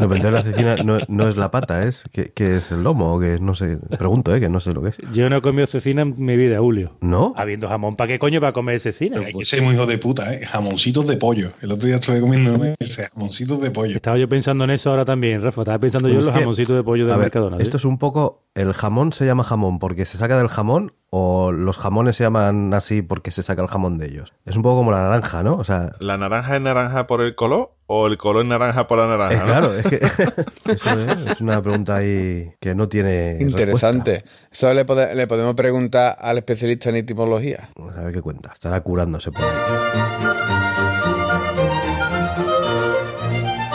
No, 0.00 0.08
pero 0.08 0.28
entonces 0.28 0.32
la 0.32 0.52
cecina 0.52 0.74
no, 0.84 0.96
no 1.08 1.28
es 1.28 1.36
la 1.36 1.50
pata, 1.50 1.84
es 1.84 2.04
que, 2.12 2.32
que 2.32 2.56
es 2.56 2.70
el 2.70 2.82
lomo 2.82 3.14
o 3.14 3.20
que 3.20 3.34
es, 3.34 3.40
no 3.40 3.54
sé. 3.54 3.78
Pregunto, 3.98 4.34
¿eh? 4.34 4.40
Que 4.40 4.48
no 4.48 4.60
sé 4.60 4.72
lo 4.72 4.82
que 4.82 4.90
es. 4.90 4.98
Yo 5.12 5.28
no 5.28 5.36
he 5.36 5.40
comido 5.42 5.66
cecina 5.66 6.02
en 6.02 6.14
mi 6.16 6.36
vida, 6.36 6.58
Julio. 6.58 6.96
¿No? 7.00 7.32
Habiendo 7.36 7.68
jamón, 7.68 7.96
¿para 7.96 8.08
qué 8.08 8.18
coño 8.18 8.40
va 8.40 8.48
a 8.48 8.52
comer 8.52 8.80
cecina? 8.80 9.20
Hay 9.20 9.32
que 9.32 9.44
ser 9.44 9.62
muy 9.62 9.74
hijo 9.74 9.86
de 9.86 9.98
puta, 9.98 10.34
¿eh? 10.34 10.46
Jamoncitos 10.46 11.06
de 11.06 11.16
pollo. 11.16 11.52
El 11.60 11.72
otro 11.72 11.86
día 11.86 11.96
estuve 11.96 12.20
comiendo 12.20 12.58
ese 12.78 13.08
jamoncitos 13.08 13.60
de 13.60 13.70
pollo. 13.70 13.96
Estaba 13.96 14.18
yo 14.18 14.28
pensando 14.28 14.64
en 14.64 14.70
eso 14.70 14.90
ahora 14.90 15.04
también, 15.04 15.42
Rafa. 15.42 15.62
Estaba 15.62 15.78
pensando 15.78 16.08
yo 16.08 16.18
en 16.18 16.24
los 16.24 16.32
que, 16.32 16.40
jamoncitos 16.40 16.76
de 16.76 16.82
pollo 16.82 17.06
ver, 17.06 17.18
Mercadona. 17.18 17.56
¿sí? 17.58 17.62
Esto 17.62 17.76
es 17.76 17.84
un 17.84 17.98
poco. 17.98 18.44
¿El 18.54 18.72
jamón 18.72 19.12
se 19.12 19.26
llama 19.26 19.44
jamón 19.44 19.78
porque 19.78 20.04
se 20.04 20.18
saca 20.18 20.36
del 20.36 20.48
jamón 20.48 20.92
o 21.10 21.52
los 21.52 21.76
jamones 21.76 22.16
se 22.16 22.24
llaman 22.24 22.74
así 22.74 23.02
porque 23.02 23.30
se 23.30 23.42
saca 23.42 23.62
el 23.62 23.68
jamón 23.68 23.98
de 23.98 24.06
ellos? 24.06 24.32
Es 24.44 24.56
un 24.56 24.62
poco 24.62 24.78
como 24.78 24.90
la 24.90 25.02
naranja, 25.02 25.42
¿no? 25.42 25.56
O 25.56 25.64
sea. 25.64 25.92
¿La 26.00 26.18
naranja 26.18 26.56
es 26.56 26.62
naranja 26.62 27.06
por 27.06 27.20
el 27.20 27.34
color 27.34 27.74
o 27.92 28.06
el 28.06 28.16
color 28.18 28.44
naranja 28.44 28.86
por 28.86 28.98
la 28.98 29.08
naranja? 29.08 29.34
Es 29.34 29.40
no? 29.40 29.46
claro, 29.46 29.74
es 29.74 29.84
que 29.86 29.96
eso 30.72 30.90
es, 30.90 31.30
es 31.32 31.40
una 31.40 31.60
pregunta 31.60 31.96
ahí 31.96 32.52
que 32.60 32.72
no 32.76 32.88
tiene. 32.88 33.38
Interesante. 33.40 34.22
Eso 34.52 34.72
le, 34.72 34.86
pode- 34.86 35.12
le 35.14 35.26
podemos 35.26 35.56
preguntar 35.56 36.16
al 36.20 36.38
especialista 36.38 36.90
en 36.90 36.96
etimología. 36.96 37.70
Vamos 37.76 37.96
a 37.96 38.02
ver 38.02 38.12
qué 38.12 38.22
cuenta. 38.22 38.52
Estará 38.52 38.80
curándose 38.80 39.32
por 39.32 39.42
ahí. 39.42 39.50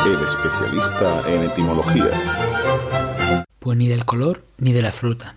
El 0.05 0.23
especialista 0.23 1.21
en 1.27 1.43
etimología. 1.43 2.05
Pues 3.59 3.77
ni 3.77 3.87
del 3.87 4.05
color 4.05 4.45
ni 4.59 4.71
de 4.71 4.81
la 4.81 4.91
fruta. 4.91 5.35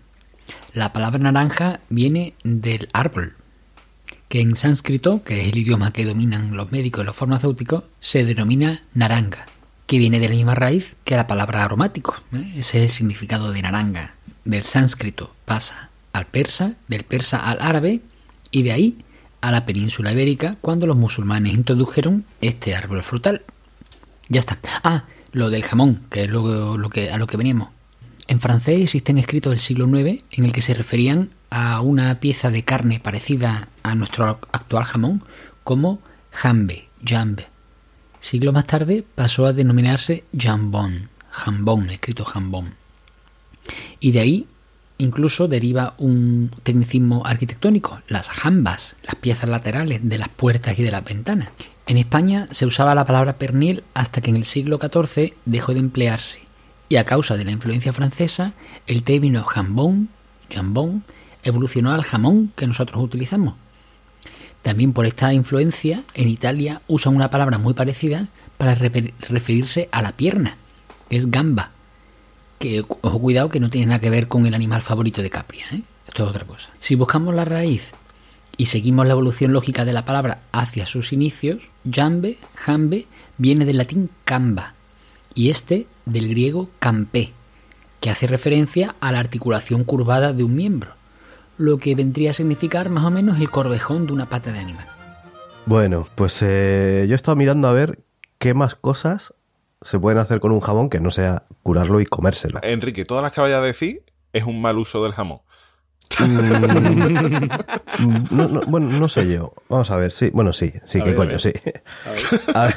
La 0.73 0.93
palabra 0.93 1.19
naranja 1.19 1.81
viene 1.89 2.35
del 2.45 2.89
árbol, 2.93 3.35
que 4.29 4.41
en 4.41 4.57
sánscrito, 4.57 5.23
que 5.25 5.41
es 5.41 5.49
el 5.53 5.59
idioma 5.59 5.93
que 5.93 6.05
dominan 6.05 6.57
los 6.57 6.71
médicos 6.71 7.03
y 7.03 7.07
los 7.07 7.17
farmacéuticos, 7.17 7.85
se 7.99 8.25
denomina 8.25 8.83
naranga, 8.95 9.47
que 9.87 9.99
viene 9.99 10.21
de 10.21 10.29
la 10.29 10.35
misma 10.35 10.55
raíz 10.55 10.97
que 11.05 11.17
la 11.17 11.27
palabra 11.27 11.65
aromático. 11.65 12.15
¿eh? 12.33 12.55
Ese 12.57 12.79
es 12.79 12.85
el 12.85 12.91
significado 12.91 13.53
de 13.53 13.63
naranga. 13.63 14.15
Del 14.45 14.65
sánscrito 14.65 15.35
pasa 15.45 15.91
al 16.13 16.27
persa, 16.27 16.75
del 16.89 17.05
persa 17.05 17.39
al 17.39 17.59
árabe 17.61 18.01
y 18.51 18.63
de 18.63 18.73
ahí 18.73 18.99
a 19.41 19.51
la 19.51 19.67
península 19.67 20.13
ibérica 20.13 20.57
cuando 20.61 20.87
los 20.87 20.97
musulmanes 20.97 21.55
introdujeron 21.55 22.25
este 22.41 22.75
árbol 22.75 23.03
frutal. 23.03 23.43
Ya 24.29 24.41
está. 24.41 24.59
Ah, 24.85 25.05
lo 25.33 25.51
del 25.51 25.65
jamón, 25.65 26.03
que 26.11 26.25
es 26.25 26.31
a 26.31 27.19
lo 27.19 27.27
que 27.27 27.37
veníamos. 27.37 27.69
En 28.27 28.41
francés 28.41 28.81
existen 28.81 29.17
escritos 29.17 29.51
del 29.51 29.59
siglo 29.59 29.89
IX 29.99 30.23
en 30.33 30.45
el 30.45 30.53
que 30.53 30.61
se 30.61 30.75
referían 30.75 31.31
a 31.51 31.81
una 31.81 32.21
pieza 32.21 32.51
de 32.51 32.65
carne 32.65 33.01
parecida 33.01 33.69
a 33.83 33.95
nuestro 33.95 34.41
actual 34.53 34.85
jamón 34.85 35.23
como 35.65 36.01
jambe, 36.31 36.89
jambe. 37.05 37.47
Siglo 38.21 38.53
más 38.53 38.67
tarde 38.67 39.05
pasó 39.15 39.47
a 39.47 39.53
denominarse 39.53 40.25
jambon, 40.37 41.09
jambón, 41.31 41.91
escrito 41.91 42.25
jambón. 42.25 42.75
Y 44.01 44.13
de 44.13 44.21
ahí 44.21 44.47
incluso 44.99 45.47
deriva 45.47 45.95
un 45.99 46.51
tecnicismo 46.65 47.23
arquitectónico, 47.25 48.03
las 48.09 48.29
jambas, 48.29 48.97
las 49.05 49.15
piezas 49.15 49.49
laterales 49.49 50.01
de 50.03 50.19
las 50.19 50.29
puertas 50.29 50.79
y 50.79 50.83
de 50.83 50.91
las 50.91 51.05
ventanas. 51.05 51.51
En 51.87 51.97
España 51.97 52.49
se 52.51 52.67
usaba 52.67 52.95
la 52.95 53.07
palabra 53.07 53.39
pernil 53.39 53.85
hasta 53.95 54.21
que 54.21 54.31
en 54.31 54.37
el 54.37 54.45
siglo 54.45 54.79
XIV 54.79 55.35
dejó 55.47 55.73
de 55.73 55.81
emplearse 55.81 56.41
y 56.89 56.97
a 56.97 57.05
causa 57.05 57.37
de 57.37 57.45
la 57.45 57.53
influencia 57.53 57.93
francesa 57.93 58.53
el 58.87 59.03
término 59.03 59.45
jambón, 59.45 60.09
jambón 60.51 61.05
evolucionó 61.43 61.93
al 61.93 62.03
jamón 62.03 62.53
que 62.57 62.67
nosotros 62.67 63.03
utilizamos. 63.03 63.55
También 64.63 64.93
por 64.93 65.07
esta 65.07 65.33
influencia 65.33 66.03
en 66.15 66.29
Italia 66.29 66.83
usan 66.89 67.15
una 67.15 67.31
palabra 67.31 67.59
muy 67.59 67.75
parecida 67.75 68.29
para 68.57 68.75
refer- 68.75 69.13
referirse 69.29 69.89
a 69.93 70.03
la 70.03 70.13
pierna, 70.13 70.57
que 71.09 71.17
es 71.17 71.31
gamba, 71.31 71.71
que 72.59 72.81
ojo 72.81 73.19
cuidado 73.21 73.49
que 73.49 73.61
no 73.61 73.71
tiene 73.71 73.87
nada 73.87 74.01
que 74.01 74.11
ver 74.11 74.27
con 74.27 74.47
el 74.47 74.55
animal 74.55 74.83
favorito 74.83 75.23
de 75.23 75.31
Capria, 75.31 75.65
¿eh? 75.73 75.83
esto 76.09 76.25
es 76.25 76.31
otra 76.31 76.45
cosa. 76.45 76.71
Si 76.81 76.97
buscamos 76.97 77.35
la 77.35 77.45
raíz 77.45 77.93
y 78.57 78.67
seguimos 78.67 79.07
la 79.07 79.13
evolución 79.13 79.53
lógica 79.53 79.85
de 79.85 79.93
la 79.93 80.05
palabra 80.05 80.41
hacia 80.51 80.87
sus 80.87 81.13
inicios, 81.13 81.59
jambe, 81.89 82.37
jambe, 82.57 83.07
viene 83.37 83.65
del 83.65 83.79
latín 83.79 84.11
camba 84.25 84.75
y 85.35 85.51
este 85.51 85.87
del 86.05 86.29
griego 86.29 86.69
campé, 86.81 87.33
que 88.01 88.11
hace 88.11 88.27
referencia 88.27 88.97
a 89.01 89.13
la 89.13 89.21
articulación 89.21 89.85
curvada 89.85 90.33
de 90.33 90.43
un 90.43 90.57
miembro, 90.57 90.95
lo 91.59 91.77
que 91.79 91.95
vendría 91.95 92.31
a 92.31 92.33
significar 92.33 92.89
más 92.89 93.05
o 93.05 93.11
menos 93.11 93.39
el 93.41 93.51
corvejón 93.51 94.07
de 94.07 94.13
una 94.15 94.27
pata 94.29 94.53
de 94.53 94.61
animal. 94.61 94.87
Bueno, 95.67 96.09
pues 96.15 96.39
eh, 96.43 97.05
yo 97.09 97.15
he 97.15 97.17
estado 97.17 97.37
mirando 97.37 97.69
a 97.69 97.73
ver 97.73 97.99
qué 98.39 98.55
más 98.55 98.75
cosas 98.75 99.35
se 99.83 99.99
pueden 99.99 100.19
hacer 100.19 100.41
con 100.41 100.51
un 100.53 100.61
jamón 100.61 100.89
que 100.89 101.01
no 101.01 101.11
sea 101.11 101.45
curarlo 101.63 102.01
y 102.01 102.07
comérselo. 102.07 102.59
Enrique, 102.63 103.05
todas 103.05 103.23
las 103.23 103.33
que 103.33 103.41
vayas 103.41 103.59
a 103.59 103.63
decir 103.63 104.03
es 104.33 104.45
un 104.45 104.61
mal 104.63 104.79
uso 104.79 105.03
del 105.05 105.13
jamón. 105.13 105.41
Mm, 106.21 107.47
no, 108.31 108.49
no, 108.49 108.61
bueno, 108.67 108.89
no 108.99 109.09
sé 109.09 109.31
yo. 109.33 109.53
Vamos 109.69 109.91
a 109.91 109.97
ver, 109.97 110.11
sí. 110.11 110.31
Bueno, 110.33 110.53
sí, 110.53 110.73
sí, 110.87 111.01
A 111.01 111.05
qué 111.05 111.11
ver, 111.11 111.15
a 111.15 111.17
coño, 111.17 111.31
ver. 111.33 111.41
sí. 111.41 111.53
A 112.55 112.71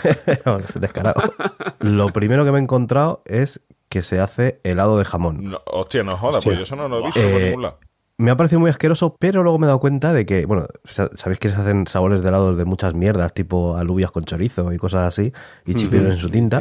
ver, 0.55 0.65
descarado. 0.79 1.33
Lo 1.79 2.11
primero 2.13 2.45
que 2.45 2.51
me 2.51 2.59
he 2.59 2.61
encontrado 2.61 3.21
es 3.25 3.61
que 3.89 4.01
se 4.03 4.19
hace 4.19 4.59
helado 4.63 4.97
de 4.97 5.05
jamón. 5.05 5.49
No, 5.49 5.61
hostia, 5.65 6.03
no 6.03 6.15
jodas, 6.17 6.37
Hostia. 6.37 6.49
pues 6.49 6.57
yo 6.57 6.63
eso 6.63 6.75
no 6.75 6.87
lo 6.87 6.99
he 6.99 7.03
visto 7.05 7.19
por 7.21 7.29
Eh, 7.41 7.45
ningún 7.47 7.61
lado. 7.63 7.79
Me 8.21 8.29
ha 8.31 8.37
parecido 8.37 8.59
muy 8.59 8.69
asqueroso, 8.69 9.15
pero 9.19 9.41
luego 9.41 9.57
me 9.57 9.65
he 9.65 9.67
dado 9.67 9.79
cuenta 9.79 10.13
de 10.13 10.25
que, 10.25 10.45
bueno, 10.45 10.67
sa- 10.85 11.09
sabéis 11.15 11.39
que 11.39 11.49
se 11.49 11.55
hacen 11.55 11.87
sabores 11.87 12.21
de 12.21 12.29
helado 12.29 12.55
de 12.55 12.65
muchas 12.65 12.93
mierdas, 12.93 13.33
tipo 13.33 13.75
alubias 13.77 14.11
con 14.11 14.23
chorizo 14.25 14.71
y 14.73 14.77
cosas 14.77 15.07
así, 15.07 15.33
y 15.65 15.73
chipirones 15.73 16.13
en 16.13 16.19
su 16.19 16.29
tinta. 16.29 16.59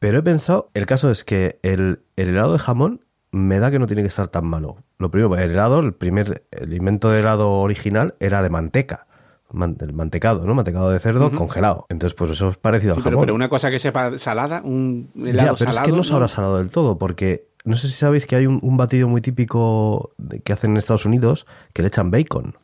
Pero 0.00 0.18
he 0.18 0.22
pensado, 0.22 0.70
el 0.74 0.86
caso 0.86 1.10
es 1.10 1.24
que 1.24 1.58
el, 1.62 2.00
el 2.16 2.28
helado 2.30 2.52
de 2.52 2.58
jamón 2.58 3.04
me 3.30 3.58
da 3.60 3.70
que 3.70 3.78
no 3.78 3.86
tiene 3.86 4.02
que 4.02 4.08
estar 4.08 4.28
tan 4.28 4.46
malo. 4.46 4.76
Lo 4.98 5.10
primero, 5.10 5.36
el 5.36 5.50
helado, 5.50 5.80
el 5.80 5.92
primer, 5.92 6.46
el 6.50 6.72
invento 6.72 7.10
de 7.10 7.20
helado 7.20 7.50
original 7.60 8.14
era 8.20 8.42
de 8.42 8.50
manteca. 8.50 9.06
Man- 9.50 9.76
el 9.80 9.92
mantecado, 9.94 10.44
¿no? 10.46 10.54
Mantecado 10.54 10.90
de 10.90 10.98
cerdo 10.98 11.30
congelado. 11.30 11.86
Entonces, 11.88 12.14
pues 12.14 12.30
eso 12.32 12.50
es 12.50 12.56
parecido 12.58 12.94
Sí, 12.94 13.00
al 13.00 13.04
pero, 13.04 13.16
jamón. 13.16 13.22
pero 13.26 13.34
una 13.34 13.48
cosa 13.48 13.70
que 13.70 13.78
sepa 13.78 14.18
salada, 14.18 14.60
un 14.62 15.10
Ya, 15.14 15.30
helado 15.30 15.54
pero 15.58 15.70
salado. 15.70 15.78
es 15.78 15.82
que 15.90 15.96
no 15.96 16.04
sabrá 16.04 16.28
salado 16.28 16.58
del 16.58 16.68
todo, 16.70 16.98
porque 16.98 17.48
no 17.64 17.76
sé 17.76 17.88
si 17.88 17.94
sabéis 17.94 18.26
que 18.26 18.36
hay 18.36 18.46
un, 18.46 18.58
un 18.62 18.76
batido 18.76 19.08
muy 19.08 19.20
típico 19.20 20.12
de- 20.18 20.40
que 20.40 20.52
hacen 20.52 20.72
en 20.72 20.76
Estados 20.76 21.06
Unidos 21.06 21.46
que 21.72 21.82
le 21.82 21.88
echan 21.88 22.10
bacon. 22.10 22.56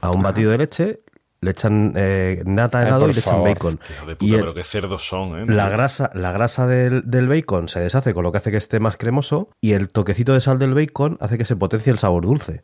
A 0.00 0.10
un 0.10 0.22
batido 0.22 0.50
de 0.50 0.58
leche 0.58 1.00
le 1.40 1.50
echan 1.50 1.92
eh, 1.96 2.42
nata 2.46 2.78
Ay, 2.80 2.86
helado 2.86 3.00
por 3.02 3.10
y 3.10 3.14
le 3.14 3.20
echan 3.20 3.32
favor. 3.34 3.48
bacon. 3.48 3.80
Hijo 3.90 4.06
de 4.06 4.14
puta, 4.16 4.24
Y 4.30 4.34
el- 4.34 4.40
pero 4.40 4.54
qué 4.54 4.62
cerdos 4.62 5.08
son, 5.08 5.40
¿eh? 5.40 5.46
la 5.52 5.68
grasa, 5.68 6.10
la 6.14 6.30
grasa 6.30 6.66
del, 6.68 7.02
del 7.04 7.26
bacon 7.28 7.66
se 7.68 7.80
deshace 7.80 8.14
con 8.14 8.22
lo 8.22 8.30
que 8.30 8.38
hace 8.38 8.50
que 8.52 8.56
esté 8.58 8.78
más 8.78 8.96
cremoso 8.96 9.48
y 9.60 9.72
el 9.72 9.88
toquecito 9.88 10.34
de 10.34 10.40
sal 10.40 10.60
del 10.60 10.72
bacon 10.74 11.18
hace 11.20 11.38
que 11.38 11.44
se 11.44 11.56
potencie 11.56 11.90
el 11.92 11.98
sabor 11.98 12.24
dulce. 12.26 12.62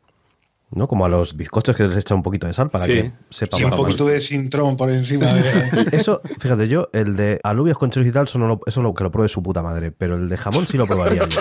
¿No? 0.71 0.87
Como 0.87 1.07
a 1.07 1.09
los 1.09 1.35
bizcochos 1.35 1.75
que 1.75 1.85
les 1.89 1.97
echa 1.97 2.15
un 2.15 2.23
poquito 2.23 2.47
de 2.47 2.53
sal 2.53 2.69
para 2.69 2.85
Sí. 2.85 2.93
que 2.93 3.13
sepa 3.31 3.57
Sí, 3.57 3.65
un 3.65 3.71
poquito 3.71 4.07
de 4.07 4.21
sintrón 4.21 4.77
por 4.77 4.91
encima 4.91 5.33
de... 5.33 5.89
Eso, 5.97 6.21
fíjate, 6.39 6.69
yo, 6.69 6.91
el 6.93 7.17
de 7.17 7.41
alubias 7.43 7.79
con 7.79 7.91
chorizo 7.91 8.11
y 8.11 8.13
tal, 8.13 8.25
eso, 8.25 8.39
no 8.39 8.47
lo, 8.49 8.61
eso 8.67 8.83
lo, 8.83 8.93
que 8.93 9.03
lo 9.03 9.11
pruebe 9.11 9.29
su 9.31 9.43
puta 9.43 9.63
madre, 9.63 9.93
pero 9.93 10.17
el 10.17 10.29
de 10.29 10.37
jamón 10.37 10.67
sí 10.67 10.77
lo 10.77 10.87
probaría 10.87 11.27
yo. 11.27 11.41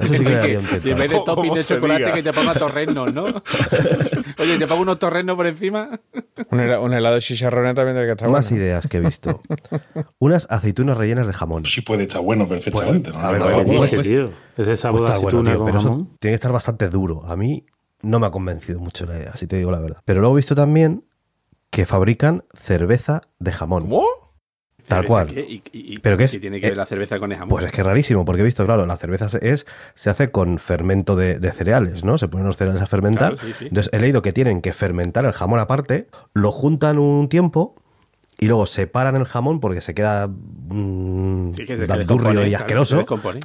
Eso 0.00 0.14
sí 0.14 0.24
que 0.24 0.30
le 0.30 0.36
daría 0.36 0.58
un 0.58 0.64
y 0.64 0.92
vez 0.94 1.10
de 1.10 1.20
topping 1.24 1.34
¿Cómo 1.50 1.54
de 1.54 1.64
chocolate 1.64 2.00
diga? 2.00 2.12
que 2.12 2.22
te 2.24 2.32
ponga 2.32 2.54
torrenos, 2.54 3.14
¿no? 3.14 3.24
Oye, 4.38 4.58
te 4.58 4.66
pongo 4.66 4.82
unos 4.82 4.98
torrenos 4.98 5.36
por 5.36 5.46
encima. 5.46 6.00
Un, 6.50 6.58
hela- 6.60 6.80
un 6.80 6.92
helado 6.92 7.14
de 7.14 7.20
chicharrones 7.20 7.74
también 7.74 7.96
del 7.96 8.06
que 8.06 8.12
está 8.12 8.28
Más 8.28 8.50
bueno. 8.50 8.64
ideas 8.64 8.86
que 8.88 8.96
he 8.96 9.00
visto. 9.00 9.40
Unas 10.18 10.46
aceitunas 10.50 10.96
rellenas 10.98 11.26
de 11.26 11.32
jamón. 11.32 11.64
Sí 11.64 11.80
puede 11.82 12.02
estar 12.02 12.20
bueno 12.22 12.48
perfectamente. 12.48 13.10
¿no? 13.10 13.18
a 13.20 13.30
ver, 13.30 13.38
No, 13.40 13.46
pero 13.46 13.58
no, 13.58 13.64
¿cómo 13.64 13.78
no, 13.78 13.84
es? 13.84 14.02
tío. 14.02 14.30
Es 14.56 14.66
de 14.66 14.76
sabor 14.76 15.00
de 15.00 15.06
Pues 15.06 15.16
está 15.16 15.22
bueno, 15.22 15.38
aceituna 15.40 15.50
tío, 15.50 15.58
con 15.58 15.66
pero 15.66 15.78
eso 15.78 15.88
jamón. 15.88 16.10
tiene 16.20 16.32
que 16.32 16.36
estar 16.36 16.52
bastante 16.52 16.88
duro. 16.88 17.24
A 17.26 17.36
mí 17.36 17.64
no 18.04 18.20
me 18.20 18.26
ha 18.26 18.30
convencido 18.30 18.80
mucho 18.80 19.06
la 19.06 19.16
idea, 19.18 19.36
si 19.36 19.46
te 19.46 19.56
digo 19.56 19.70
la 19.70 19.80
verdad. 19.80 19.98
Pero 20.04 20.20
luego 20.20 20.36
he 20.36 20.38
visto 20.40 20.54
también 20.54 21.04
que 21.70 21.86
fabrican 21.86 22.44
cerveza 22.54 23.22
de 23.38 23.52
jamón. 23.52 23.82
¿Cómo? 23.82 24.04
Tal 24.86 24.98
¿Cerveza 25.04 25.08
cual. 25.08 25.26
qué? 25.28 25.62
¿Y, 25.72 25.98
Pero 26.00 26.18
que 26.18 26.24
es- 26.24 26.32
qué 26.32 26.38
tiene 26.40 26.60
que 26.60 26.66
eh, 26.66 26.70
ver 26.70 26.76
la 26.76 26.84
cerveza 26.86 27.18
con 27.18 27.32
el 27.32 27.38
jamón? 27.38 27.48
Pues 27.48 27.64
es 27.64 27.72
que 27.72 27.80
es 27.80 27.86
rarísimo, 27.86 28.24
porque 28.26 28.42
he 28.42 28.44
visto, 28.44 28.64
claro, 28.66 28.84
la 28.84 28.96
cerveza 28.98 29.28
se- 29.30 29.48
es, 29.50 29.66
se 29.94 30.10
hace 30.10 30.30
con 30.30 30.58
fermento 30.58 31.16
de, 31.16 31.38
de 31.38 31.52
cereales, 31.52 32.04
¿no? 32.04 32.18
Se 32.18 32.28
ponen 32.28 32.46
los 32.46 32.58
cereales 32.58 32.82
a 32.82 32.86
fermentar. 32.86 33.34
Claro, 33.34 33.48
sí, 33.48 33.54
sí. 33.58 33.66
Entonces 33.68 33.90
he 33.94 33.98
leído 33.98 34.20
que 34.20 34.32
tienen 34.34 34.60
que 34.60 34.74
fermentar 34.74 35.24
el 35.24 35.32
jamón 35.32 35.58
aparte, 35.58 36.08
lo 36.34 36.52
juntan 36.52 36.98
un 36.98 37.28
tiempo 37.30 37.76
y 38.38 38.46
luego 38.46 38.66
separan 38.66 39.16
el 39.16 39.24
jamón 39.24 39.60
porque 39.60 39.80
se 39.80 39.94
queda 39.94 40.28
mm, 40.28 41.52
Sí, 41.54 41.64
que 41.64 41.76
se- 41.76 41.82
que 41.82 41.86
blandurrio 41.86 42.28
descompone, 42.40 42.48
y 42.48 42.54
asqueroso. 42.54 43.04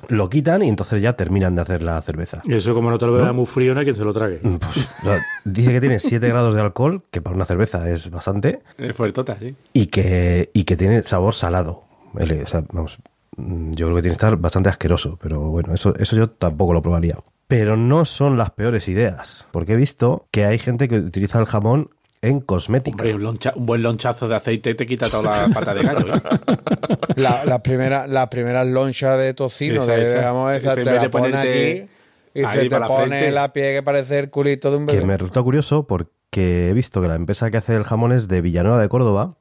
Lo 0.10 0.30
quitan 0.30 0.64
y 0.64 0.70
entonces 0.70 1.02
ya 1.02 1.14
terminan 1.14 1.56
de 1.56 1.62
hacer 1.62 1.82
la 1.82 2.02
cerveza. 2.02 2.42
Y 2.46 2.56
eso, 2.56 2.74
como 2.74 2.90
no 2.90 2.98
te 2.98 3.06
lo 3.06 3.14
vea 3.14 3.28
¿No? 3.28 3.34
muy 3.34 3.46
frío, 3.46 3.74
no 3.74 3.80
hay 3.82 3.86
quien 3.86 3.96
se 3.96 4.04
lo 4.06 4.14
trague. 4.14 4.38
Pues, 4.38 4.88
o 5.02 5.04
sea, 5.04 5.20
dice 5.46 5.72
que 5.72 5.80
tiene 5.80 6.00
7 6.00 6.28
grados 6.30 6.56
de 6.56 6.62
alcohol, 6.62 7.04
que 7.12 7.22
para 7.22 7.36
una 7.36 7.46
cerveza 7.46 7.90
es 7.90 8.10
bastante, 8.10 8.62
Es 8.78 8.96
fuertota, 8.96 9.38
sí. 9.40 9.56
y 9.74 9.88
que, 9.88 10.50
y 10.54 10.64
que 10.64 10.76
tiene 10.76 11.04
sabor 11.04 11.34
salado. 11.36 11.84
O 12.14 12.48
sea, 12.48 12.64
vamos, 12.72 12.98
mm, 13.38 13.72
yo 13.74 13.86
creo 13.88 13.96
que 13.98 14.02
tiene 14.02 14.14
que 14.14 14.26
estar 14.26 14.36
bastante 14.38 14.70
asqueroso, 14.70 15.18
pero 15.22 15.40
bueno, 15.42 15.74
eso, 15.74 15.94
eso 15.98 16.16
yo 16.16 16.30
tampoco 16.30 16.74
lo 16.74 16.82
probaría. 16.82 17.18
Pero 17.48 17.76
no 17.78 18.06
son 18.06 18.38
las 18.38 18.52
peores 18.52 18.88
ideas, 18.88 19.46
porque 19.52 19.74
he 19.74 19.76
visto 19.76 20.28
que 20.32 20.46
hay 20.46 20.60
gente 20.60 20.88
que 20.88 20.98
utiliza 21.00 21.40
el 21.40 21.46
jamón 21.46 21.90
en 22.22 22.42
cosmética. 22.42 22.96
Hombre, 23.04 23.16
un, 23.16 23.24
loncha- 23.24 23.54
un 23.56 23.66
buen 23.66 23.82
lonchazo 23.82 24.28
de 24.28 24.36
aceite 24.36 24.74
te 24.76 24.86
quita 24.86 25.10
toda 25.10 25.48
la 25.48 25.54
pata 25.54 25.74
de 25.74 25.84
gallo. 25.84 26.16
¿eh? 26.16 26.22
La, 27.16 27.46
las 27.46 27.62
primeras 27.62 28.10
las 28.10 28.28
primeras 28.28 28.68
lonchas 28.68 29.18
de 29.18 29.34
tocino 29.34 29.82
Esa, 29.82 29.94
de 29.94 30.04
esa. 30.04 30.24
jamón, 30.24 30.54
esa, 30.54 30.76
te 30.76 30.84
la 30.84 31.02
aquí 31.02 31.90
y 32.34 32.44
se 32.46 32.70
te 32.70 32.80
la 32.80 32.88
pone 32.88 33.08
frente. 33.08 33.32
la 33.32 33.52
pie 33.54 33.74
que 33.74 33.84
parece 33.84 34.20
el 34.20 34.30
culito 34.30 34.70
de 34.72 34.78
un 34.78 34.86
bebé. 34.86 35.00
que 35.00 35.06
me 35.06 35.18
resulta 35.18 35.42
curioso 35.42 35.88
porque 35.88 36.70
he 36.70 36.74
visto 36.74 37.02
que 37.02 37.08
la 37.08 37.16
empresa 37.16 37.50
que 37.52 37.58
hace 37.58 37.76
el 37.76 37.84
jamón 37.84 38.12
es 38.12 38.28
de 38.28 38.42
Villanueva 38.42 38.80
de 38.80 38.88
Córdoba 38.88 39.36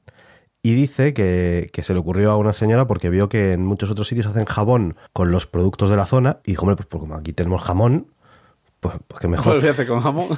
y 0.63 0.75
dice 0.75 1.13
que, 1.15 1.69
que 1.73 1.83
se 1.83 1.93
le 1.93 2.01
ocurrió 2.01 2.31
a 2.31 2.37
una 2.37 2.53
señora 2.53 2.87
porque 2.87 3.11
vio 3.11 3.29
que 3.29 3.53
en 3.53 3.65
muchos 3.65 3.91
otros 3.91 4.09
sitios 4.09 4.27
hacen 4.27 4.45
jabón 4.47 4.97
con 5.13 5.31
los 5.31 5.47
productos 5.47 5.91
de 5.91 5.97
la 5.97 6.07
zona 6.07 6.39
y 6.45 6.53
dijo, 6.53 6.63
hombre, 6.63 6.77
pues, 6.77 6.87
pues 6.89 7.01
como 7.01 7.15
aquí 7.15 7.33
tenemos 7.33 7.63
jamón, 7.63 8.09
pues, 8.81 8.95
pues 9.07 9.21
que 9.21 9.29
mejor. 9.29 9.61
Pues 9.61 9.65
fíjate, 9.65 9.87
con 9.87 10.01
jamón. 10.01 10.29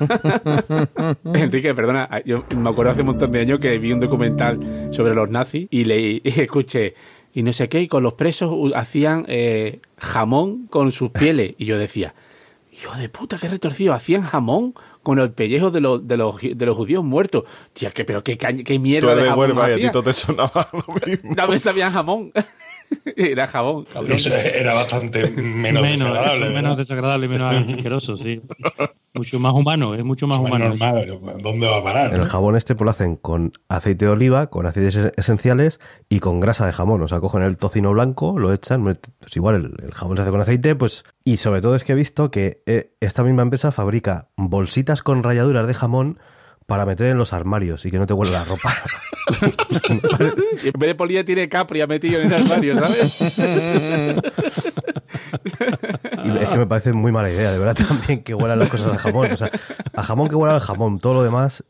Enrique, 1.34 1.74
perdona, 1.74 2.08
yo 2.24 2.44
me 2.56 2.70
acuerdo 2.70 2.92
hace 2.92 3.00
un 3.02 3.08
montón 3.08 3.30
de 3.30 3.40
años 3.40 3.60
que 3.60 3.78
vi 3.78 3.92
un 3.92 4.00
documental 4.00 4.88
sobre 4.92 5.14
los 5.14 5.30
nazis 5.30 5.68
y 5.70 5.84
leí, 5.84 6.22
y 6.24 6.40
escuché, 6.40 6.94
y 7.34 7.42
no 7.42 7.52
sé 7.52 7.68
qué, 7.68 7.80
y 7.80 7.88
con 7.88 8.02
los 8.02 8.14
presos 8.14 8.52
hacían 8.74 9.24
eh, 9.28 9.80
jamón 9.98 10.66
con 10.68 10.90
sus 10.90 11.10
pieles. 11.10 11.54
Y 11.58 11.66
yo 11.66 11.78
decía, 11.78 12.14
hijo 12.72 12.96
de 12.96 13.08
puta, 13.08 13.38
qué 13.38 13.48
retorcido, 13.48 13.92
hacían 13.92 14.22
jamón 14.22 14.74
con 15.02 15.18
el 15.18 15.32
pellejo 15.32 15.70
de 15.70 15.80
los, 15.80 16.06
de 16.06 16.16
los, 16.16 16.36
de 16.40 16.66
los 16.66 16.76
judíos 16.76 17.04
muertos. 17.04 17.44
Tía, 17.72 17.90
que, 17.90 18.04
pero 18.04 18.24
qué, 18.24 18.38
qué 18.38 18.64
Tú 18.64 18.80
mierda 18.80 19.08
de 19.08 19.12
eres 19.14 19.24
de 19.24 19.30
jamón 19.30 19.58
a 19.58 19.76
ti 19.76 19.90
todo 19.90 20.02
te 20.02 20.12
sonaba 20.12 20.68
lo 20.72 20.94
mismo. 21.06 21.34
Me 21.48 21.58
sabían 21.58 21.92
jamón. 21.92 22.32
Era 23.16 23.46
jabón, 23.46 23.84
cabrón. 23.92 24.12
Eso 24.12 24.34
era 24.34 24.74
bastante 24.74 25.28
menos, 25.30 25.82
Menos, 25.82 25.98
desagradable. 25.98 26.34
eso 26.36 26.44
es 26.46 26.52
menos 26.52 26.76
desagradable 26.78 27.26
y 27.26 27.28
menos 27.28 27.54
asqueroso, 27.76 28.16
sí. 28.16 28.40
Mucho 29.14 29.38
más 29.40 29.52
humano, 29.54 29.94
es 29.94 30.04
mucho 30.04 30.26
más 30.26 30.38
humano. 30.38 30.68
normal, 30.70 31.18
¿Dónde 31.42 31.66
va 31.66 31.78
a 31.78 31.82
parar? 31.84 32.12
El 32.14 32.20
no? 32.20 32.26
jabón 32.26 32.56
este 32.56 32.74
pues 32.74 32.84
lo 32.86 32.90
hacen 32.90 33.16
con 33.16 33.52
aceite 33.68 34.04
de 34.06 34.10
oliva, 34.10 34.48
con 34.48 34.66
aceites 34.66 34.96
es- 34.96 35.12
esenciales 35.16 35.80
y 36.08 36.20
con 36.20 36.40
grasa 36.40 36.66
de 36.66 36.72
jamón. 36.72 37.02
O 37.02 37.08
sea, 37.08 37.20
cogen 37.20 37.42
el 37.42 37.56
tocino 37.56 37.92
blanco, 37.92 38.38
lo 38.38 38.52
echan, 38.52 38.82
pues 38.84 39.36
igual 39.36 39.54
el, 39.56 39.84
el 39.86 39.92
jabón 39.94 40.16
se 40.16 40.22
hace 40.22 40.30
con 40.30 40.40
aceite, 40.40 40.74
pues... 40.74 41.04
Y 41.24 41.36
sobre 41.36 41.60
todo 41.60 41.74
es 41.76 41.84
que 41.84 41.92
he 41.92 41.96
visto 41.96 42.30
que 42.30 42.62
eh, 42.66 42.92
esta 43.00 43.22
misma 43.22 43.42
empresa 43.42 43.72
fabrica 43.72 44.28
bolsitas 44.36 45.02
con 45.02 45.22
rayaduras 45.22 45.66
de 45.66 45.74
jamón 45.74 46.18
para 46.70 46.86
meter 46.86 47.08
en 47.08 47.18
los 47.18 47.32
armarios 47.32 47.84
y 47.84 47.90
que 47.90 47.98
no 47.98 48.06
te 48.06 48.14
huele 48.14 48.30
la 48.30 48.44
ropa. 48.44 48.72
Y 50.62 50.68
en 50.68 50.72
vez 50.78 50.88
de 50.88 50.94
polilla 50.94 51.24
tiene 51.24 51.48
capri 51.48 51.84
metido 51.84 52.20
en 52.20 52.28
el 52.28 52.34
armario, 52.40 52.76
¿sabes? 52.76 53.38
Y 56.22 56.28
es 56.30 56.48
que 56.48 56.58
me 56.58 56.66
parece 56.66 56.92
muy 56.92 57.10
mala 57.10 57.28
idea, 57.28 57.50
de 57.50 57.58
verdad, 57.58 57.74
también 57.88 58.22
que 58.22 58.34
huelan 58.34 58.60
las 58.60 58.68
cosas 58.68 58.92
a 58.92 58.98
jamón. 58.98 59.32
O 59.32 59.36
sea, 59.36 59.50
a 59.94 60.02
jamón 60.04 60.28
que 60.28 60.36
huela 60.36 60.54
al 60.54 60.60
jamón, 60.60 61.00
todo 61.00 61.14
lo 61.14 61.24
demás 61.24 61.64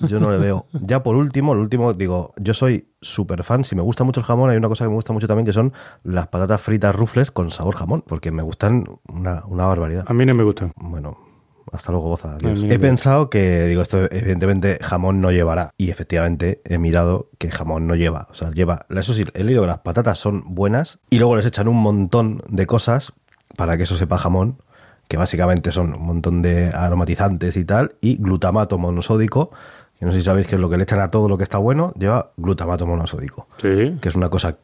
yo 0.00 0.18
no 0.18 0.30
le 0.30 0.38
veo. 0.38 0.64
Ya 0.72 1.02
por 1.02 1.16
último, 1.16 1.52
el 1.52 1.58
último, 1.58 1.92
digo, 1.92 2.32
yo 2.38 2.54
soy 2.54 2.88
súper 3.02 3.44
fan, 3.44 3.64
si 3.64 3.76
me 3.76 3.82
gusta 3.82 4.04
mucho 4.04 4.20
el 4.20 4.26
jamón, 4.26 4.48
hay 4.48 4.56
una 4.56 4.68
cosa 4.68 4.84
que 4.84 4.88
me 4.88 4.94
gusta 4.94 5.12
mucho 5.12 5.28
también 5.28 5.44
que 5.44 5.52
son 5.52 5.74
las 6.04 6.28
patatas 6.28 6.62
fritas 6.62 6.96
rufles 6.96 7.30
con 7.30 7.50
sabor 7.50 7.74
jamón, 7.74 8.02
porque 8.06 8.30
me 8.30 8.42
gustan 8.42 8.86
una, 9.12 9.44
una 9.44 9.66
barbaridad. 9.66 10.04
A 10.06 10.14
mí 10.14 10.24
no 10.24 10.32
me 10.32 10.42
gustan. 10.42 10.72
Bueno, 10.76 11.27
hasta 11.72 11.92
luego, 11.92 12.08
goza. 12.08 12.34
Adiós. 12.34 12.64
He 12.68 12.78
pensado 12.78 13.30
que, 13.30 13.64
digo, 13.66 13.82
esto 13.82 14.04
evidentemente 14.10 14.78
jamón 14.82 15.20
no 15.20 15.30
llevará. 15.30 15.70
Y 15.76 15.90
efectivamente 15.90 16.60
he 16.64 16.78
mirado 16.78 17.28
que 17.38 17.50
jamón 17.50 17.86
no 17.86 17.94
lleva. 17.94 18.28
O 18.30 18.34
sea, 18.34 18.50
lleva. 18.50 18.86
Eso 18.90 19.14
sí, 19.14 19.24
he 19.34 19.44
leído 19.44 19.62
que 19.62 19.68
las 19.68 19.78
patatas 19.78 20.18
son 20.18 20.42
buenas 20.54 20.98
y 21.10 21.18
luego 21.18 21.36
les 21.36 21.46
echan 21.46 21.68
un 21.68 21.76
montón 21.76 22.42
de 22.48 22.66
cosas 22.66 23.12
para 23.56 23.76
que 23.76 23.84
eso 23.84 23.96
sepa 23.96 24.18
jamón, 24.18 24.62
que 25.08 25.16
básicamente 25.16 25.72
son 25.72 25.94
un 25.94 26.06
montón 26.06 26.42
de 26.42 26.70
aromatizantes 26.72 27.56
y 27.56 27.64
tal, 27.64 27.96
y 28.00 28.16
glutamato 28.16 28.78
monosódico. 28.78 29.50
Que 29.98 30.06
no 30.06 30.12
sé 30.12 30.18
si 30.18 30.24
sabéis 30.24 30.46
que 30.46 30.54
es 30.54 30.60
lo 30.60 30.68
que 30.70 30.76
le 30.76 30.84
echan 30.84 31.00
a 31.00 31.10
todo 31.10 31.28
lo 31.28 31.36
que 31.36 31.42
está 31.44 31.58
bueno, 31.58 31.92
lleva 31.98 32.30
glutamato 32.36 32.86
monosódico. 32.86 33.48
Sí. 33.56 33.96
Que 34.00 34.08
es 34.08 34.14
una 34.14 34.28
cosa 34.28 34.56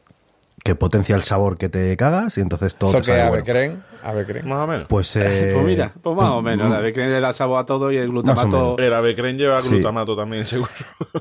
que 0.63 0.73
potencia 0.75 1.15
el 1.15 1.21
sabor 1.23 1.57
que 1.57 1.69
te 1.69 1.95
cagas 1.97 2.37
y 2.37 2.41
entonces 2.41 2.75
todo 2.75 2.89
¿Eso 2.89 2.99
te 2.99 3.11
que 3.11 3.17
sabe 3.17 3.29
bueno. 3.29 3.43
creen? 3.43 3.83
Ave 4.05 4.25
creen. 4.25 4.47
Más 4.47 4.59
o 4.59 4.67
menos. 4.67 4.87
Pues, 4.87 5.15
eh, 5.15 5.51
Pues 5.53 5.65
mira, 5.65 5.93
pues 6.01 6.15
más 6.15 6.31
o 6.31 6.41
menos. 6.41 6.69
La 6.69 6.81
de 6.81 6.93
que 6.93 7.01
le 7.01 7.19
da 7.19 7.33
sabor 7.33 7.59
a 7.59 7.65
todo 7.65 7.91
y 7.91 7.97
el 7.97 8.09
glutamato. 8.09 8.77
El 8.77 8.93
avecren 8.93 9.37
lleva 9.37 9.59
Sí. 9.59 9.69
glutamato 9.69 10.15
también, 10.15 10.45
seguro. 10.45 10.71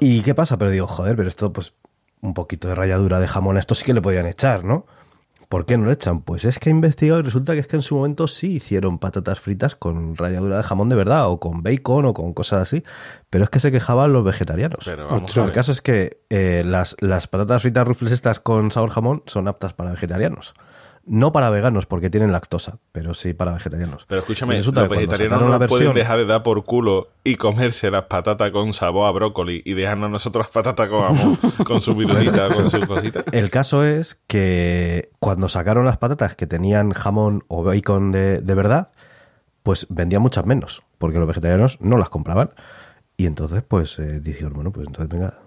¿Y 0.01 0.21
qué 0.23 0.35
pasa? 0.35 0.57
Pero 0.59 0.71
digo, 0.71 0.87
joder, 0.87 1.17
pero 1.17 1.29
esto, 1.29 1.53
pues, 1.53 1.75
un 2.21 2.35
poquito 2.35 2.69
de 2.69 2.75
ralladura 2.75 3.21
de 3.21 3.29
jamón, 3.29 3.57
a 3.57 3.61
esto 3.61 3.75
sí 3.75 3.85
que 3.85 3.95
le 3.95 4.01
podían 4.03 4.27
echar, 4.27 4.65
¿no? 4.65 4.87
¿Por 5.49 5.67
qué 5.67 5.77
no 5.77 5.85
lo 5.85 5.93
echan? 5.93 6.23
Pues 6.23 6.45
es 6.47 6.59
que 6.59 6.71
he 6.71 6.73
investigado 6.73 7.21
y 7.21 7.23
resulta 7.23 7.53
que 7.53 7.61
es 7.61 7.67
que 7.67 7.77
en 7.77 7.83
su 7.83 7.95
momento 7.95 8.27
sí 8.27 8.55
hicieron 8.57 8.99
patatas 8.99 9.39
fritas 9.39 9.77
con 9.77 10.17
ralladura 10.17 10.57
de 10.57 10.63
jamón 10.63 10.89
de 10.89 10.97
verdad, 10.97 11.29
o 11.29 11.39
con 11.39 11.63
bacon, 11.63 12.07
o 12.07 12.15
con 12.15 12.33
cosas 12.33 12.63
así, 12.63 12.83
pero 13.31 13.45
es 13.45 13.51
que 13.51 13.61
se 13.61 13.71
quejaban 13.71 14.13
los 14.13 14.25
vegetarianos. 14.25 14.81
Pero 14.85 15.07
vamos 15.07 15.37
el 15.37 15.53
caso 15.53 15.71
es 15.71 15.81
que 15.83 16.19
eh, 16.31 16.65
las, 16.67 16.97
las 17.01 17.29
patatas 17.29 17.63
fritas 17.63 17.87
rufles 17.87 18.11
estas 18.11 18.41
con 18.41 18.71
sabor 18.73 18.91
jamón 18.91 19.23
son 19.27 19.47
aptas 19.47 19.75
para 19.75 19.93
vegetarianos. 19.93 20.55
No 21.07 21.33
para 21.33 21.51
veganos, 21.51 21.85
porque 21.85 22.09
tienen 22.09 22.33
lactosa, 22.33 22.79
pero 22.91 23.13
sí 23.13 23.35
para 23.35 23.53
vegetarianos. 23.53 24.07
Pero 24.09 24.21
escúchame, 24.21 24.57
los 24.63 24.73
vegetarianos 24.89 25.41
no 25.43 25.49
la 25.51 25.59
pueden 25.67 25.89
versión- 25.89 25.95
dejar 25.95 26.17
de 26.19 26.25
dar 26.25 26.43
por 26.43 26.65
culo 26.65 27.09
y 27.25 27.37
comerse 27.37 27.91
las 27.91 28.05
patatas 28.05 28.51
con 28.53 28.73
sabor 28.73 29.07
a 29.07 29.11
brócoli 29.11 29.61
y 29.67 29.75
dejarnos 29.75 30.11
nosotros 30.11 30.47
las 30.47 30.53
patatas 30.53 30.89
con 30.89 31.37
con 31.67 31.81
su 31.83 31.95
virutita, 31.95 32.49
con 32.55 32.71
sus 32.71 32.87
cositas. 32.87 33.25
El 33.33 33.51
caso 33.51 33.85
es 33.85 34.19
que 34.27 35.11
cuando 35.19 35.51
sacaron 35.51 35.85
las 35.85 35.99
patatas 35.99 36.37
que 36.37 36.47
tenían 36.47 36.93
jamón 36.93 37.45
o 37.49 37.63
bacon 37.63 38.11
de, 38.11 38.41
de 38.41 38.55
verdad, 38.55 38.91
pues 39.63 39.87
vendían 39.91 40.23
muchas 40.23 40.47
menos, 40.47 40.83
porque 40.99 41.19
los 41.19 41.29
vegetarianos 41.29 41.81
no 41.83 41.99
las 41.99 42.09
compraban. 42.09 42.51
Y 43.19 43.27
entonces, 43.27 43.63
pues 43.67 43.99
eh, 43.99 44.21
dijeron, 44.21 44.55
bueno, 44.55 44.73
pues 44.73 44.87
entonces 44.87 45.09
venga, 45.13 45.39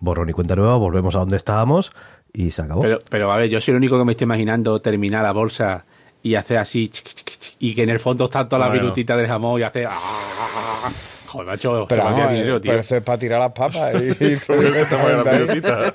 borrón 0.00 0.28
y 0.30 0.32
cuenta 0.32 0.54
nueva, 0.56 0.76
volvemos 0.76 1.14
a 1.16 1.20
donde 1.20 1.36
estábamos 1.36 1.92
y 2.32 2.50
se 2.50 2.62
acabó. 2.62 2.80
Pero, 2.82 2.98
pero 3.10 3.32
a 3.32 3.36
ver, 3.36 3.48
yo 3.50 3.60
soy 3.60 3.72
el 3.72 3.78
único 3.78 3.98
que 3.98 4.04
me 4.04 4.12
estoy 4.12 4.24
imaginando 4.26 4.80
terminar 4.80 5.22
la 5.24 5.32
bolsa 5.32 5.84
y 6.22 6.34
hacer 6.34 6.58
así 6.58 6.90
y 7.60 7.74
que 7.74 7.82
en 7.84 7.90
el 7.90 8.00
fondo 8.00 8.24
están 8.24 8.48
todas 8.48 8.60
las 8.60 8.70
Bueno. 8.70 8.82
virutitas 8.84 9.16
del 9.16 9.26
jamón 9.28 9.60
y 9.60 9.62
hacer 9.62 9.86
¡ah! 9.88 10.90
joder 11.28 11.46
macho 11.46 11.86
Pero, 11.88 12.02
se 12.02 12.22
el 12.22 12.28
dinero, 12.30 12.56
eh, 12.56 12.60
tío 12.60 12.70
pero 12.72 12.80
eso 12.82 12.96
es 12.96 13.02
para 13.02 13.18
tirar 13.18 13.40
las 13.40 13.52
papas 13.52 13.92
y, 14.02 14.24
y 14.24 14.30
las 14.34 14.50
ahí. 15.26 15.38
virutitas. 15.40 15.94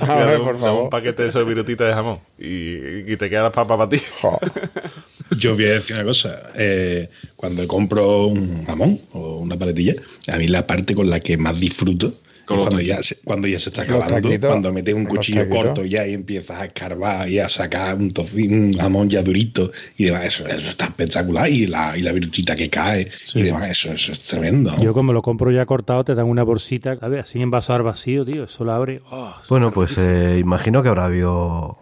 A 0.00 0.14
ver, 0.24 0.38
un- 0.40 0.44
por 0.44 0.54
un, 0.56 0.60
favor. 0.60 0.90
paquete 0.90 1.22
de 1.22 1.28
esos 1.28 1.46
virutitas 1.46 1.86
de 1.88 1.94
jamón 1.94 2.18
y, 2.38 3.12
y 3.12 3.16
te 3.16 3.30
quedan 3.30 3.44
las 3.44 3.52
papas 3.52 3.76
para 3.76 3.88
ti. 3.88 3.98
Yo 5.38 5.54
voy 5.54 5.64
a 5.66 5.72
decir 5.74 5.96
una 5.96 6.04
cosa. 6.04 6.42
eh, 6.56 7.08
cuando 7.36 7.66
compro 7.66 8.26
un 8.26 8.64
jamón 8.66 8.98
o 9.12 9.38
una 9.38 9.56
paletilla, 9.56 9.94
a 10.32 10.36
mí 10.36 10.48
la 10.48 10.66
parte 10.66 10.94
con 10.94 11.08
la 11.08 11.20
que 11.20 11.36
más 11.38 11.58
disfruto 11.58 12.12
cuando 12.46 12.80
ya, 12.80 13.02
se, 13.02 13.16
cuando 13.22 13.48
ya 13.48 13.58
se 13.58 13.70
está 13.70 13.82
acabando, 13.82 14.14
taquitos. 14.14 14.48
cuando 14.48 14.72
metes 14.72 14.94
un 14.94 15.04
cuchillo 15.04 15.48
corto 15.48 15.84
ya 15.84 16.06
y 16.06 16.14
empiezas 16.14 16.60
a 16.60 16.64
escarbar 16.66 17.28
y 17.28 17.38
a 17.38 17.48
sacar 17.48 17.96
un 17.96 18.10
tocino, 18.10 18.56
un 18.56 18.72
jamón 18.72 19.08
ya 19.08 19.22
durito 19.22 19.72
y 19.96 20.04
demás, 20.04 20.26
eso, 20.26 20.46
eso 20.46 20.70
está 20.70 20.86
espectacular. 20.86 21.48
Y 21.48 21.66
la, 21.66 21.96
y 21.96 22.02
la 22.02 22.12
virutita 22.12 22.54
que 22.54 22.68
cae 22.68 23.08
y 23.34 23.42
demás, 23.42 23.70
eso, 23.70 23.92
eso 23.92 24.12
es 24.12 24.22
tremendo. 24.24 24.74
Yo 24.80 24.92
como 24.92 25.12
lo 25.12 25.22
compro 25.22 25.50
ya 25.50 25.66
cortado, 25.66 26.04
te 26.04 26.14
dan 26.14 26.26
una 26.26 26.42
bolsita, 26.42 26.98
a 27.00 27.08
ver, 27.08 27.20
así 27.20 27.40
envasado 27.40 27.78
al 27.78 27.82
vacío, 27.82 28.24
tío, 28.24 28.44
eso 28.44 28.64
lo 28.64 28.72
abre. 28.72 29.00
oh, 29.10 29.32
Bueno, 29.48 29.72
pues 29.72 29.96
eh, 29.98 30.38
imagino 30.40 30.82
que 30.82 30.88
habrá 30.88 31.04
habido 31.04 31.78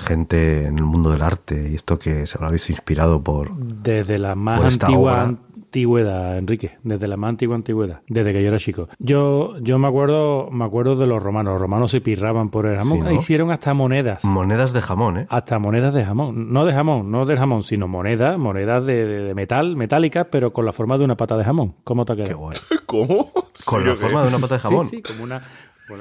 gente 0.00 0.66
en 0.66 0.78
el 0.78 0.84
mundo 0.84 1.10
del 1.12 1.22
arte 1.22 1.68
y 1.70 1.74
esto 1.74 1.98
que 1.98 2.26
se 2.26 2.36
habrá 2.38 2.50
visto 2.50 2.72
inspirado 2.72 3.22
por... 3.22 3.54
Desde 3.56 4.18
la 4.18 4.34
más 4.34 4.58
Por 4.58 4.66
esta 4.66 4.86
antigua 4.86 5.24
obra. 5.24 5.36
Antigüedad, 5.70 6.36
Enrique, 6.36 6.72
desde 6.82 7.06
la 7.06 7.16
más 7.16 7.28
antigua 7.28 7.54
antigüedad, 7.54 8.00
desde 8.08 8.32
que 8.32 8.42
yo 8.42 8.48
era 8.48 8.58
chico. 8.58 8.88
Yo, 8.98 9.54
yo 9.60 9.78
me 9.78 9.86
acuerdo, 9.86 10.48
me 10.50 10.64
acuerdo 10.64 10.96
de 10.96 11.06
los 11.06 11.22
romanos. 11.22 11.52
Los 11.52 11.60
romanos 11.62 11.92
se 11.92 12.00
pirraban 12.00 12.50
por 12.50 12.66
el 12.66 12.76
jamón. 12.76 12.98
Sí, 12.98 13.04
¿no? 13.04 13.12
Hicieron 13.12 13.50
hasta 13.52 13.72
monedas. 13.72 14.24
Monedas 14.24 14.72
de 14.72 14.82
jamón, 14.82 15.18
¿eh? 15.18 15.26
Hasta 15.30 15.60
monedas 15.60 15.94
de 15.94 16.04
jamón. 16.04 16.52
No 16.52 16.64
de 16.66 16.72
jamón, 16.72 17.10
no 17.12 17.24
del 17.24 17.38
jamón, 17.38 17.62
sino 17.62 17.86
monedas, 17.86 18.36
monedas 18.36 18.84
de, 18.84 19.06
de- 19.06 19.20
de 19.22 19.34
metal, 19.34 19.76
metálicas, 19.76 20.26
pero 20.28 20.52
con 20.52 20.64
la 20.66 20.72
forma 20.72 20.98
de 20.98 21.04
una 21.04 21.16
pata 21.16 21.36
de 21.36 21.44
jamón. 21.44 21.76
¿Cómo 21.84 22.04
te 22.04 22.12
ha 22.14 22.16
quedado? 22.16 22.28
Qué 22.30 22.34
guay. 22.34 22.56
¿Cómo? 22.86 23.30
Con 23.64 23.86
la 23.86 23.94
forma 23.94 24.22
de 24.22 24.28
una 24.28 24.38
pata 24.40 24.54
de 24.56 24.60
jamón. 24.60 24.88
Sí, 24.88 24.96
sí, 24.96 25.02
como 25.02 25.22
una... 25.22 25.40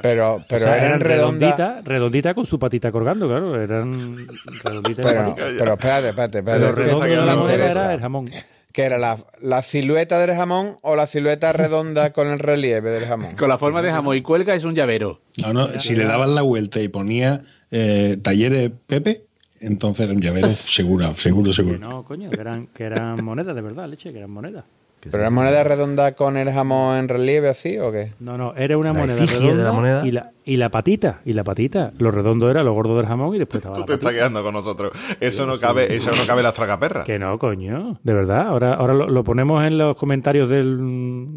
Pero, 0.04 0.40
pero 0.48 0.62
o 0.66 0.68
sea, 0.68 0.78
eran 0.86 1.00
redonditas, 1.00 1.84
redondita 1.84 2.36
con 2.36 2.46
su 2.46 2.60
patita 2.60 2.92
colgando, 2.92 3.28
claro. 3.28 3.60
Eran 3.60 4.18
redonditas. 4.64 5.04
Pero, 5.14 5.36
pero 5.36 5.74
espérate, 5.74 6.10
espérate, 6.10 6.44
que 6.44 6.72
redondo 6.76 7.06
de 7.06 7.16
la 7.26 7.36
moneda 7.36 7.72
era 7.72 7.94
el 7.96 8.00
jamón. 8.00 8.26
¿Qué 8.72 8.84
era 8.84 8.98
la, 9.00 9.18
la 9.42 9.62
silueta 9.64 10.20
del 10.20 10.36
jamón 10.36 10.78
o 10.82 10.96
la 10.96 11.08
silueta 11.08 11.52
redonda 11.54 12.14
con 12.14 12.28
el 12.28 12.40
relieve 12.40 12.90
del 12.92 13.06
jamón? 13.08 13.36
con 13.36 13.50
la 13.50 13.58
forma 13.58 13.82
de 13.82 13.92
jamón 13.92 14.16
y 14.16 14.22
cuelga 14.22 14.54
es 14.56 14.64
un 14.64 14.76
llavero 14.76 15.22
No, 15.38 15.54
no, 15.54 15.68
si 15.80 15.96
le 15.96 16.06
dabas 16.06 16.30
la 16.30 16.42
vuelta 16.44 16.80
y 16.80 16.88
ponía 16.88 17.42
eh, 17.72 18.18
talleres 18.22 18.72
Pepe, 18.88 19.26
entonces 19.60 20.06
era 20.06 20.16
un 20.16 20.22
llavero 20.22 20.48
seguro, 20.56 21.16
seguro, 21.16 21.50
Que 21.52 21.56
seguro. 21.56 21.78
no, 21.80 22.04
coño, 22.04 22.30
que 22.30 22.40
eran, 22.40 22.68
que 22.68 22.84
eran 22.84 23.24
monedas, 23.24 23.56
de 23.56 23.62
verdad, 23.62 23.88
leche, 23.90 24.12
que 24.12 24.20
eran 24.20 24.32
monedas. 24.32 24.66
¿Pero 25.02 25.20
era 25.20 25.30
moneda 25.30 25.64
redonda 25.64 26.12
con 26.14 26.36
el 26.36 26.52
jamón 26.52 26.98
en 26.98 27.08
relieve 27.08 27.48
así 27.50 27.78
o 27.78 27.92
qué? 27.92 28.12
No, 28.20 28.38
no, 28.38 28.54
era 28.56 28.78
una 28.78 28.92
La 28.92 29.00
moneda 29.00 29.24
efigie 29.24 29.36
de 29.36 29.42
redonda 29.44 29.64
la 29.64 29.72
moneda. 29.72 30.06
Y, 30.06 30.12
la, 30.12 30.32
y 30.44 30.58
la 30.58 30.70
patita, 30.70 31.22
y 31.24 31.34
la 31.34 31.44
patita. 31.46 31.92
Lo 32.00 32.12
redondo 32.12 32.50
era 32.52 32.64
lo 32.64 32.74
gordo 32.74 32.98
del 32.98 33.06
jamón 33.08 33.34
y 33.36 33.40
después 33.40 33.58
estaba 33.64 33.76
Tú 33.76 33.82
la 33.82 33.86
te 33.86 33.94
estás 33.94 34.12
quedando 34.12 34.44
con 34.44 34.54
nosotros. 34.54 34.92
Eso 35.22 35.46
no 35.46 35.58
cabe, 35.58 35.96
eso 35.96 36.12
no 36.12 36.26
cabe 36.28 36.40
en 36.42 36.44
las 36.44 36.54
tragaperras. 36.54 37.06
Que 37.06 37.18
no, 37.18 37.40
coño, 37.40 38.00
de 38.04 38.14
verdad. 38.14 38.48
Ahora, 38.48 38.74
ahora 38.74 38.94
lo, 38.94 39.08
lo 39.10 39.24
ponemos 39.24 39.64
en 39.66 39.78
los 39.78 39.96
comentarios 39.96 40.50
del 40.50 40.78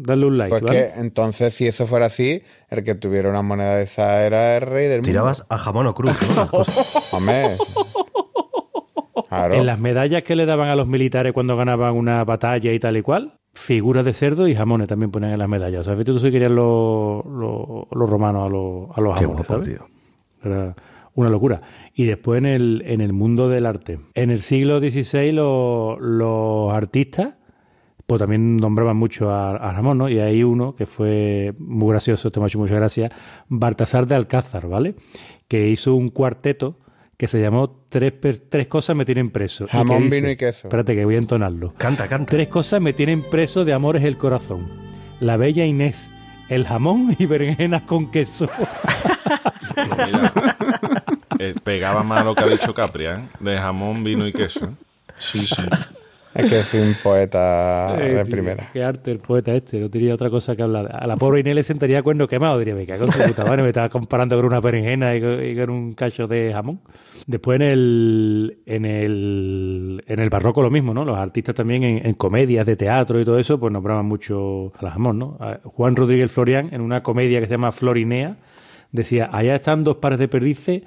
darle 0.03 0.25
un 0.25 0.37
like, 0.37 0.49
Pues 0.49 0.63
¿vale? 0.63 0.91
que 0.93 0.99
entonces, 0.99 1.53
si 1.53 1.65
eso 1.65 1.87
fuera 1.87 2.07
así, 2.07 2.41
el 2.69 2.83
que 2.83 2.95
tuviera 2.95 3.29
una 3.29 3.41
moneda 3.41 3.75
de 3.77 3.83
esa 3.83 4.23
era 4.23 4.57
el 4.57 4.63
rey 4.63 4.87
del 4.87 4.97
mundo. 4.97 5.09
Tirabas 5.09 5.45
a 5.47 5.57
jamón 5.57 5.87
o 5.87 5.93
cruz, 5.93 6.17
¿no? 6.35 6.49
Hombre. 7.17 7.55
Claro. 9.35 9.53
En 9.55 9.65
las 9.65 9.79
medallas 9.79 10.23
que 10.23 10.35
le 10.35 10.45
daban 10.45 10.69
a 10.69 10.75
los 10.75 10.87
militares 10.87 11.33
cuando 11.33 11.55
ganaban 11.57 11.95
una 11.95 12.23
batalla 12.23 12.71
y 12.71 12.79
tal 12.79 12.97
y 12.97 13.01
cual, 13.01 13.33
figuras 13.53 14.05
de 14.05 14.13
cerdo 14.13 14.47
y 14.47 14.55
jamones 14.55 14.87
también 14.87 15.11
ponían 15.11 15.33
en 15.33 15.39
las 15.39 15.49
medallas. 15.49 15.81
O 15.81 15.83
sea, 15.83 15.93
fíjate 15.93 16.11
tú 16.13 16.19
si 16.19 16.31
querían 16.31 16.55
los, 16.55 17.25
los, 17.25 17.87
los 17.91 18.09
romanos 18.09 18.47
a 18.47 18.49
los, 18.49 18.97
a 18.97 19.01
los 19.01 19.13
Qué 19.19 19.25
jamones, 19.25 19.47
guapo, 19.47 19.63
¿sabes? 19.63 19.67
tío. 19.77 19.87
Era 20.43 20.75
una 21.15 21.29
locura. 21.29 21.61
Y 21.93 22.05
después 22.05 22.39
en 22.39 22.45
el, 22.47 22.83
en 22.85 23.01
el 23.01 23.13
mundo 23.13 23.47
del 23.49 23.65
arte. 23.65 23.99
En 24.15 24.31
el 24.31 24.39
siglo 24.39 24.79
XVI 24.79 25.31
lo- 25.31 25.97
los 25.99 26.73
artistas 26.73 27.35
pues 28.05 28.19
también 28.19 28.57
nombraban 28.57 28.97
mucho 28.97 29.29
a, 29.31 29.51
a 29.55 29.71
Ramón, 29.71 29.97
¿no? 29.97 30.09
Y 30.09 30.19
hay 30.19 30.43
uno 30.43 30.75
que 30.75 30.85
fue 30.85 31.53
muy 31.57 31.89
gracioso, 31.91 32.27
este 32.27 32.39
me 32.39 32.45
ha 32.45 32.47
hecho 32.47 32.59
mucha 32.59 32.75
gracia, 32.75 33.09
Baltasar 33.47 34.05
de 34.07 34.15
Alcázar, 34.15 34.67
¿vale? 34.67 34.95
Que 35.47 35.69
hizo 35.69 35.95
un 35.95 36.09
cuarteto 36.09 36.79
que 37.17 37.27
se 37.27 37.39
llamó 37.41 37.83
Tres, 37.89 38.13
tres 38.49 38.67
cosas 38.67 38.95
me 38.95 39.05
tienen 39.05 39.29
preso. 39.29 39.65
que 39.65 39.71
Jamón, 39.71 40.03
dice- 40.03 40.15
vino 40.17 40.29
y 40.31 40.35
queso. 40.35 40.67
Espérate 40.67 40.95
que 40.95 41.05
voy 41.05 41.15
a 41.15 41.19
entonarlo. 41.19 41.73
Canta, 41.77 42.07
canta. 42.07 42.29
Tres 42.31 42.47
cosas 42.47 42.81
me 42.81 42.93
tienen 42.93 43.29
preso 43.29 43.63
de 43.65 43.73
amores 43.73 44.03
el 44.03 44.17
corazón. 44.17 44.69
La 45.19 45.37
bella 45.37 45.63
Inés, 45.65 46.11
el 46.49 46.65
jamón 46.65 47.15
y 47.19 47.25
berenjenas 47.25 47.83
con 47.83 48.09
queso. 48.11 48.49
Eh, 51.39 51.53
pegaba 51.63 52.03
más 52.03 52.25
lo 52.25 52.35
que 52.35 52.43
ha 52.43 52.47
dicho 52.47 52.73
Capria, 52.73 53.15
¿eh? 53.15 53.19
De 53.39 53.57
jamón, 53.57 54.03
vino 54.03 54.27
y 54.27 54.33
queso. 54.33 54.73
Sí, 55.17 55.39
sí. 55.45 55.61
Es 56.35 56.49
que 56.49 56.63
soy 56.63 56.81
un 56.81 56.95
poeta 57.01 57.95
Eh, 57.99 58.15
de 58.15 58.23
tío, 58.23 58.31
primera. 58.31 58.69
Qué 58.73 58.83
arte 58.83 59.11
el 59.11 59.19
poeta 59.19 59.53
este, 59.53 59.79
no 59.79 59.89
tenía 59.89 60.13
otra 60.13 60.29
cosa 60.29 60.55
que 60.55 60.63
hablar. 60.63 60.89
A 60.93 61.05
la 61.07 61.15
pobre 61.15 61.41
Inés 61.41 61.55
le 61.55 61.63
sentaría 61.63 62.01
cuerno 62.01 62.27
quemado, 62.27 62.57
diría, 62.59 62.75
me 62.75 62.85
cago 62.85 63.05
en 63.05 63.11
su 63.11 63.19
puta 63.19 63.45
madre, 63.45 63.61
me 63.61 63.69
estaba 63.69 63.89
comparando 63.89 64.35
con 64.37 64.45
una 64.45 64.59
berenjena 64.59 65.15
y 65.15 65.21
con, 65.21 65.45
y 65.45 65.55
con 65.55 65.69
un 65.69 65.93
cacho 65.93 66.27
de 66.27 66.51
jamón. 66.53 66.79
Después 67.27 67.61
en 67.61 67.67
el, 67.67 68.57
en 68.65 68.85
el 68.85 70.03
en 70.07 70.19
el 70.19 70.29
barroco 70.29 70.61
lo 70.61 70.69
mismo, 70.69 70.93
¿no? 70.93 71.05
Los 71.05 71.17
artistas 71.17 71.55
también 71.55 71.83
en, 71.83 72.05
en 72.05 72.13
comedias 72.13 72.65
de 72.65 72.75
teatro 72.75 73.19
y 73.19 73.25
todo 73.25 73.37
eso, 73.39 73.59
pues 73.59 73.71
nombraban 73.71 74.05
mucho 74.05 74.73
al 74.79 74.89
jamón, 74.89 75.19
¿no? 75.19 75.37
A 75.39 75.59
Juan 75.63 75.95
Rodríguez 75.95 76.31
Florián, 76.31 76.69
en 76.71 76.81
una 76.81 77.01
comedia 77.01 77.39
que 77.39 77.47
se 77.47 77.51
llama 77.51 77.71
Florinea, 77.71 78.37
decía, 78.91 79.29
allá 79.31 79.55
están 79.55 79.83
dos 79.83 79.97
pares 79.97 80.19
de 80.19 80.27
perdices 80.27 80.81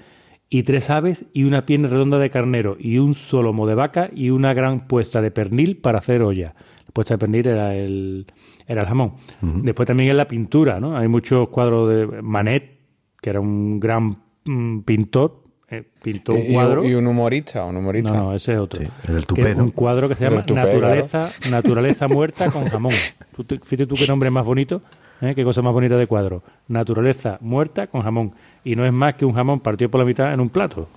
y 0.48 0.62
tres 0.62 0.90
aves 0.90 1.26
y 1.32 1.44
una 1.44 1.66
pierna 1.66 1.88
redonda 1.88 2.18
de 2.18 2.30
carnero 2.30 2.76
y 2.78 2.98
un 2.98 3.14
solomo 3.14 3.66
de 3.66 3.74
vaca 3.74 4.10
y 4.14 4.30
una 4.30 4.54
gran 4.54 4.86
puesta 4.86 5.20
de 5.20 5.30
pernil 5.30 5.76
para 5.78 5.98
hacer 5.98 6.22
olla. 6.22 6.54
La 6.86 6.92
puesta 6.92 7.14
de 7.14 7.18
pernil 7.18 7.46
era 7.48 7.74
el, 7.74 8.26
era 8.66 8.82
el 8.82 8.86
jamón. 8.88 9.14
Después 9.40 9.86
también 9.86 10.10
en 10.10 10.16
la 10.16 10.28
pintura, 10.28 10.78
¿no? 10.80 10.96
Hay 10.96 11.08
muchos 11.08 11.48
cuadros 11.48 11.88
de 11.90 12.22
Manet, 12.22 12.78
que 13.20 13.30
era 13.30 13.40
un 13.40 13.80
gran 13.80 14.16
mm, 14.44 14.80
pintor, 14.80 15.42
eh, 15.68 15.82
pintó 16.00 16.34
un 16.34 16.42
y, 16.48 16.52
cuadro. 16.52 16.84
y 16.84 16.94
un 16.94 17.08
humorista, 17.08 17.64
un 17.64 17.76
humorista. 17.76 18.12
No, 18.12 18.24
no, 18.26 18.34
ese 18.34 18.52
es 18.52 18.58
otro. 18.60 18.80
el 19.08 19.14
del 19.14 19.26
tupé, 19.26 19.52
¿no? 19.56 19.64
Un 19.64 19.70
cuadro 19.72 20.08
que 20.08 20.14
se 20.14 20.24
llama 20.28 20.42
tupé, 20.46 20.60
Naturaleza, 20.60 21.28
Naturaleza 21.50 22.06
muerta 22.06 22.50
con 22.52 22.66
jamón. 22.66 22.92
Tú 23.36 23.42
te- 23.42 23.58
Fíjate 23.58 23.86
tú 23.88 23.96
qué 23.96 24.06
nombre 24.06 24.30
más 24.30 24.46
bonito, 24.46 24.80
¿eh? 25.20 25.32
qué 25.34 25.44
cosa 25.44 25.62
más 25.62 25.72
bonita 25.72 25.96
de 25.96 26.06
cuadro. 26.06 26.42
Naturaleza 26.68 27.38
muerta 27.40 27.86
con 27.86 28.02
jamón. 28.02 28.32
Y 28.64 28.74
no 28.76 28.84
es 28.84 28.92
más 28.92 29.14
que 29.14 29.24
un 29.24 29.32
jamón 29.34 29.60
partido 29.60 29.90
por 29.90 30.00
la 30.00 30.04
mitad 30.06 30.32
en 30.32 30.40
un 30.40 30.48
plato. 30.48 30.88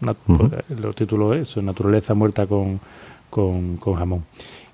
Nat- 0.00 0.16
porque 0.26 0.62
Los 0.80 0.94
títulos 0.94 1.36
es 1.36 1.42
eso, 1.42 1.60
Naturaleza 1.62 2.14
muerta 2.14 2.46
con, 2.46 2.80
con, 3.28 3.76
con 3.76 3.94
jamón. 3.94 4.24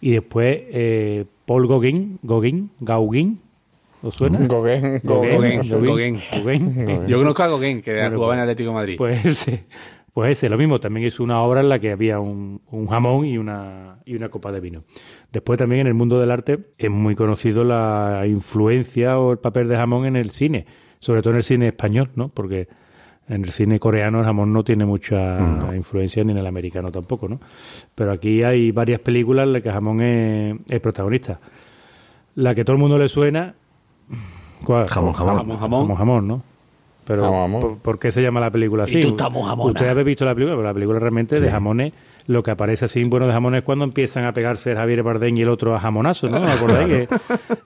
Y 0.01 0.12
después 0.12 0.59
eh, 0.70 1.24
Paul 1.47 1.66
Gauguin, 1.66 2.18
Gauguin, 2.22 2.70
Gauguin, 2.80 3.41
¿os 4.03 4.14
suena? 4.14 4.39
Gauguin, 4.47 5.01
Gauguin, 5.03 5.62
Gauguin, 5.68 6.20
Gauguin. 6.30 6.74
Gauguin. 6.74 7.07
yo 7.07 7.18
conozco 7.18 7.43
a 7.43 7.49
Gauguin 7.49 7.82
que 7.82 7.93
Bueno, 7.95 8.16
jugaba 8.16 8.34
en 8.34 8.39
pues- 8.39 8.43
Atlético 8.43 8.68
de 8.70 8.74
Madrid 8.74 8.95
Pues 8.99 9.24
ese, 9.24 9.64
pues 10.12 10.32
ese, 10.32 10.49
lo 10.49 10.59
mismo. 10.59 10.78
También 10.78 11.07
hizo 11.07 11.24
una 11.24 11.41
obra 11.41 11.61
en 11.61 11.68
la 11.70 11.78
que 11.78 11.91
había 11.91 12.20
un, 12.20 12.61
un 12.70 12.87
jamón 12.87 13.24
y 13.26 13.39
una, 13.39 13.97
y 14.05 14.14
una 14.14 14.28
copa 14.28 14.53
de 14.53 14.61
vino. 14.61 14.84
Después 15.37 15.59
también 15.59 15.82
en 15.82 15.87
el 15.89 15.93
mundo 15.93 16.18
del 16.18 16.30
arte 16.30 16.61
es 16.78 16.91
muy 16.91 17.14
conocido 17.14 17.62
la 17.62 18.24
influencia 18.26 19.18
o 19.18 19.32
el 19.32 19.39
papel 19.39 19.68
de 19.68 19.76
jamón 19.76 20.07
en 20.07 20.16
el 20.16 20.30
cine, 20.30 20.64
sobre 20.99 21.20
todo 21.20 21.32
en 21.32 21.37
el 21.37 21.43
cine 21.43 21.66
español, 21.68 22.09
¿no? 22.14 22.30
Porque 22.30 22.68
En 23.28 23.45
el 23.45 23.51
cine 23.51 23.78
coreano 23.78 24.20
el 24.20 24.24
jamón 24.24 24.53
no 24.53 24.62
tiene 24.62 24.87
mucha 24.87 25.39
influencia 25.74 26.22
ni 26.24 26.32
en 26.32 26.39
el 26.39 26.47
americano 26.47 26.91
tampoco, 26.91 27.28
¿no? 27.28 27.41
Pero 27.95 28.12
aquí 28.12 28.43
hay 28.45 28.70
varias 28.70 29.01
películas 29.01 29.47
en 29.47 29.53
las 29.53 29.62
que 29.62 29.70
jamón 29.70 30.01
es, 30.01 30.57
es 30.70 30.80
protagonista. 30.80 31.39
La 32.37 32.55
que 32.55 32.64
todo 32.64 32.76
el 32.76 32.80
mundo 32.80 32.99
le 32.99 33.09
suena... 33.09 33.55
¿cuál? 34.64 34.87
Jamón, 34.87 35.12
jamón. 35.12 35.37
Jamón, 35.37 35.59
jamón. 35.59 35.80
Jamón, 35.82 35.97
jamón, 35.97 36.28
¿no? 36.28 36.43
Pero 37.05 37.24
Jamón, 37.24 37.41
jamón. 37.43 37.61
¿por, 37.61 37.78
por 37.78 37.99
qué 37.99 38.11
se 38.11 38.22
llama 38.22 38.41
la 38.41 38.51
película 38.51 38.84
así? 38.84 38.99
Y 38.99 39.03
tú 39.03 39.09
estamos 39.09 39.47
jamona. 39.47 39.70
Ustedes 39.70 39.91
habéis 39.91 40.07
visto 40.07 40.24
la 40.24 40.34
película, 40.34 40.57
pero 40.57 40.66
la 40.66 40.74
película 40.74 40.99
realmente 40.99 41.41
de 41.41 41.51
jamones, 41.51 41.93
lo 42.27 42.43
que 42.43 42.51
aparece 42.51 42.87
así 42.87 43.03
bueno 43.05 43.27
de 43.27 43.33
jamones 43.33 43.59
es 43.59 43.64
cuando 43.64 43.85
empiezan 43.85 44.24
a 44.24 44.33
pegarse 44.33 44.72
el 44.72 44.77
Javier 44.77 45.03
Bardem 45.03 45.37
y 45.37 45.43
el 45.43 45.49
otro 45.49 45.74
a 45.74 45.81
jamonazo, 45.81 46.29
¿no? 46.29 46.41
¿Me 46.41 46.51
acordáis 46.51 46.89
que 46.89 47.16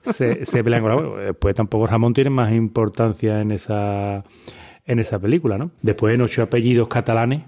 se, 0.03 0.45
se 0.45 0.63
pelean 0.63 0.81
con 0.81 0.89
la 0.89 0.95
bueno, 0.95 1.15
Después 1.17 1.55
tampoco 1.55 1.85
el 1.85 1.89
jamón 1.91 2.13
tiene 2.13 2.29
más 2.29 2.53
importancia 2.53 3.41
en 3.41 3.51
esa 3.51 4.23
en 4.85 4.99
esa 4.99 5.19
película, 5.19 5.57
¿no? 5.57 5.71
Después 5.81 6.13
en 6.13 6.21
ocho 6.21 6.43
apellidos 6.43 6.87
catalanes, 6.87 7.43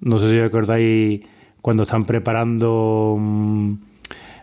no 0.00 0.18
sé 0.18 0.30
si 0.30 0.38
os 0.38 0.46
acordáis 0.46 1.22
cuando 1.60 1.82
están 1.82 2.04
preparando 2.04 3.16
mm, 3.18 3.74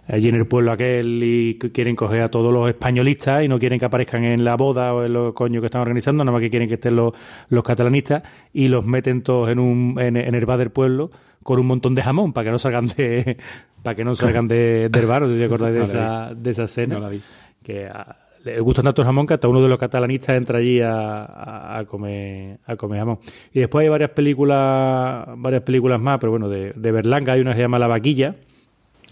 allí 0.08 0.30
en 0.30 0.36
el 0.36 0.45
pueblo 0.45 0.72
aquel 0.72 1.22
y 1.24 1.58
quieren 1.58 1.95
coger 1.95 2.22
a 2.22 2.32
todos 2.32 2.53
los 2.53 2.70
españolistas 2.70 3.43
y 3.43 3.47
no 3.47 3.60
quieren 3.60 3.80
que 3.80 3.86
aparezcan 3.86 4.24
en 4.24 4.43
la 4.43 4.55
boda 4.55 4.93
o 4.93 5.03
en 5.03 5.14
los 5.14 5.34
coños 5.34 5.62
que 5.62 5.66
están 5.66 5.82
organizando, 5.82 6.24
nada 6.24 6.34
más 6.34 6.41
que 6.41 6.49
quieren 6.49 6.68
que 6.68 6.76
estén 6.76 6.95
los, 6.95 7.14
los 7.49 7.64
catalanistas 7.64 8.24
y 8.53 8.68
los 8.68 8.86
meten 8.86 9.22
todos 9.22 9.49
en 9.49 9.60
un 9.60 9.95
en, 9.99 10.16
en 10.16 10.36
el 10.36 10.45
bar 10.45 10.60
del 10.60 10.70
pueblo 10.70 11.10
con 11.44 11.60
un 11.60 11.68
montón 11.68 11.96
de 11.96 12.02
jamón 12.02 12.34
para 12.34 12.46
que 12.46 12.52
no 12.52 12.60
salgan 12.60 12.88
de 12.88 13.38
para 13.84 13.96
que 13.96 14.04
no 14.04 14.16
salgan 14.16 14.48
de, 14.48 14.90
del 14.90 15.06
bar, 15.06 15.24
os 15.24 15.42
acordáis 15.42 15.74
de 15.74 15.80
No 15.80 15.86
esa, 15.86 16.34
de 16.36 16.50
esa 16.52 16.64
escena 16.66 16.96
No 16.96 17.02
la 17.02 17.10
vi. 17.10 17.22
que 17.64 17.86
a- 17.86 18.18
le 18.44 18.60
gusta 18.62 18.82
tanto 18.82 19.02
el 19.02 19.06
jamón 19.06 19.26
que 19.26 19.34
hasta 19.34 19.48
uno 19.50 19.62
de 19.62 19.68
los 19.68 19.78
catalanistas 19.78 20.38
entra 20.38 20.60
allí 20.60 20.80
a, 20.80 21.26
a- 21.26 21.80
a 21.80 21.86
comer 21.86 22.60
a 22.66 22.76
comer 22.78 23.00
jamón. 23.00 23.20
Y 23.54 23.60
después 23.60 23.84
hay 23.84 23.90
varias 23.90 24.12
películas 24.12 25.28
varias 25.38 25.64
películas 25.64 26.00
más, 26.02 26.18
pero 26.20 26.32
bueno, 26.32 26.48
de, 26.50 26.74
de 26.76 26.92
Berlanga 26.92 27.34
hay 27.34 27.42
una 27.42 27.52
que 27.52 27.58
se 27.58 27.62
llama 27.64 27.80
La 27.80 27.88
Vaquilla, 27.88 28.36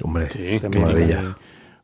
Hombre, 0.04 0.28
qué 0.28 0.60
maravilla. 0.80 1.36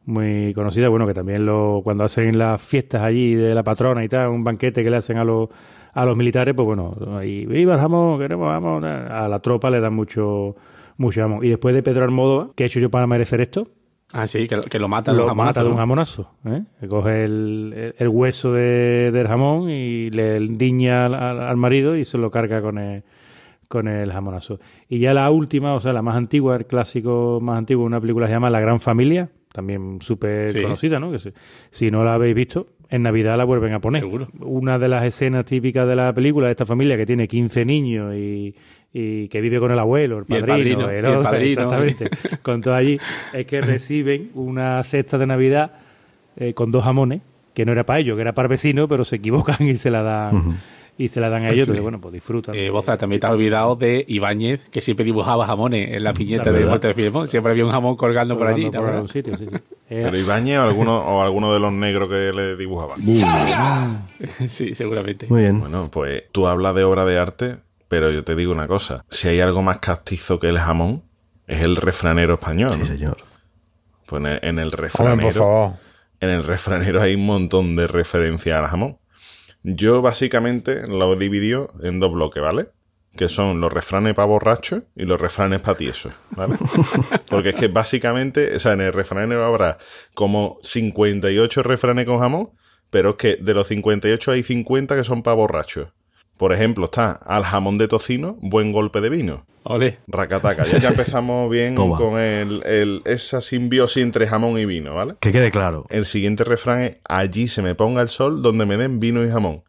muy, 0.06 0.24
muy 0.46 0.54
conocida, 0.54 0.90
bueno, 0.90 1.08
que 1.08 1.14
también 1.14 1.46
lo, 1.46 1.82
cuando 1.84 2.04
hacen 2.04 2.38
las 2.38 2.62
fiestas 2.62 3.02
allí 3.04 3.36
de 3.36 3.54
la 3.56 3.64
patrona 3.64 4.04
y 4.04 4.10
tal, 4.10 4.30
un 4.30 4.44
banquete 4.44 4.84
que 4.84 4.90
le 4.90 4.98
hacen 4.98 5.18
a 5.18 5.24
los 5.24 5.50
a 5.94 6.06
los 6.06 6.16
militares, 6.18 6.54
pues 6.56 6.66
bueno, 6.66 6.96
ahí, 7.18 7.46
viva 7.46 7.74
el 7.76 7.80
jamón, 7.80 8.20
queremos 8.20 8.50
jamón, 8.50 8.84
a 8.86 9.28
la 9.28 9.40
tropa 9.40 9.70
le 9.70 9.80
dan 9.80 9.94
mucho 9.94 10.56
mucho 10.98 11.22
jamón. 11.22 11.44
Y 11.44 11.50
después 11.50 11.74
de 11.76 11.82
Pedro 11.84 12.04
Almodóvar, 12.06 12.50
¿qué 12.56 12.64
he 12.64 12.68
hecho 12.68 12.80
yo 12.80 12.90
para 12.92 13.08
merecer 13.08 13.42
esto? 13.42 13.68
Ah, 14.14 14.28
sí, 14.28 14.48
que, 14.48 14.60
que 14.60 14.78
lo 14.78 14.88
mata 14.90 15.12
de 15.12 15.18
lo 15.18 15.24
un 15.24 15.30
jamonazo, 15.30 15.50
mata 15.60 15.64
de 15.64 15.70
un 15.70 15.78
jamonazo. 15.78 16.32
¿eh? 16.46 16.64
Que 16.82 16.88
coge 16.88 17.24
el, 17.24 17.74
el- 17.76 17.96
el 17.98 18.08
hueso 18.10 18.52
de- 18.54 19.10
del 19.12 19.28
jamón 19.28 19.70
y 19.70 20.10
le 20.10 20.36
endiña 20.36 21.06
al, 21.06 21.14
al- 21.16 21.40
al 21.42 21.58
marido 21.58 21.96
y 21.96 22.04
se 22.04 22.18
lo 22.18 22.30
carga 22.30 22.62
con 22.62 22.78
el, 22.78 23.04
con 23.70 23.88
el 23.88 24.12
jamonazo. 24.12 24.60
Y 24.90 25.00
ya 25.00 25.14
la 25.14 25.32
última, 25.32 25.74
o 25.76 25.80
sea, 25.80 25.94
la 25.94 26.02
más 26.02 26.16
antigua, 26.18 26.58
el 26.58 26.66
clásico 26.66 27.40
más 27.42 27.58
antiguo, 27.58 27.86
una 27.86 28.02
película 28.02 28.26
que 28.26 28.32
se 28.32 28.36
llama 28.36 28.50
La 28.50 28.60
Gran 28.60 28.80
Familia, 28.82 29.30
también 29.54 30.00
súper 30.02 30.50
Sí. 30.50 30.62
conocida, 30.62 31.00
¿no? 31.00 31.10
Que 31.12 31.20
si, 31.20 31.30
si 31.70 31.90
no 31.90 32.04
la 32.04 32.14
habéis 32.16 32.36
visto, 32.36 32.68
en 32.92 33.04
Navidad 33.04 33.38
la 33.38 33.46
vuelven 33.46 33.74
a 33.74 33.80
poner. 33.80 34.02
Seguro. 34.02 34.28
Una 34.42 34.78
de 34.78 34.90
las 34.90 35.06
escenas 35.06 35.46
típicas 35.46 35.88
de 35.88 35.96
la 35.96 36.14
película, 36.14 36.48
de 36.48 36.52
esta 36.52 36.66
familia 36.66 36.98
que 36.98 37.06
tiene 37.06 37.26
15 37.26 37.64
niños 37.64 38.14
y, 38.14 38.54
y 38.94 39.30
que 39.30 39.40
vive 39.40 39.60
con 39.60 39.72
el 39.72 39.80
abuelo, 39.80 40.20
el 40.20 40.26
Y 40.28 40.34
el 40.36 40.46
padrino, 40.46 40.82
padrino, 40.82 41.10
y 41.10 41.14
el 41.14 41.22
padrino. 41.22 41.46
exactamente, 41.46 42.10
con 42.42 42.62
todo 42.62 42.76
allí, 42.76 43.00
es 43.32 43.46
que 43.46 43.62
reciben 43.62 44.32
una 44.36 44.84
cesta 44.84 45.18
de 45.18 45.26
Navidad 45.26 45.72
eh, 46.36 46.54
con 46.54 46.70
dos 46.70 46.84
jamones, 46.84 47.22
que 47.54 47.66
no 47.66 47.72
era 47.72 47.86
para 47.86 48.00
ellos, 48.00 48.18
que 48.18 48.24
era 48.24 48.34
para 48.34 48.48
el 48.48 48.52
vecino, 48.52 48.90
pero 48.90 49.06
se 49.06 49.16
equivocan 49.16 49.66
y 49.66 49.78
se 49.78 49.90
la 49.90 50.02
dan, 50.02 50.60
y 50.98 51.08
se 51.08 51.20
la 51.20 51.30
dan 51.30 51.44
a 51.46 51.50
ellos, 51.52 51.68
Sí. 51.68 51.80
bueno, 51.80 52.00
pues 52.00 52.14
disfrutan. 52.14 52.54
Eh, 52.54 52.70
Boza, 52.70 52.96
también 52.98 53.20
te 53.20 53.28
has 53.28 53.34
olvidado 53.34 53.76
de 53.76 54.06
Ibáñez, 54.08 54.64
que 54.70 54.82
siempre 54.82 55.04
dibujaba 55.06 55.48
jamones 55.48 55.92
en 55.94 56.04
la 56.04 56.14
piñeta 56.14 56.52
La 56.52 56.60
de. 56.60 56.66
Muerte 56.66 56.90
de 56.90 56.94
Filemón. 56.94 57.28
Siempre 57.28 57.52
había 57.54 57.66
un 57.66 57.72
jamón 57.72 57.96
colgando 57.96 58.38
por 58.38 58.48
allí. 58.48 58.66
Colgando 58.66 58.72
¿te 58.72 58.78
por 58.78 58.90
acuerdas? 58.90 59.16
algún 59.16 59.38
sitio, 59.38 59.38
sí, 59.38 59.66
sí. 59.66 59.76
Pero 59.90 60.18
Ibáñez 60.18 60.58
o 60.60 60.64
alguno, 60.64 61.00
o 61.00 61.22
alguno 61.24 61.54
de 61.54 61.60
los 61.60 61.74
negros 61.74 62.08
que 62.10 62.32
le 62.34 62.56
dibujaban. 62.56 63.00
sí, 64.48 64.76
seguramente. 64.76 65.28
Muy 65.30 65.42
bien. 65.42 65.60
Bueno, 65.60 65.90
pues 65.92 66.24
tú 66.32 66.48
hablas 66.48 66.76
de 66.76 66.84
obra 66.84 67.06
de 67.06 67.18
arte, 67.20 67.58
pero 67.88 68.12
yo 68.12 68.24
te 68.24 68.36
digo 68.36 68.52
una 68.52 68.68
cosa. 68.68 69.04
Si 69.08 69.28
hay 69.28 69.40
algo 69.42 69.62
más 69.64 69.80
castizo 69.80 70.40
que 70.40 70.48
el 70.50 70.60
jamón, 70.60 71.04
es 71.48 71.62
el 71.62 71.76
refranero 71.76 72.36
español. 72.36 72.72
Sí, 72.80 72.86
señor. 72.88 73.18
Pues 74.06 74.22
en 74.22 74.28
el, 74.28 74.40
en 74.44 74.58
el 74.60 74.64
Hombre, 74.66 74.72
por 74.72 74.80
refranero, 74.82 75.32
favor. 75.34 75.72
en 76.20 76.30
el 76.30 76.44
refranero 76.44 77.02
hay 77.02 77.16
un 77.16 77.26
montón 77.26 77.76
de 77.76 77.88
referencias 77.88 78.60
al 78.60 78.68
jamón. 78.68 78.98
Yo 79.64 80.02
básicamente 80.02 80.88
lo 80.88 81.16
dividió 81.16 81.72
en 81.84 82.00
dos 82.00 82.12
bloques, 82.12 82.42
¿vale? 82.42 82.70
Que 83.16 83.28
son 83.28 83.60
los 83.60 83.72
refranes 83.72 84.14
para 84.14 84.26
borrachos 84.26 84.84
y 84.96 85.04
los 85.04 85.20
refranes 85.20 85.62
para 85.62 85.78
tiesos, 85.78 86.14
¿vale? 86.32 86.56
Porque 87.30 87.50
es 87.50 87.56
que 87.56 87.68
básicamente, 87.68 88.56
o 88.56 88.60
sea, 88.60 88.74
en 88.74 88.82
el 88.82 88.94
refranero 88.94 89.44
habrá 89.44 89.78
como 90.14 90.58
58 90.62 91.64
refranes 91.64 92.06
con 92.06 92.20
jamón, 92.20 92.52
pero 92.90 93.12
es 93.12 93.16
que 93.16 93.36
de 93.36 93.54
los 93.54 93.68
58 93.68 94.32
hay 94.32 94.44
50 94.44 94.96
que 94.96 95.04
son 95.04 95.24
para 95.24 95.36
borrachos. 95.36 95.90
Por 96.42 96.54
ejemplo, 96.54 96.86
está 96.86 97.12
al 97.12 97.44
jamón 97.44 97.78
de 97.78 97.88
tocino, 97.88 98.36
buen 98.42 98.72
golpe 98.72 99.00
de 99.00 99.12
vino. 99.12 99.46
Ole. 99.62 100.00
Racataca. 100.08 100.66
Ya, 100.66 100.80
ya 100.80 100.90
empezamos 100.90 101.52
bien 101.52 101.76
Toma. 101.76 101.96
con 102.00 102.20
el, 102.20 102.64
el- 102.66 103.04
esa 103.06 103.42
simbiosis 103.42 104.02
entre 104.02 104.26
jamón 104.26 104.58
y 104.58 104.66
vino, 104.66 104.96
¿vale? 104.96 105.14
Que 105.20 105.32
quede 105.32 105.52
claro. 105.52 105.86
El 105.92 106.08
siguiente 106.08 106.44
refrán 106.44 106.82
es 106.82 106.98
allí 107.08 107.48
se 107.48 107.62
me 107.62 107.76
ponga 107.76 108.02
el 108.02 108.10
sol 108.10 108.42
donde 108.42 108.66
me 108.66 108.76
den 108.76 109.00
vino 109.00 109.24
y 109.24 109.30
jamón. 109.30 109.62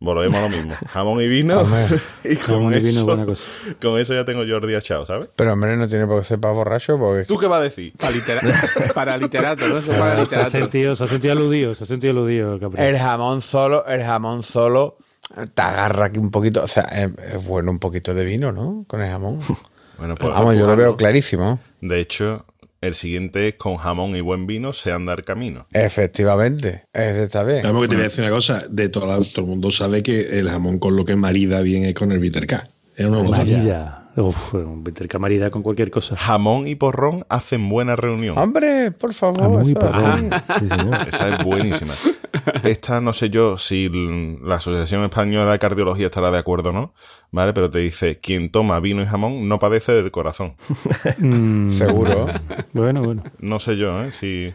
Volvemos 0.00 0.38
a 0.38 0.42
lo 0.44 0.48
mismo. 0.48 0.74
Jamón 0.88 1.20
y 1.20 1.28
vino. 1.28 1.60
Hombre. 1.60 1.84
y 2.24 2.36
con 2.36 2.54
Jamón 2.56 2.74
y 2.74 2.80
vino 2.80 3.04
buena 3.04 3.26
cosa. 3.26 3.44
con 3.82 3.98
eso 4.00 4.14
ya 4.14 4.24
tengo 4.24 4.44
Jordi 4.48 4.74
achado, 4.74 5.04
¿sabes? 5.04 5.28
Pero 5.36 5.52
hombre, 5.52 5.76
no 5.76 5.86
tiene 5.88 6.06
por 6.06 6.20
qué 6.22 6.24
ser 6.26 6.40
para 6.40 6.54
borracho 6.54 6.98
porque... 6.98 7.26
¿Tú 7.26 7.36
qué 7.36 7.46
vas 7.46 7.60
a 7.60 7.62
decir? 7.64 7.92
Para, 7.98 8.12
litera- 8.12 8.40
para 8.94 9.18
literato, 9.18 9.68
¿no? 9.68 9.74
Para 9.74 9.82
se, 9.82 9.92
ha 9.92 10.20
literato. 10.22 10.50
sentido, 10.50 10.96
se 10.96 11.04
ha 11.04 11.06
sentido 11.06 11.32
aludido, 11.34 11.74
se 11.74 11.84
ha 11.84 11.86
sentido 11.86 12.12
aludido, 12.12 12.58
Capri. 12.58 12.82
El 12.82 12.98
jamón 12.98 13.42
solo, 13.42 13.84
el 13.86 14.02
jamón 14.02 14.42
solo 14.42 14.96
te 15.54 15.62
agarra 15.62 16.06
aquí 16.06 16.18
un 16.18 16.30
poquito, 16.30 16.62
o 16.62 16.68
sea, 16.68 16.82
es, 16.84 17.10
es 17.34 17.44
bueno 17.46 17.70
un 17.70 17.78
poquito 17.78 18.14
de 18.14 18.24
vino, 18.24 18.52
¿no? 18.52 18.84
Con 18.88 19.02
el 19.02 19.10
jamón. 19.10 19.38
Bueno, 19.96 20.16
pues 20.16 20.32
Vamos, 20.34 20.56
yo 20.56 20.66
lo 20.66 20.74
veo 20.74 20.96
clarísimo. 20.96 21.60
De 21.80 22.00
hecho, 22.00 22.44
el 22.80 22.96
siguiente 22.96 23.46
es 23.46 23.54
con 23.54 23.76
jamón 23.76 24.16
y 24.16 24.20
buen 24.20 24.44
vino 24.48 24.72
se 24.72 24.90
andar 24.90 25.22
camino. 25.22 25.68
Efectivamente, 25.72 26.86
está 26.92 27.44
bien. 27.44 27.62
Vamos, 27.62 27.82
que 27.82 27.88
te 27.90 27.94
voy 27.94 28.00
a 28.02 28.08
decir 28.08 28.24
una 28.24 28.32
cosa. 28.32 28.64
De 28.68 28.88
todo, 28.88 29.06
la- 29.06 29.24
todo 29.24 29.42
el 29.42 29.46
mundo 29.46 29.70
sabe 29.70 30.02
que 30.02 30.36
el 30.40 30.48
jamón 30.50 30.80
con 30.80 30.96
lo 30.96 31.04
que 31.04 31.14
marida 31.14 31.60
bien 31.60 31.84
es 31.84 31.94
con 31.94 32.10
el 32.10 32.18
bitter 32.18 32.44
K. 32.48 32.64
Es 32.96 33.06
una. 33.06 34.03
Uf, 34.16 34.54
un 34.54 34.84
camarida 35.08 35.50
con 35.50 35.62
cualquier 35.62 35.90
cosa. 35.90 36.16
Jamón 36.16 36.68
y 36.68 36.76
porrón 36.76 37.24
hacen 37.28 37.68
buena 37.68 37.96
reunión. 37.96 38.38
Hombre, 38.38 38.92
por 38.92 39.12
favor. 39.12 39.40
Jamón 39.40 39.68
y 39.68 39.74
porrón. 39.74 40.30
Sí, 40.60 40.68
señor. 40.68 41.08
Esa 41.08 41.34
es 41.36 41.44
buenísima. 41.44 41.94
Esta 42.62 43.00
no 43.00 43.12
sé 43.12 43.30
yo 43.30 43.58
si 43.58 43.90
la 44.42 44.56
Asociación 44.56 45.02
Española 45.04 45.50
de 45.52 45.58
Cardiología 45.58 46.06
estará 46.06 46.30
de 46.30 46.38
acuerdo 46.38 46.70
o 46.70 46.72
no, 46.72 46.94
¿vale? 47.32 47.52
Pero 47.52 47.70
te 47.70 47.80
dice, 47.80 48.20
quien 48.20 48.50
toma 48.50 48.78
vino 48.80 49.02
y 49.02 49.06
jamón 49.06 49.48
no 49.48 49.58
padece 49.58 49.92
del 49.92 50.10
corazón. 50.12 50.54
Mm, 51.18 51.70
Seguro. 51.76 52.26
Bueno, 52.72 53.02
bueno. 53.02 53.24
No 53.40 53.58
sé 53.58 53.76
yo, 53.76 54.00
¿eh? 54.04 54.12
Si... 54.12 54.52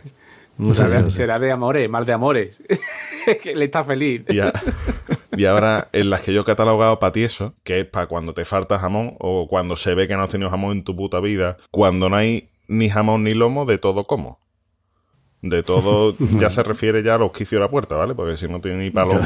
No 0.58 0.74
sé, 0.74 0.88
será, 0.88 1.02
de, 1.04 1.12
será 1.12 1.40
de 1.40 1.52
amores, 1.52 1.90
mal 1.90 2.06
de 2.06 2.14
amores. 2.14 2.62
que 3.44 3.52
él 3.54 3.62
está 3.62 3.84
feliz. 3.84 4.24
Y, 4.30 4.40
a- 4.40 4.52
y 5.38 5.46
ahora, 5.46 5.90
en 5.94 6.10
las 6.10 6.22
que 6.22 6.34
yo 6.34 6.42
he 6.42 6.46
catalogado 6.46 7.00
para 7.00 7.12
tieso, 7.14 7.56
que 7.64 7.80
es 7.82 7.86
para 7.86 8.08
cuando 8.08 8.34
te 8.34 8.46
falta 8.46 8.80
jamón 8.80 9.16
o 9.20 9.48
cuando 9.48 9.76
se 9.76 9.94
ve 9.96 10.08
que 10.08 10.16
no 10.16 10.24
has 10.24 10.30
tenido 10.30 10.50
jamón 10.50 10.72
en 10.78 10.84
tu 10.84 10.96
puta 10.96 11.20
vida, 11.20 11.58
cuando 11.72 12.10
no 12.10 12.16
hay 12.16 12.50
ni 12.68 12.90
jamón 12.90 13.24
ni 13.24 13.34
lomo, 13.34 13.66
de 13.66 13.78
todo 13.78 14.06
como. 14.08 14.40
De 15.42 15.64
todo 15.64 16.14
ya 16.38 16.50
se 16.50 16.64
refiere 16.64 17.02
ya 17.02 17.16
al 17.16 17.22
hospicio 17.22 17.58
de 17.60 17.64
la 17.66 17.72
puerta, 17.72 17.96
¿vale? 17.96 18.14
Porque 18.14 18.36
si 18.36 18.48
no 18.50 18.60
tiene 18.60 18.80
ni 18.80 18.90
palomo. 18.92 19.22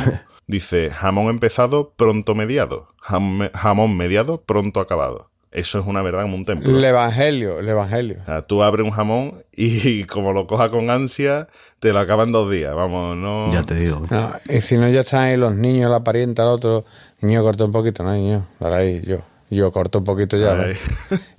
Dice, 0.46 0.90
jamón 0.92 1.30
empezado, 1.30 1.94
pronto 1.96 2.36
mediado. 2.36 2.90
Jam- 3.02 3.50
jamón 3.54 3.98
mediado, 3.98 4.44
pronto 4.44 4.80
acabado. 4.80 5.32
Eso 5.54 5.80
es 5.80 5.86
una 5.86 6.02
verdad 6.02 6.24
como 6.24 6.36
un 6.36 6.46
templo. 6.46 6.76
El 6.76 6.84
evangelio, 6.84 7.60
el 7.60 7.70
evangelio. 7.70 8.18
O 8.24 8.26
sea, 8.26 8.42
tú 8.42 8.64
abres 8.64 8.86
un 8.86 8.92
jamón 8.92 9.44
y 9.52 10.04
como 10.06 10.34
lo 10.34 10.48
cojas 10.48 10.70
con 10.70 10.90
ansia, 10.90 11.48
te 11.80 11.94
lo 11.94 12.00
acaban 12.00 12.32
dos 12.32 12.50
días. 12.50 12.74
Vamos, 12.74 13.16
no... 13.16 13.54
Ya 13.54 13.64
te 13.64 13.76
digo. 13.76 14.06
No, 14.10 14.34
y 14.50 14.62
si 14.62 14.78
no, 14.78 14.90
ya 14.90 15.02
están 15.02 15.22
ahí 15.22 15.38
los 15.38 15.56
niños, 15.56 15.92
la 15.92 16.04
parienta, 16.04 16.42
el 16.42 16.50
otro. 16.50 16.86
Niño, 17.22 17.44
corta 17.44 17.66
un 17.66 17.72
poquito, 17.72 18.04
no, 18.04 18.14
niño. 18.14 18.48
Dale 18.60 18.76
ahí, 18.76 19.02
yo. 19.06 19.20
Yo 19.52 19.72
corto 19.72 20.00
un 20.00 20.06
poquito 20.06 20.36
ya. 20.38 20.66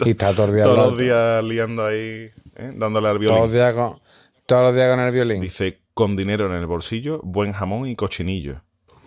Y 0.05 0.11
está 0.11 0.33
todo 0.33 0.47
el 0.47 0.55
día 0.55 0.63
Todos 0.63 0.93
los 0.93 0.99
días 0.99 1.43
liando 1.43 1.85
ahí, 1.85 2.31
¿eh? 2.57 2.73
dándole 2.77 3.09
al 3.09 3.19
Todos 3.19 3.41
los 3.41 3.51
violín. 3.51 3.53
días 3.53 3.75
con, 3.75 4.01
todos 4.47 4.63
los 4.63 4.75
días 4.75 4.91
con 4.91 5.01
el 5.01 5.13
violín. 5.13 5.41
Dice, 5.41 5.81
con 5.95 6.15
dinero 6.15 6.47
en 6.47 6.53
el 6.53 6.67
bolsillo, 6.67 7.21
buen 7.25 7.53
jamón 7.53 7.89
y 7.89 7.97
cochinillo. 7.97 8.63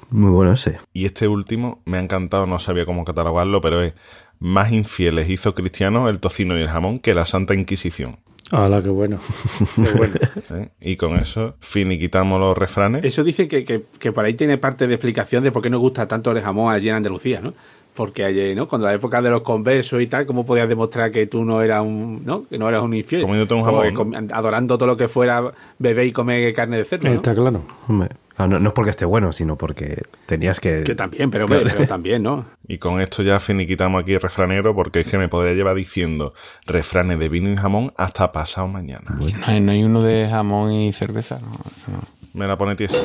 Muy 0.10 0.32
bueno 0.32 0.54
ese. 0.54 0.80
Y 0.94 1.06
este 1.06 1.28
último 1.28 1.82
me 1.86 1.98
ha 1.98 2.00
encantado, 2.02 2.48
no 2.48 2.60
sabía 2.60 2.86
cómo 2.86 3.04
catalogarlo, 3.04 3.60
pero 3.62 3.82
es 3.82 3.94
más 4.40 4.72
infieles 4.72 5.30
hizo 5.30 5.54
cristianos 5.54 6.10
el 6.10 6.20
tocino 6.20 6.58
y 6.58 6.62
el 6.62 6.68
jamón 6.68 7.00
que 7.00 7.14
la 7.14 7.26
Santa 7.26 7.54
Inquisición. 7.54 8.18
Hola, 8.52 8.82
qué 8.82 8.90
bueno. 8.90 9.20
Qué 9.76 9.92
bueno. 9.92 10.16
¿eh? 10.52 10.70
Y 10.80 10.96
con 10.96 11.18
eso 11.18 11.56
finiquitamos 11.60 12.40
los 12.40 12.58
refranes. 12.58 13.04
Eso 13.04 13.24
dice 13.24 13.48
que, 13.48 13.66
que, 13.66 13.84
que 14.00 14.12
por 14.14 14.24
ahí 14.24 14.36
tiene 14.36 14.58
parte 14.58 14.88
de 14.88 14.94
explicación 14.94 15.44
de 15.44 15.52
por 15.52 15.62
qué 15.62 15.70
nos 15.70 15.82
gusta 15.82 16.08
tanto 16.08 16.32
el 16.32 16.42
jamón 16.42 16.74
allí 16.74 16.88
en 16.88 16.96
Andalucía, 16.96 17.42
¿no? 17.42 17.54
Porque 17.94 18.24
allí, 18.24 18.56
¿no? 18.56 18.68
Cuando 18.68 18.88
la 18.88 18.94
época 18.94 19.22
de 19.22 19.30
los 19.30 19.42
conversos 19.42 20.02
y 20.02 20.08
tal, 20.08 20.26
¿cómo 20.26 20.46
podías 20.46 20.70
demostrar 20.70 21.12
que 21.12 21.28
tú 21.28 21.44
no 21.44 21.62
eras 21.62 21.84
un, 21.84 22.24
¿no? 22.24 22.48
Que 22.48 22.58
no 22.58 22.70
eras 22.70 22.84
un 22.84 22.94
infiel? 22.94 23.24
Comiéndote 23.24 23.54
un 23.54 23.64
Como 23.64 23.82
jamón, 23.82 24.30
adorando 24.32 24.78
todo 24.78 24.88
lo 24.88 24.96
que 24.96 25.10
fuera 25.10 25.52
beber 25.78 26.06
y 26.06 26.14
comer 26.14 26.54
carne 26.54 26.78
de 26.78 26.86
cerdo, 26.86 27.10
¿no? 27.10 27.16
Está 27.16 27.34
claro. 27.34 27.64
Hombre, 27.90 28.10
no, 28.46 28.60
no 28.60 28.70
es 28.70 28.74
porque 28.74 28.92
esté 28.92 29.06
bueno, 29.06 29.34
sino 29.34 29.58
porque 29.58 30.04
tenías 30.28 30.60
que. 30.60 30.84
Que 30.84 30.94
también, 30.94 31.32
pero, 31.32 31.48
pero 31.48 31.88
también, 31.88 32.22
¿no? 32.22 32.46
Y 32.68 32.78
con 32.78 33.02
esto 33.02 33.24
ya 33.24 33.40
finiquitamos 33.40 34.02
aquí 34.02 34.14
el 34.14 34.22
refranero 34.22 34.76
porque 34.76 35.00
es 35.00 35.08
que 35.08 35.18
me 35.18 35.28
podría 35.28 35.54
llevar 35.54 35.76
diciendo 35.76 36.34
refranes 36.68 37.18
de 37.18 37.30
vino 37.30 37.50
y 37.50 37.56
jamón 37.56 37.94
hasta 37.98 38.32
pasado 38.32 38.68
mañana. 38.68 39.18
No 39.20 39.26
hay, 39.48 39.60
no 39.60 39.72
hay 39.72 39.84
uno 39.84 40.04
de 40.04 40.28
jamón 40.30 40.72
y 40.72 40.94
cerveza, 40.94 41.40
no, 41.40 41.52
eso 41.52 41.92
no. 41.92 42.18
Me 42.34 42.46
la 42.46 42.56
pone 42.56 42.76
tiesa. 42.76 42.98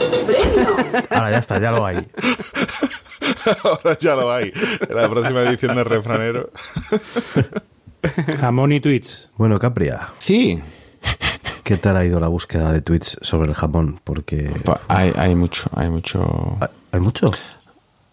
Ahora 1.09 1.31
ya 1.31 1.39
está, 1.39 1.59
ya 1.59 1.71
lo 1.71 1.87
hay. 1.87 1.97
Ahora 3.65 3.97
ya 3.99 4.15
lo 4.15 4.31
hay. 4.31 4.53
En 4.87 4.95
la 4.95 5.09
próxima 5.09 5.41
edición 5.43 5.77
de 5.77 5.85
refranero. 5.85 6.51
Jamón 8.39 8.73
y 8.73 8.81
tweets. 8.81 9.31
Bueno, 9.39 9.59
Capria. 9.59 10.11
Sí. 10.19 10.61
¿Qué 11.65 11.77
tal 11.77 11.97
ha 11.97 12.05
ido 12.05 12.19
la 12.19 12.29
búsqueda 12.29 12.73
de 12.73 12.81
tweets 12.83 13.19
sobre 13.23 13.49
el 13.49 13.55
jamón? 13.55 14.01
Porque. 14.03 14.51
Hay, 14.89 15.13
hay 15.17 15.35
mucho, 15.35 15.71
hay 15.75 15.91
mucho. 15.91 16.59
¿Hay 16.91 17.01
mucho? 17.01 17.31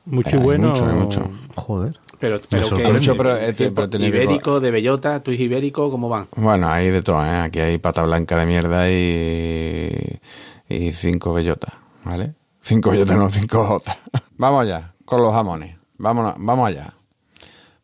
Mucho 0.05 0.29
Hay 0.37 0.43
bueno. 0.43 0.69
mucho, 0.69 0.87
hay 0.87 0.95
mucho. 0.95 1.29
Joder. 1.55 1.99
Pero, 2.19 2.39
pero 2.49 2.69
que. 2.69 2.91
Mucho, 2.91 3.15
pero, 3.17 3.37
que 3.55 3.71
pero 3.71 4.05
ibérico, 4.05 4.59
de 4.59 4.71
bellota, 4.71 5.19
tú 5.21 5.31
ibérico, 5.31 5.89
¿cómo 5.89 6.09
van? 6.09 6.27
Bueno, 6.35 6.69
hay 6.69 6.89
de 6.91 7.01
todo, 7.01 7.25
¿eh? 7.25 7.39
Aquí 7.39 7.59
hay 7.59 7.77
pata 7.79 8.03
blanca 8.03 8.37
de 8.37 8.45
mierda 8.45 8.89
y, 8.89 10.19
y 10.67 10.91
cinco 10.91 11.33
bellotas, 11.33 11.73
¿vale? 12.03 12.33
Cinco 12.61 12.91
bellotas, 12.91 13.17
no, 13.17 13.29
cinco 13.29 13.63
jotas. 13.65 13.97
Vamos 14.37 14.63
allá, 14.63 14.93
con 15.05 15.21
los 15.21 15.33
jamones. 15.33 15.77
Vámonos, 15.97 16.35
vamos 16.37 16.69
allá. 16.69 16.93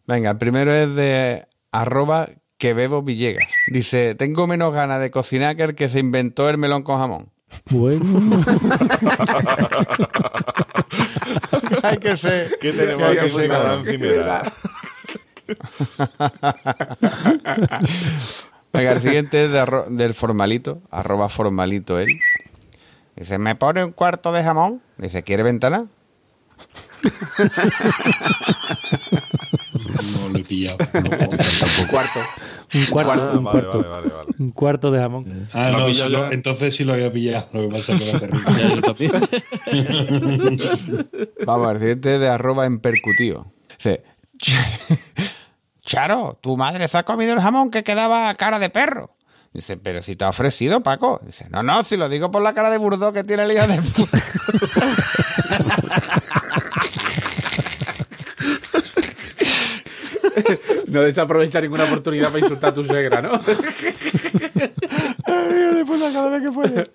Venga, 0.08 0.32
el 0.32 0.38
primero 0.38 0.72
es 0.74 0.96
de 0.96 1.46
arroba 1.72 2.30
que 2.58 2.74
bebo 2.74 3.02
Villegas. 3.02 3.48
Dice, 3.68 4.16
tengo 4.16 4.48
menos 4.48 4.74
ganas 4.74 5.00
de 5.02 5.12
cocinar 5.12 5.56
que 5.56 5.64
el 5.64 5.76
que 5.76 5.90
se 5.90 6.00
inventó 6.00 6.50
el 6.50 6.58
melón 6.58 6.84
con 6.84 6.98
jamón. 7.00 7.30
Bueno. 7.70 8.02
hay 11.84 11.98
que 11.98 12.18
ser... 12.18 12.58
¿Qué 12.60 12.74
tenemos 12.74 13.04
hay 13.04 13.18
aquí 13.18 13.28
que 13.28 13.34
ser 13.34 13.52
encimera? 13.52 14.42
Venga, 18.74 18.92
el 18.92 19.00
siguiente 19.02 19.46
es 19.46 19.52
de 19.52 19.60
arro- 19.62 19.88
del 19.88 20.14
formalito, 20.14 20.82
arroba 20.92 21.30
formalito 21.30 22.00
él. 22.00 22.20
Dice, 23.16 23.38
¿me 23.38 23.56
pone 23.56 23.84
un 23.86 23.92
cuarto 23.92 24.32
de 24.34 24.44
jamón? 24.44 24.82
Dice, 24.98 25.24
¿quiere 25.24 25.44
ventana? 25.44 25.86
No 30.22 30.30
lo 30.30 30.38
he 30.40 30.44
pillado. 30.44 30.78
Un 30.94 31.88
cuarto. 31.88 32.20
Un 32.74 32.86
cuarto, 32.88 33.12
Ah, 33.14 33.32
un 33.38 33.44
vale, 33.44 33.62
cuarto. 33.62 33.78
vale, 33.78 33.90
vale, 33.90 34.10
vale. 34.10 34.28
Un 34.40 34.50
cuarto 34.52 34.92
de 34.92 35.00
jamón. 35.00 35.48
Ah, 35.54 35.70
no, 35.72 35.88
lo- 36.10 36.32
entonces 36.32 36.76
sí 36.76 36.84
lo 36.84 36.94
había 36.94 37.12
pillado. 37.12 37.48
Lo 37.54 37.62
que 37.62 37.68
pasa 37.76 37.94
es 37.94 38.04
que 38.04 38.28
me. 38.28 38.40
Vamos, 41.46 41.72
el 41.72 41.80
siguiente 41.80 42.20
de 42.20 42.28
arroba 42.30 42.66
en 42.66 42.80
percutivo. 42.80 43.52
Dice, 43.78 44.04
Charo, 45.86 46.38
tu 46.42 46.58
madre 46.58 46.88
se 46.88 46.98
ha 46.98 47.04
comido 47.04 47.34
el 47.34 47.42
jamón 47.42 47.70
que 47.72 47.84
quedaba 47.84 48.30
a 48.30 48.36
cara 48.36 48.60
de 48.60 48.70
perro. 48.70 49.12
Dice, 49.54 49.78
pero 49.78 50.02
si 50.02 50.18
te 50.18 50.26
ha 50.26 50.30
ofrecido, 50.30 50.84
Paco. 50.84 51.22
Dice, 51.26 51.48
no, 51.50 51.64
no, 51.64 51.82
si 51.84 51.96
lo 51.96 52.10
digo 52.10 52.30
por 52.30 52.42
la 52.42 52.54
cara 52.54 52.70
de 52.70 52.78
burdo 52.78 53.14
que 53.14 53.24
tiene 53.24 53.44
el 53.44 53.52
hijo 53.54 53.66
de 53.68 53.82
puta. 53.82 54.22
No 60.88 61.02
desaprovecha 61.02 61.60
ninguna 61.62 61.84
oportunidad 61.86 62.28
para 62.28 62.40
insultar 62.40 62.70
a 62.70 62.74
tu 62.74 62.84
suegra, 62.86 63.22
¿no? 63.22 63.38
De 63.40 63.56
puta 65.86 66.12
cada 66.14 66.30
vez 66.30 66.44
que 66.44 66.52
puede. 66.52 66.92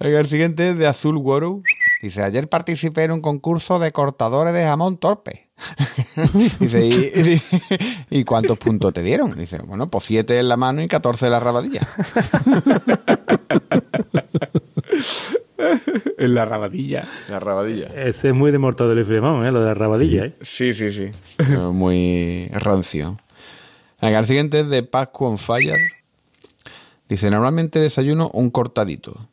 El 0.00 0.26
siguiente 0.26 0.70
es 0.70 0.78
de 0.78 0.86
Azul 0.86 1.16
World. 1.16 1.62
Dice, 2.02 2.22
ayer 2.22 2.48
participé 2.48 3.04
en 3.04 3.12
un 3.12 3.20
concurso 3.20 3.78
de 3.78 3.92
cortadores 3.92 4.52
de 4.54 4.64
jamón 4.64 4.96
torpe. 4.98 5.48
Dice, 6.60 6.86
¿y, 6.86 7.40
y- 8.10 8.18
¿y 8.20 8.24
cuántos 8.24 8.58
puntos 8.58 8.92
te 8.94 9.02
dieron? 9.02 9.36
Dice, 9.36 9.58
bueno, 9.58 9.90
pues 9.90 10.04
7 10.04 10.38
en 10.38 10.48
la 10.48 10.56
mano 10.56 10.80
y 10.82 10.88
14 10.88 11.26
en 11.26 11.32
la 11.32 11.40
rabadilla. 11.40 11.86
en 16.18 16.34
la 16.34 16.44
rabadilla. 16.44 17.08
La 17.28 17.38
rabadilla. 17.38 17.86
Ese 17.86 18.28
es 18.28 18.34
muy 18.34 18.50
de 18.50 18.58
Mortadelo 18.58 19.00
y 19.00 19.04
Filemón, 19.04 19.46
¿eh? 19.46 19.52
Lo 19.52 19.60
de 19.60 19.66
la 19.66 19.74
rabadilla, 19.74 20.26
¿eh? 20.26 20.34
Sí, 20.42 20.74
sí, 20.74 20.90
sí. 20.92 21.10
Muy 21.72 22.48
rancio. 22.52 23.16
Venga, 24.00 24.18
el 24.18 24.26
siguiente 24.26 24.60
es 24.60 24.68
de 24.68 24.82
Pascu 24.82 25.26
on 25.26 25.38
Fire. 25.38 25.78
Dice, 27.08 27.30
normalmente 27.30 27.78
desayuno 27.78 28.30
un 28.34 28.50
cortadito. 28.50 29.28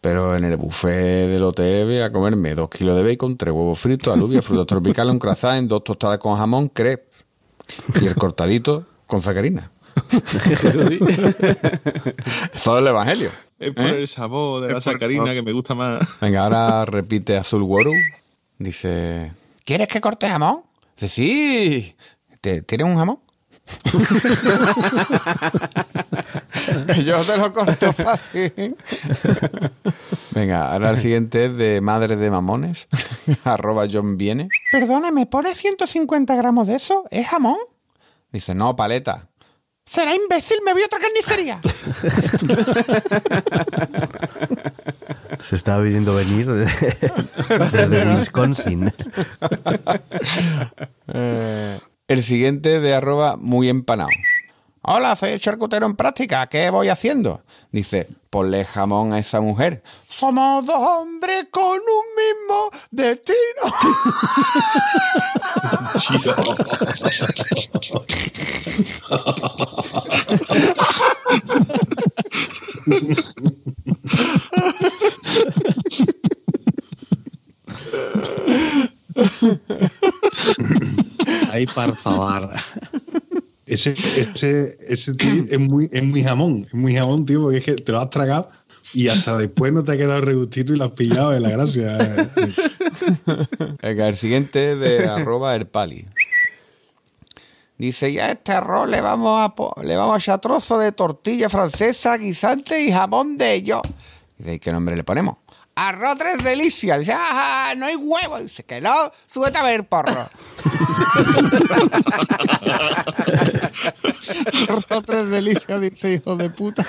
Pero 0.00 0.34
en 0.34 0.44
el 0.44 0.56
buffet 0.56 1.28
del 1.28 1.44
hotel 1.44 1.86
voy 1.86 2.00
a 2.00 2.10
comerme 2.10 2.56
dos 2.56 2.68
kilos 2.68 2.96
de 2.96 3.04
bacon, 3.04 3.36
tres 3.36 3.54
huevos 3.54 3.78
fritos, 3.78 4.12
alubia, 4.12 4.42
frutos 4.42 4.66
tropicales, 4.66 5.12
un 5.12 5.20
croissant, 5.20 5.68
dos 5.68 5.84
tostadas 5.84 6.18
con 6.18 6.36
jamón, 6.36 6.68
crepe. 6.68 7.06
Y 8.00 8.06
el 8.06 8.16
cortadito 8.16 8.84
con 9.06 9.22
sacarina. 9.22 9.70
Eso 10.64 10.88
sí. 10.88 10.98
Todo 12.64 12.78
el 12.78 12.86
evangelio. 12.88 13.30
Es 13.62 13.72
por 13.72 13.86
el 13.86 14.08
sabor 14.08 14.66
de 14.66 14.72
la 14.72 14.80
sacarina 14.80 15.32
que 15.32 15.42
me 15.42 15.52
gusta 15.52 15.74
más. 15.74 16.00
Venga, 16.20 16.44
ahora 16.44 16.84
repite 16.84 17.36
Azul 17.36 17.62
Woru. 17.62 17.92
Dice, 18.58 19.32
¿quieres 19.64 19.88
que 19.88 20.00
corte 20.00 20.28
jamón? 20.28 20.62
Dice, 20.96 21.08
sí. 21.08 21.96
¿Te- 22.40 22.62
¿Tienes 22.62 22.86
un 22.86 22.96
jamón? 22.96 23.18
Yo 27.04 27.22
te 27.24 27.36
lo 27.36 27.52
corto 27.52 27.92
fácil. 27.92 28.76
Venga, 30.32 30.72
ahora 30.72 30.90
el 30.90 31.00
siguiente 31.00 31.46
es 31.46 31.56
de 31.56 31.80
Madre 31.80 32.16
de 32.16 32.30
Mamones. 32.30 32.88
Arroba 33.44 33.86
John 33.90 34.16
Viene. 34.18 34.48
Perdone, 34.70 35.10
¿me 35.12 35.26
pone 35.26 35.54
150 35.54 36.34
gramos 36.36 36.68
de 36.68 36.76
eso? 36.76 37.04
¿Es 37.10 37.26
jamón? 37.28 37.56
Dice, 38.32 38.54
no, 38.54 38.74
paleta. 38.76 39.28
¿Será 39.84 40.14
imbécil? 40.14 40.58
Me 40.64 40.72
voy 40.72 40.82
a 40.82 40.86
otra 40.86 41.00
carnicería. 41.00 41.60
Se 45.40 45.56
estaba 45.56 45.82
viniendo 45.82 46.14
venir 46.14 46.46
de- 46.50 46.70
desde 47.72 48.14
Wisconsin. 48.16 48.92
Eh, 51.12 51.78
el 52.08 52.22
siguiente 52.22 52.80
de 52.80 52.94
arroba 52.94 53.36
muy 53.36 53.68
empanado. 53.68 54.08
Hola, 54.84 55.14
soy 55.14 55.30
el 55.30 55.38
charcutero 55.40 55.86
en 55.86 55.94
práctica. 55.94 56.48
¿Qué 56.48 56.68
voy 56.68 56.88
haciendo? 56.88 57.44
Dice, 57.70 58.08
ponle 58.30 58.64
jamón 58.64 59.12
a 59.12 59.20
esa 59.20 59.40
mujer. 59.40 59.80
Somos 60.08 60.66
dos 60.66 60.76
hombres 60.76 61.46
con 61.52 61.62
un 61.62 61.78
mismo 62.16 62.68
destino. 62.90 63.36
Ay, 81.52 81.66
por 81.66 81.94
favor. 81.96 82.50
Ese, 83.90 84.78
ese, 84.88 85.14
tío 85.14 85.44
es 85.50 85.58
muy, 85.58 85.88
es 85.92 86.02
muy 86.02 86.22
jamón, 86.22 86.66
es 86.66 86.74
muy 86.74 86.94
jamón, 86.94 87.26
tío, 87.26 87.42
porque 87.42 87.58
es 87.58 87.64
que 87.64 87.74
te 87.74 87.92
lo 87.92 87.98
has 87.98 88.10
tragado 88.10 88.48
y 88.94 89.08
hasta 89.08 89.38
después 89.38 89.72
no 89.72 89.82
te 89.82 89.92
ha 89.92 89.96
quedado 89.96 90.20
regustito 90.20 90.74
y 90.74 90.76
lo 90.76 90.84
has 90.84 90.92
pillado 90.92 91.30
de 91.30 91.40
la 91.40 91.50
gracia. 91.50 92.30
Venga, 93.82 94.08
el 94.08 94.16
siguiente 94.16 94.76
de 94.76 95.08
arroba 95.08 95.54
el 95.54 95.66
pali. 95.66 96.06
Dice, 97.78 98.12
ya 98.12 98.30
este 98.30 98.52
arroz 98.52 98.88
le 98.88 99.00
vamos 99.00 99.40
a 99.40 99.82
le 99.82 99.96
vamos 99.96 100.14
a 100.14 100.18
echar 100.18 100.40
trozo 100.40 100.78
de 100.78 100.92
tortilla 100.92 101.48
francesa, 101.48 102.16
guisante 102.16 102.80
y 102.80 102.92
jamón 102.92 103.36
de 103.36 103.54
ellos. 103.54 103.80
Dice, 104.38 104.54
¿y 104.54 104.58
qué 104.60 104.70
nombre 104.70 104.94
le 104.94 105.04
ponemos? 105.04 105.38
Arroz 105.74 106.18
tres 106.18 106.44
delicias. 106.44 106.98
Dice, 107.00 107.12
"Ajá, 107.12 107.74
no 107.76 107.86
hay 107.86 107.96
huevo. 107.96 108.38
Dice, 108.40 108.62
que 108.64 108.80
no, 108.80 109.10
súbete 109.32 109.58
a 109.58 109.62
ver, 109.62 109.84
porro. 109.88 110.12
Arroz 114.68 115.04
tres 115.06 115.28
delicias, 115.30 115.80
dice, 115.80 116.14
hijo 116.14 116.36
de 116.36 116.50
puta. 116.50 116.84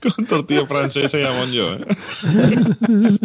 Con 0.00 0.26
tortilla 0.26 0.66
francesa 0.66 1.18
y 1.18 1.22
jamón 1.24 1.52
yo, 1.52 1.74
¿eh? 1.74 1.86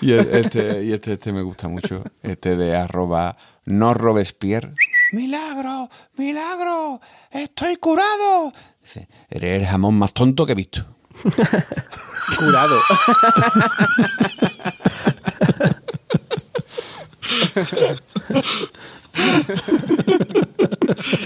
Y 0.00 0.12
el- 0.12 0.28
este, 0.34 0.84
y 0.84 0.92
este, 0.92 1.12
este 1.14 1.32
me 1.32 1.42
gusta 1.42 1.68
mucho. 1.68 2.02
Este 2.22 2.56
de 2.56 2.76
arroba 2.76 3.36
no 3.64 3.94
Robespierre. 3.94 4.74
Milagro, 5.12 5.88
milagro, 6.16 7.00
estoy 7.30 7.76
curado. 7.76 8.52
Dice, 8.82 9.08
eres 9.30 9.60
el 9.62 9.66
jamón 9.68 9.96
más 9.98 10.12
tonto 10.12 10.44
que 10.46 10.52
he 10.52 10.56
visto. 10.56 10.84
Curado. 12.38 12.78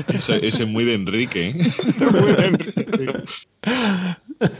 Ese, 0.09 0.47
ese 0.47 0.63
es 0.65 0.69
muy 0.69 0.85
de 0.85 0.95
Enrique. 0.95 1.55
¿eh? 1.55 3.25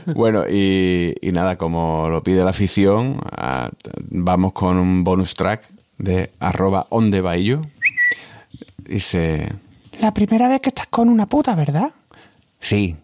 Bueno, 0.05 0.43
y, 0.49 1.15
y 1.21 1.31
nada, 1.31 1.57
como 1.57 2.09
lo 2.09 2.23
pide 2.23 2.43
la 2.43 2.51
afición, 2.51 3.19
ah, 3.31 3.69
vamos 4.09 4.53
con 4.53 4.77
un 4.77 5.03
bonus 5.03 5.35
track 5.35 5.65
de 5.97 6.31
arroba 6.39 6.87
ondebaillo. 6.89 7.61
Dice, 8.77 9.51
La 9.99 10.13
primera 10.13 10.47
vez 10.47 10.61
que 10.61 10.69
estás 10.69 10.87
con 10.87 11.09
una 11.09 11.25
puta, 11.27 11.55
¿verdad? 11.55 11.91
sí, 12.59 12.95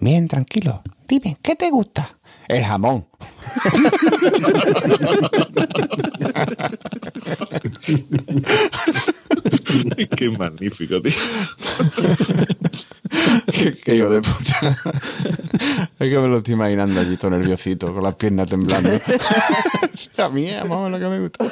Bien, 0.00 0.28
tranquilo. 0.28 0.82
Dime, 1.06 1.38
¿qué 1.42 1.56
te 1.56 1.70
gusta? 1.70 2.18
el 2.48 2.64
jamón. 2.64 3.06
Qué 10.16 10.30
magnífico, 10.30 11.00
tío. 11.02 11.12
Qué, 13.52 13.74
qué 13.84 13.96
hijo 13.96 14.08
de 14.10 14.22
puta. 14.22 14.76
Es 15.98 16.08
que 16.08 16.18
me 16.18 16.28
lo 16.28 16.38
estoy 16.38 16.54
imaginando 16.54 17.00
allí 17.00 17.16
todo 17.16 17.32
nerviosito, 17.32 17.92
con 17.92 18.02
las 18.02 18.14
piernas 18.14 18.48
temblando. 18.48 18.90
A 20.16 20.28
mí, 20.30 20.50
jamón 20.50 20.94
es 20.94 21.00
lo 21.00 21.06
que 21.06 21.16
me 21.16 21.20
gusta. 21.20 21.44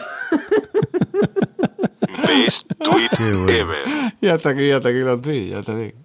Best 2.27 2.67
tweet 2.79 3.09
bueno. 3.19 3.49
ever. 3.51 3.85
Y 4.21 4.29
hasta 4.29 4.51
aquí, 4.51 4.71
hasta 4.71 4.89
aquí 4.89 4.99
lo 4.99 5.15
estoy, 5.15 5.49
ya 5.51 5.63
te 5.63 5.77
digo. 5.77 5.99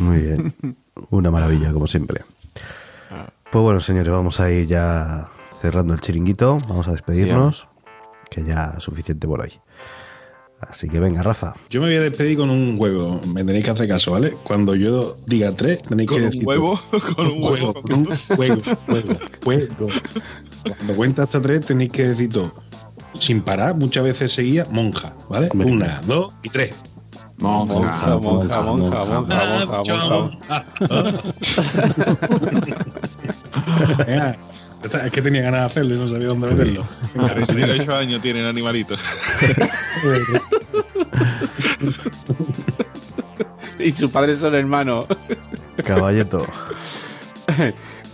Muy 0.00 0.18
bien. 0.18 0.54
Una 1.10 1.30
maravilla, 1.30 1.72
como 1.72 1.86
siempre. 1.86 2.24
Pues 3.50 3.62
bueno, 3.62 3.80
señores, 3.80 4.12
vamos 4.12 4.40
a 4.40 4.50
ir 4.50 4.66
ya 4.66 5.28
cerrando 5.60 5.94
el 5.94 6.00
chiringuito. 6.00 6.58
Vamos 6.68 6.86
a 6.88 6.92
despedirnos, 6.92 7.68
que 8.30 8.42
ya 8.44 8.74
es 8.76 8.82
suficiente 8.84 9.26
por 9.26 9.40
hoy. 9.40 9.52
Así 10.60 10.88
que 10.88 10.98
venga, 10.98 11.22
Rafa. 11.22 11.54
Yo 11.70 11.80
me 11.80 11.86
voy 11.86 11.96
a 11.96 12.00
despedir 12.02 12.36
con 12.36 12.50
un 12.50 12.76
juego. 12.76 13.20
Me 13.32 13.44
tenéis 13.44 13.64
que 13.64 13.70
hacer 13.70 13.88
caso, 13.88 14.10
¿vale? 14.10 14.32
Cuando 14.42 14.74
yo 14.74 15.16
diga 15.26 15.52
tres, 15.52 15.82
tenéis 15.82 16.08
Con 16.08 16.18
que 16.18 16.24
un 16.24 16.30
decir. 16.30 16.46
huevo, 16.46 16.80
con 17.16 17.26
un 17.26 17.42
juego, 17.42 17.66
huevo. 17.72 17.82
con 17.82 17.92
un 17.94 18.06
juego, 18.06 18.62
juego, 18.86 19.14
juego. 19.44 19.88
Cuando 20.76 20.94
cuenta 20.94 21.22
hasta 21.22 21.40
tres, 21.40 21.64
tenéis 21.64 21.92
que 21.92 22.08
decir 22.08 22.30
todo. 22.30 22.52
Sin 23.20 23.40
parar, 23.42 23.76
muchas 23.76 24.02
veces 24.04 24.32
seguía 24.32 24.66
monja, 24.70 25.14
¿vale? 25.30 25.48
Una, 25.54 26.00
dos 26.06 26.34
y 26.42 26.48
tres. 26.50 26.72
Monja. 27.38 27.74
Monja, 27.74 28.18
monja, 28.18 28.62
monja, 28.62 29.04
monja, 29.04 29.84
monja, 29.84 30.08
monja. 30.08 30.42
Venga, 34.06 34.36
esta- 34.82 35.06
es 35.06 35.12
que 35.12 35.22
tenía 35.22 35.42
ganas 35.42 35.60
de 35.60 35.66
hacerlo 35.66 35.94
y 35.94 35.98
no 35.98 36.08
sabía 36.08 36.28
dónde 36.28 36.48
meterlo. 36.48 36.84
Venga, 37.14 37.34
38 37.34 37.94
años 37.94 38.22
tienen 38.22 38.44
animalitos. 38.44 39.00
Y 43.78 43.92
sus 43.92 44.10
padres 44.10 44.38
son 44.40 44.54
hermanos. 44.56 45.06
Caballeto. 45.84 46.44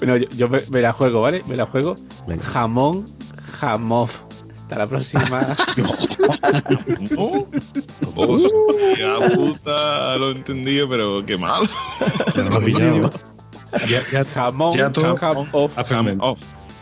Bueno, 0.01 0.16
yo, 0.18 0.27
yo 0.31 0.49
me, 0.49 0.61
me 0.70 0.83
la 0.83 0.93
juego, 0.93 1.22
¿vale? 1.22 1.43
Me 1.47 1.57
la 1.57 1.66
juego. 1.66 1.95
Venga. 2.27 2.45
Jamón, 2.45 3.07
jamof. 3.59 4.22
Hasta 4.75 4.79
la 4.79 4.87
próxima. 4.89 5.41
Oh, 7.16 7.47
hostia 8.16 9.35
puta, 9.35 10.16
lo 10.18 10.29
he 10.31 10.33
entendido, 10.33 10.89
pero 10.89 11.25
qué 11.25 11.37
mal. 11.39 11.62
Ya 12.35 12.43
lo 12.43 12.61
he 12.61 12.64
pillado. 12.64 13.12
Ya, 13.89 14.03
ya, 14.12 14.25
jamón, 14.25 14.72
Ya 14.77 14.91
todo- 14.93 15.16
jamof. 15.16 15.79
hace 15.79 15.95
un 15.95 15.99
momento. 16.01 16.37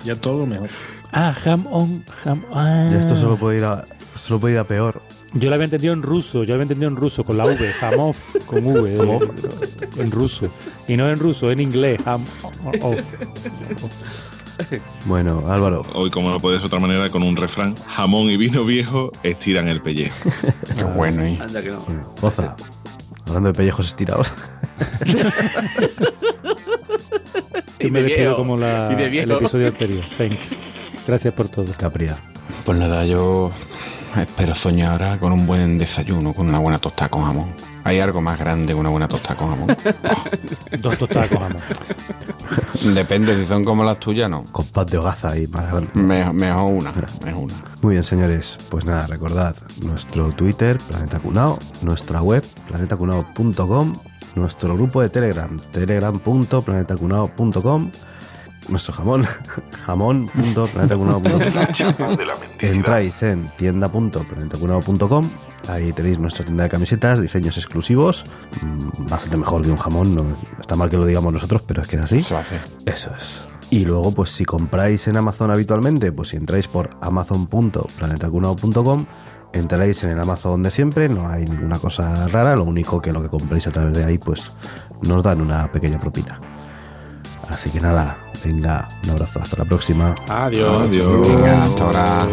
Ya 0.04 0.16
todo 0.16 0.38
lo 0.40 0.46
mejor. 0.46 0.68
Ah, 1.12 1.34
ham 1.44 1.66
on, 1.70 2.04
ham 2.24 2.42
ah. 2.54 2.88
Ya 2.90 3.00
esto 3.00 3.14
solo 3.16 3.36
puede 3.36 3.58
ir 3.58 3.64
a, 3.64 3.84
solo 4.14 4.40
puede 4.40 4.54
ir 4.54 4.60
a 4.60 4.64
peor. 4.64 5.02
Yo 5.34 5.48
lo 5.48 5.54
había 5.54 5.64
entendido 5.64 5.92
en 5.94 6.02
ruso, 6.02 6.44
yo 6.44 6.48
lo 6.48 6.54
había 6.54 6.62
entendido 6.64 6.90
en 6.90 6.96
ruso, 6.96 7.24
con 7.24 7.36
la 7.38 7.44
V, 7.44 7.56
jamov, 7.72 8.16
con 8.46 8.66
V, 8.66 8.90
de- 8.90 10.02
en 10.02 10.10
ruso. 10.10 10.50
Y 10.88 10.96
no 10.96 11.08
en 11.10 11.18
ruso, 11.18 11.50
en 11.50 11.60
inglés, 11.60 11.98
ham 12.06 12.24
off. 12.82 12.96
Bueno, 15.06 15.44
Álvaro. 15.48 15.84
Hoy, 15.94 16.10
como 16.10 16.30
no 16.30 16.40
puede 16.40 16.58
de 16.58 16.64
otra 16.64 16.78
manera, 16.78 17.10
con 17.10 17.22
un 17.22 17.36
refrán: 17.36 17.74
jamón 17.88 18.30
y 18.30 18.36
vino 18.36 18.64
viejo 18.64 19.10
estiran 19.22 19.68
el 19.68 19.80
pellejo. 19.82 20.30
Qué 20.76 20.84
bueno. 20.84 21.22
¿eh? 21.22 21.38
Anda 21.40 21.62
que 21.62 21.70
no. 21.70 21.84
Goza. 22.20 22.56
Hablando 23.26 23.48
de 23.48 23.54
pellejos 23.54 23.86
estirados. 23.88 24.32
Y 27.78 27.90
me 27.90 28.00
de 28.00 28.04
despido 28.04 28.28
viejo. 28.30 28.36
como 28.36 28.56
la, 28.56 28.92
el 28.92 29.30
episodio 29.30 29.66
anterior. 29.66 30.04
Thanks. 30.16 30.56
Gracias 31.06 31.34
por 31.34 31.48
todo. 31.48 31.66
Capria. 31.76 32.16
Pues 32.64 32.78
nada, 32.78 33.04
yo 33.04 33.50
espero 34.16 34.54
soñar 34.54 34.92
ahora 35.02 35.18
con 35.18 35.32
un 35.32 35.46
buen 35.46 35.78
desayuno, 35.78 36.32
con 36.32 36.48
una 36.48 36.60
buena 36.60 36.78
tostada 36.78 37.08
con 37.08 37.24
jamón. 37.24 37.48
¿Hay 37.84 37.98
algo 38.00 38.20
más 38.20 38.38
grande 38.38 38.68
que 38.68 38.74
una 38.78 38.90
buena 38.90 39.08
tostada 39.08 39.34
con 39.36 39.50
jamón? 39.50 39.76
Dos 40.80 40.98
tostadas 40.98 41.28
con 41.28 41.38
jamón. 41.40 41.58
Depende, 42.94 43.36
si 43.40 43.46
son 43.46 43.64
como 43.64 43.82
las 43.84 43.98
tuyas, 43.98 44.30
no. 44.30 44.44
Con 44.52 44.64
paz 44.66 44.86
de 44.86 44.98
hogaza 44.98 45.30
ahí 45.30 45.46
más 45.48 45.68
grande. 45.70 45.90
Me- 45.94 46.32
mejor 46.32 46.70
una, 46.72 46.92
mejor 47.24 47.44
una. 47.44 47.54
Muy 47.82 47.94
bien, 47.94 48.04
señores. 48.04 48.56
Pues 48.70 48.84
nada, 48.84 49.06
recordad 49.08 49.56
nuestro 49.82 50.30
Twitter, 50.32 50.78
Planeta 50.78 51.18
Cunao, 51.18 51.58
nuestra 51.82 52.22
web, 52.22 52.44
planetacunao.com, 52.68 53.96
nuestro 54.36 54.74
grupo 54.74 55.02
de 55.02 55.08
Telegram, 55.10 55.58
telegram.planetacunao.com, 55.72 57.90
nuestro 58.68 58.94
jamón, 58.94 59.26
jamón.planetacunao.com. 59.86 61.40
La 61.54 61.72
chapa 61.72 62.14
de 62.16 62.26
la 62.26 62.36
mentira. 62.36 62.72
Entráis 62.72 63.22
en 63.22 63.50
tienda.planetacunao.com. 63.56 65.28
Ahí 65.68 65.92
tenéis 65.92 66.18
nuestra 66.18 66.44
tienda 66.44 66.64
de 66.64 66.70
camisetas, 66.70 67.20
diseños 67.20 67.56
exclusivos. 67.56 68.24
mm, 68.62 69.08
Bastante 69.08 69.36
mejor 69.36 69.62
que 69.62 69.70
un 69.70 69.76
jamón. 69.76 70.14
No, 70.14 70.24
está 70.60 70.74
mal 70.76 70.90
que 70.90 70.96
lo 70.96 71.06
digamos 71.06 71.32
nosotros, 71.32 71.62
pero 71.66 71.82
es 71.82 71.88
que 71.88 71.96
es 71.96 72.02
así. 72.02 72.18
Eso 72.18 72.36
hace. 72.36 72.56
Eso 72.86 73.10
es. 73.16 73.48
Y 73.70 73.84
luego, 73.86 74.12
pues 74.12 74.30
si 74.30 74.44
compráis 74.44 75.06
en 75.08 75.16
Amazon 75.16 75.50
habitualmente, 75.50 76.12
pues 76.12 76.28
si 76.30 76.36
entráis 76.36 76.68
por 76.68 76.90
amazon.planetacunao.com, 77.00 79.06
entraréis 79.54 80.02
en 80.04 80.10
el 80.10 80.20
Amazon 80.20 80.62
de 80.62 80.70
siempre, 80.70 81.08
no 81.08 81.26
hay 81.28 81.44
ninguna 81.46 81.78
cosa 81.78 82.26
rara, 82.28 82.54
lo 82.56 82.64
único 82.64 83.00
que 83.00 83.12
lo 83.12 83.22
que 83.22 83.28
compréis 83.28 83.66
a 83.66 83.70
través 83.70 83.94
de 83.96 84.04
ahí, 84.04 84.18
pues 84.18 84.52
nos 85.02 85.22
dan 85.22 85.40
una 85.40 85.70
pequeña 85.72 85.98
propina. 85.98 86.38
Así 87.48 87.70
que 87.70 87.80
nada, 87.80 88.16
venga, 88.44 88.88
un 89.04 89.10
abrazo, 89.10 89.40
hasta 89.42 89.56
la 89.62 89.64
próxima. 89.64 90.14
Adiós. 90.28 90.82
Adiós. 90.88 91.28
Venga, 91.36 91.64
hasta 91.64 91.84
ahora. 91.84 92.26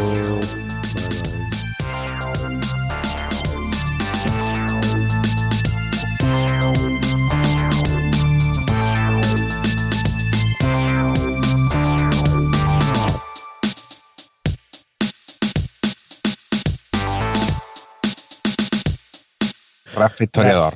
Rafa 19.99 20.23
historiador. 20.23 20.73